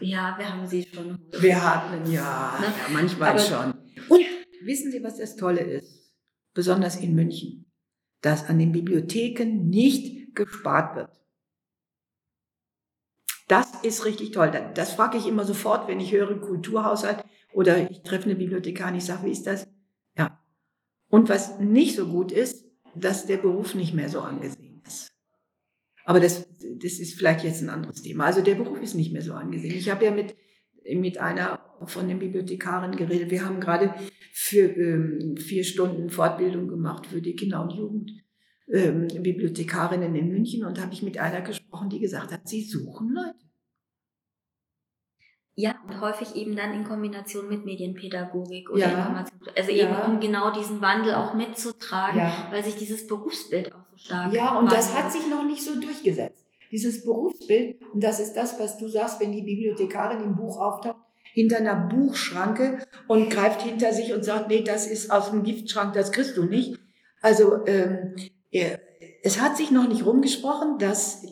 ja, 0.00 0.34
wir 0.38 0.48
haben 0.52 0.66
sie 0.66 0.82
schon. 0.92 1.18
Wir 1.38 1.62
hatten 1.62 2.10
ja, 2.10 2.58
Ne? 2.60 2.66
ja 2.66 2.88
manchmal 2.92 3.30
Aber- 3.30 3.38
schon. 3.38 3.74
Und 4.08 4.24
wissen 4.62 4.90
Sie, 4.90 5.02
was 5.04 5.18
das 5.18 5.36
Tolle 5.36 5.60
ist? 5.60 6.12
Besonders 6.54 6.96
in 6.96 7.14
München, 7.14 7.66
dass 8.24 8.48
an 8.48 8.58
den 8.58 8.72
Bibliotheken 8.72 9.68
nicht 9.68 10.34
gespart 10.34 10.96
wird. 10.96 11.10
Das 13.48 13.82
ist 13.82 14.06
richtig 14.06 14.30
toll. 14.30 14.50
Das, 14.74 14.94
frage 14.94 15.18
ich 15.18 15.28
immer 15.28 15.44
sofort, 15.44 15.88
wenn 15.88 16.00
ich 16.00 16.12
höre 16.12 16.40
Kulturhaushalt 16.40 17.22
oder 17.52 17.90
ich 17.90 18.02
treffe 18.02 18.24
eine 18.24 18.36
Bibliothekarin, 18.36 18.94
ich 18.94 19.04
sage, 19.04 19.26
wie 19.26 19.30
ist 19.30 19.46
das? 19.46 19.68
Ja. 20.16 20.42
Und 21.10 21.28
was 21.28 21.58
nicht 21.58 21.96
so 21.96 22.06
gut 22.06 22.32
ist, 22.32 22.64
dass 22.94 23.26
der 23.26 23.36
Beruf 23.36 23.74
nicht 23.74 23.92
mehr 23.92 24.08
so 24.08 24.20
angesehen 24.20 24.82
ist. 24.86 25.12
Aber 26.06 26.18
das, 26.18 26.46
das 26.58 26.92
ist 26.94 27.18
vielleicht 27.18 27.44
jetzt 27.44 27.60
ein 27.60 27.68
anderes 27.68 28.00
Thema. 28.00 28.24
Also 28.24 28.40
der 28.40 28.54
Beruf 28.54 28.80
ist 28.80 28.94
nicht 28.94 29.12
mehr 29.12 29.22
so 29.22 29.34
angesehen. 29.34 29.74
Ich 29.74 29.90
habe 29.90 30.06
ja 30.06 30.10
mit, 30.10 30.34
mit 30.96 31.18
einer 31.18 31.60
von 31.86 32.08
den 32.08 32.18
Bibliothekarinnen 32.18 32.96
geredet. 32.96 33.30
Wir 33.30 33.44
haben 33.44 33.60
gerade 33.60 33.94
für 34.32 34.66
ähm, 34.76 35.36
vier 35.36 35.62
Stunden 35.64 36.08
Fortbildung 36.10 36.66
gemacht 36.68 37.06
für 37.06 37.20
die 37.22 37.36
Kinder- 37.36 37.62
und 37.62 37.72
Jugendbibliothekarinnen 37.72 40.14
in 40.14 40.28
München 40.28 40.64
und 40.64 40.80
habe 40.80 40.92
ich 40.92 41.02
mit 41.02 41.18
einer 41.18 41.40
gesprochen, 41.42 41.88
die 41.90 42.00
gesagt 42.00 42.32
hat, 42.32 42.48
sie 42.48 42.62
suchen 42.62 43.10
Leute. 43.10 43.34
Ja, 45.56 45.76
und 45.86 46.00
häufig 46.00 46.34
eben 46.34 46.56
dann 46.56 46.74
in 46.74 46.82
Kombination 46.82 47.48
mit 47.48 47.64
Medienpädagogik 47.64 48.70
oder 48.70 48.80
Ja. 48.80 48.88
Information. 48.98 49.38
Also 49.56 49.70
Ja. 49.70 49.84
eben 49.84 49.94
um 50.14 50.18
genau 50.20 50.50
diesen 50.52 50.80
Wandel 50.80 51.14
auch 51.14 51.34
mitzutragen, 51.34 52.18
Ja. 52.18 52.48
weil 52.50 52.64
sich 52.64 52.74
dieses 52.74 53.06
Berufsbild 53.06 53.72
auch 53.72 53.84
so 53.92 53.96
stark 53.98 54.32
Ja, 54.32 54.58
und 54.58 54.72
das 54.72 54.92
hat 54.98 55.12
sich 55.12 55.28
noch 55.30 55.44
nicht 55.44 55.62
so 55.62 55.80
durchgesetzt. 55.80 56.43
Dieses 56.74 57.04
Berufsbild, 57.04 57.80
und 57.92 58.02
das 58.02 58.18
ist 58.18 58.32
das, 58.32 58.58
was 58.58 58.78
du 58.78 58.88
sagst, 58.88 59.20
wenn 59.20 59.30
die 59.30 59.42
Bibliothekarin 59.42 60.24
im 60.24 60.34
Buch 60.34 60.58
auftaucht, 60.58 60.96
hinter 61.32 61.58
einer 61.58 61.76
Buchschranke 61.76 62.80
und 63.06 63.30
greift 63.30 63.62
hinter 63.62 63.92
sich 63.92 64.12
und 64.12 64.24
sagt, 64.24 64.48
nee, 64.48 64.64
das 64.64 64.88
ist 64.88 65.12
aus 65.12 65.30
dem 65.30 65.44
Giftschrank, 65.44 65.94
das 65.94 66.10
kriegst 66.10 66.36
du 66.36 66.42
nicht. 66.42 66.80
Also 67.22 67.64
ähm, 67.66 68.16
äh, 68.50 68.78
es 69.22 69.40
hat 69.40 69.56
sich 69.56 69.70
noch 69.70 69.88
nicht 69.88 70.04
rumgesprochen, 70.04 70.78
dass 70.78 71.24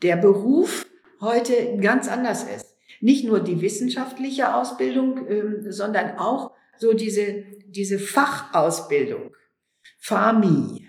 der 0.00 0.14
Beruf 0.16 0.86
heute 1.20 1.76
ganz 1.80 2.06
anders 2.06 2.44
ist. 2.44 2.76
nicht 3.00 3.24
nur 3.24 3.40
die 3.40 3.60
wissenschaftliche 3.60 4.54
Ausbildung, 4.54 5.28
ähm, 5.28 5.72
sondern 5.72 6.18
auch 6.18 6.52
so 6.78 6.94
diese, 6.94 7.44
diese 7.66 7.98
Fachausbildung, 7.98 9.34
FAMI. 9.98 10.86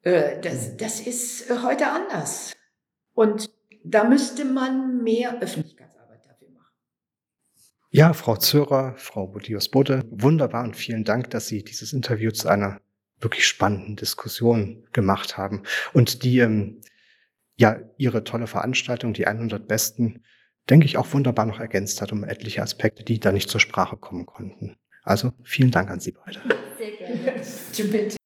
Äh, 0.00 0.40
das, 0.40 0.78
das 0.78 1.00
ist 1.00 1.50
heute 1.62 1.88
anders. 1.88 2.55
Und 3.16 3.50
da 3.82 4.04
müsste 4.04 4.44
man 4.44 5.02
mehr 5.02 5.40
Öffentlichkeitsarbeit 5.40 6.20
dafür 6.26 6.50
machen. 6.50 6.72
Ja, 7.90 8.12
Frau 8.12 8.36
Zörer, 8.36 8.94
Frau 8.98 9.26
Bodius-Budde, 9.26 10.04
wunderbar 10.10 10.64
und 10.64 10.76
vielen 10.76 11.02
Dank, 11.02 11.30
dass 11.30 11.48
Sie 11.48 11.64
dieses 11.64 11.94
Interview 11.94 12.30
zu 12.30 12.48
einer 12.48 12.80
wirklich 13.18 13.46
spannenden 13.46 13.96
Diskussion 13.96 14.86
gemacht 14.92 15.38
haben 15.38 15.62
und 15.94 16.24
die 16.24 16.40
ähm, 16.40 16.82
ja 17.56 17.78
ihre 17.96 18.22
tolle 18.22 18.46
Veranstaltung, 18.46 19.14
die 19.14 19.26
100 19.26 19.66
Besten, 19.66 20.22
denke 20.68 20.84
ich 20.84 20.98
auch 20.98 21.10
wunderbar 21.14 21.46
noch 21.46 21.58
ergänzt 21.58 22.02
hat 22.02 22.12
um 22.12 22.22
etliche 22.22 22.60
Aspekte, 22.60 23.02
die 23.02 23.18
da 23.18 23.32
nicht 23.32 23.48
zur 23.48 23.60
Sprache 23.60 23.96
kommen 23.96 24.26
konnten. 24.26 24.76
Also 25.04 25.32
vielen 25.42 25.70
Dank 25.70 25.88
an 25.88 26.00
Sie 26.00 26.12
beide. 26.12 26.40
Sehr 26.76 26.90
gerne. 26.90 27.42